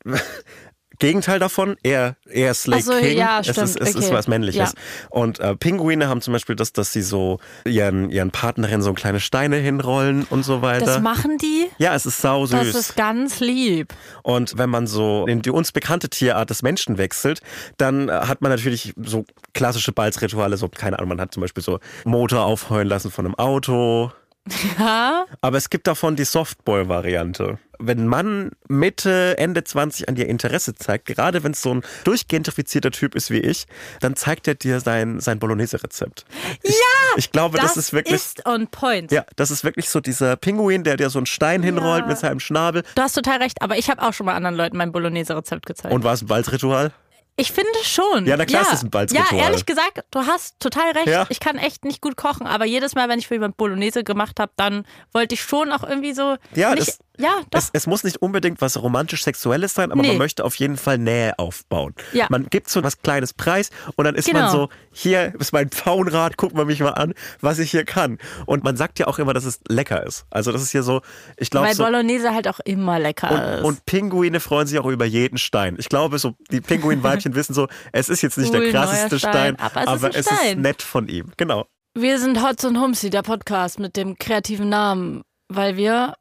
Gegenteil 1.00 1.40
davon, 1.40 1.78
eher, 1.82 2.18
eher 2.30 2.54
Slay 2.54 2.80
Ach 2.80 2.84
so, 2.84 2.92
King. 2.94 3.18
ja, 3.18 3.40
es 3.40 3.48
stimmt, 3.48 3.70
ist, 3.70 3.80
es 3.80 3.90
ist 3.96 4.06
okay. 4.08 4.14
was 4.14 4.28
Männliches. 4.28 4.74
Und 5.10 5.40
äh, 5.40 5.56
Pinguine 5.56 6.10
haben 6.10 6.22
zum 6.22 6.34
Beispiel 6.34 6.58
das, 6.58 6.74
dass 6.74 6.92
sie 6.92 7.02
so 7.02 7.40
ihren, 7.66 8.10
ihren 8.10 8.32
Partnerinnen 8.32 8.82
so 8.82 8.94
kleine 8.94 9.22
Steine 9.22 9.56
hinrollen 9.56 10.28
und 10.30 10.44
so 10.44 10.62
weiter. 10.62 10.86
Das 10.86 11.02
machen 11.02 11.38
die? 11.38 11.68
ja, 11.78 11.96
es 11.96 12.06
ist 12.06 12.22
sau 12.22 12.46
süß. 12.46 12.60
Das 12.60 12.76
ist 12.76 12.96
ganz 12.98 13.40
lieb. 13.40 13.94
Und 14.24 14.58
wenn 14.58 14.70
man 14.70 14.88
so 14.88 15.26
in 15.26 15.42
die 15.42 15.52
uns 15.52 15.72
bekannte 15.72 16.10
Tierart 16.10 16.50
des 16.50 16.64
Menschen 16.64 16.98
wechselt, 16.98 17.42
dann 17.78 18.10
äh, 18.10 18.12
hat 18.12 18.42
man 18.42 18.52
natürlich 18.52 18.94
so 19.02 19.26
klassische 19.54 19.94
Balzrituale, 19.94 20.58
so, 20.58 20.68
keine 20.68 21.00
Ahnung, 21.00 21.10
man 21.10 21.22
hat 21.22 21.34
zum 21.34 21.42
Beispiel 21.42 21.64
so 21.64 21.80
Motor 22.04 22.44
aufheulen 22.44 22.88
lassen 22.88 23.10
von 23.10 23.26
einem 23.26 23.36
Auto. 23.36 24.12
Ja? 24.80 25.26
Aber 25.42 25.58
es 25.58 25.70
gibt 25.70 25.88
davon 25.88 26.16
die 26.16 26.26
Softball-Variante. 26.26 27.60
Wenn 27.82 28.00
ein 28.00 28.08
Mann 28.08 28.52
Mitte, 28.68 29.38
Ende 29.38 29.64
20 29.64 30.10
an 30.10 30.16
dir 30.16 30.28
Interesse 30.28 30.76
zeigt, 30.76 31.06
gerade 31.06 31.44
wenn 31.44 31.54
es 31.54 31.62
so 31.62 31.76
ein 31.76 31.82
durchgentrifizierter 32.04 32.92
Typ 32.92 33.16
ist 33.16 33.32
wie 33.32 33.40
ich, 33.40 33.68
dann 34.02 34.16
zeigt 34.16 34.48
er 34.48 34.56
dir 34.56 34.82
sein, 34.82 35.22
sein 35.22 35.40
Bolognese-Rezept. 35.40 36.26
Ja! 36.64 36.74
Ich 37.16 37.32
glaube, 37.32 37.58
das, 37.58 37.78
ist 37.78 37.94
wirklich. 37.94 38.16
ist 38.16 38.46
on 38.46 38.68
point. 38.68 39.12
ja, 39.12 39.26
das 39.38 39.50
ist 39.50 39.64
wirklich 39.64 39.90
so 39.90 40.02
dieser 40.02 40.36
Pinguin, 40.36 40.84
der 40.84 40.98
dir 40.98 41.10
so 41.10 41.20
einen 41.20 41.26
Stein 41.26 41.64
hinrollt 41.64 42.08
mit 42.08 42.18
seinem 42.18 42.40
Schnabel. 42.40 42.84
Du 42.96 43.02
hast 43.02 43.14
total 43.14 43.42
recht, 43.42 43.62
aber 43.62 43.78
ich 43.78 43.90
habe 43.90 44.02
auch 44.02 44.14
schon 44.14 44.26
mal 44.26 44.36
anderen 44.36 44.56
Leuten 44.56 44.76
mein 44.76 44.92
Bolognese-Rezept 44.92 45.66
gezeigt. 45.66 45.94
Und 45.94 46.04
war 46.04 46.14
es 46.14 46.22
ein 46.22 46.28
Balzritual? 46.28 46.92
Ich 47.40 47.52
finde 47.52 47.70
schon. 47.84 48.26
Ja, 48.26 48.38
na 48.38 48.46
klar 48.46 48.62
ist 48.64 48.74
es 48.74 48.84
ein 48.84 48.90
Balzritual. 48.90 49.40
Ja, 49.40 49.46
ehrlich 49.46 49.66
gesagt, 49.66 50.04
du 50.12 50.20
hast 50.26 50.60
total 50.60 50.92
recht. 50.92 51.08
Ja. 51.08 51.26
Ich 51.30 51.40
kann 51.40 51.58
echt 51.58 51.86
nicht 51.86 52.02
gut 52.02 52.16
kochen, 52.18 52.46
aber 52.48 52.66
jedes 52.66 52.96
Mal, 52.96 53.10
wenn 53.10 53.20
ich 53.20 53.28
für 53.28 53.36
jemand 53.36 53.58
Bolognese 53.58 54.04
gemacht 54.04 54.40
habe, 54.40 54.52
dann 54.56 54.86
wollte 55.14 55.36
ich 55.36 55.42
schon 55.42 55.72
auch 55.72 55.84
irgendwie 55.84 56.14
so 56.14 56.36
Ja, 56.56 56.76
nicht, 56.76 56.88
das- 56.88 57.00
Ja, 57.20 57.42
doch. 57.52 57.60
Es, 57.60 57.70
es 57.74 57.86
muss 57.86 58.04
nicht 58.06 58.22
unbedingt 58.22 58.62
was 58.62 58.82
romantisch-sexuelles 58.82 59.74
sein, 59.74 59.92
aber 59.92 60.02
Nee. 60.02 60.08
man 60.10 60.18
möchte 60.20 60.46
auf 60.46 60.56
jeden 60.56 60.78
Fall 60.78 60.98
Nähe 60.98 61.38
aufbauen. 61.38 61.94
Ja. 62.14 62.28
Man 62.30 62.48
gibt 62.50 62.70
so 62.70 62.82
was 62.82 63.02
kleines 63.02 63.34
Preis 63.34 63.72
und 63.96 64.06
dann 64.06 64.16
ist 64.16 64.26
Genau. 64.28 64.40
man 64.40 64.52
so, 64.52 64.70
hier 64.94 65.34
ist 65.38 65.52
mein 65.52 65.70
Pfauenrad, 65.70 66.38
guck 66.38 66.54
mal 66.54 66.64
mich 66.66 66.80
mal 66.80 66.92
an, 66.92 67.14
was 67.42 67.60
ich 67.60 67.72
hier 67.72 67.84
kann. 67.84 68.20
Und 68.46 68.64
man 68.64 68.78
sagt 68.78 69.00
ja 69.00 69.08
auch 69.08 69.20
immer, 69.20 69.34
dass 69.34 69.44
es 69.44 69.60
lecker 69.68 70.06
ist. 70.08 70.26
Also 70.30 70.52
das 70.54 70.62
ist 70.62 70.72
hier 70.72 70.84
so, 70.84 71.02
ich 71.38 71.50
glaube 71.50 71.68
Weil 71.68 71.76
so... 71.76 71.84
Bolognese 71.84 72.34
halt 72.34 72.48
auch 72.48 72.60
immer 72.62 73.00
lecker 73.00 73.32
Und, 73.32 73.40
ist. 73.60 73.64
und 73.66 73.86
Pinguine 73.86 74.40
freuen 74.40 74.68
sich 74.68 74.80
auch 74.80 74.86
über 74.86 75.06
jeden 75.06 75.38
Stein. 75.38 75.76
Ich 75.78 75.90
glaube, 75.90 76.20
so 76.20 76.36
die 76.52 76.62
Pinguinweibchen 76.62 77.36
wissen 77.36 77.54
so, 77.54 77.68
es 77.92 78.08
ist 78.10 78.22
jetzt 78.22 78.38
nicht 78.38 78.54
Cool, 78.54 78.62
der 78.62 78.72
krasseste 78.72 79.20
Stein, 79.20 79.56
Stein, 79.56 79.60
aber 79.60 79.76
es 79.82 79.84
ist 79.84 79.88
aber 79.90 80.06
ein 80.08 80.12
es 80.12 80.18
ist 80.28 80.34
Stein. 80.40 80.62
nett 80.62 80.82
von 80.82 81.08
ihm. 81.10 81.32
Genau. 81.36 81.66
wir 81.98 82.18
sind 82.20 82.42
Hotz 82.42 82.64
und 82.64 82.80
Humsi, 82.80 83.10
der 83.10 83.24
Podcast 83.24 83.78
mit 83.80 83.98
dem 83.98 84.18
kreativen 84.18 84.70
Namen, 84.70 85.24
weil 85.50 85.76
wir 85.76 86.14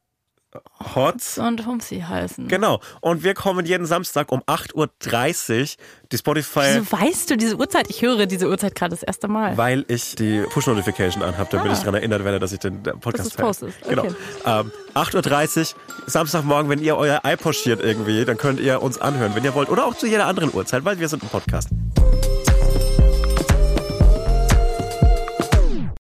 Hotz. 0.94 1.38
und 1.38 1.66
Humsi 1.66 2.00
heißen. 2.00 2.48
Genau. 2.48 2.80
Und 3.00 3.22
wir 3.24 3.34
kommen 3.34 3.66
jeden 3.66 3.86
Samstag 3.86 4.30
um 4.32 4.42
8.30 4.42 4.74
Uhr. 4.74 5.66
Die 6.10 6.16
Spotify. 6.16 6.60
Wieso 6.80 6.90
weißt 6.92 7.30
du 7.30 7.36
diese 7.36 7.56
Uhrzeit? 7.56 7.90
Ich 7.90 8.00
höre 8.00 8.24
diese 8.26 8.48
Uhrzeit 8.48 8.74
gerade 8.74 8.90
das 8.90 9.02
erste 9.02 9.28
Mal. 9.28 9.56
Weil 9.58 9.84
ich 9.88 10.14
die 10.16 10.40
Push-Notification 10.50 11.22
anhabe, 11.22 11.48
damit 11.52 11.68
Ah. 11.68 11.72
ich 11.74 11.78
daran 11.80 11.94
erinnert 11.96 12.24
werde, 12.24 12.38
dass 12.38 12.52
ich 12.52 12.60
den 12.60 12.82
Podcast 12.82 13.36
postest. 13.36 13.76
Genau. 13.88 14.04
Okay. 14.04 14.14
Ähm, 14.46 14.72
8.30 14.94 15.74
Uhr, 15.74 15.80
Samstagmorgen, 16.06 16.70
wenn 16.70 16.80
ihr 16.82 16.96
euer 16.96 17.20
iPod 17.24 17.54
schiert 17.54 17.82
irgendwie, 17.82 18.24
dann 18.24 18.38
könnt 18.38 18.58
ihr 18.60 18.80
uns 18.82 18.98
anhören, 18.98 19.34
wenn 19.34 19.44
ihr 19.44 19.54
wollt. 19.54 19.68
Oder 19.68 19.84
auch 19.84 19.94
zu 19.96 20.06
jeder 20.06 20.26
anderen 20.26 20.52
Uhrzeit, 20.54 20.84
weil 20.86 20.98
wir 20.98 21.08
sind 21.08 21.22
ein 21.22 21.28
Podcast. 21.28 21.68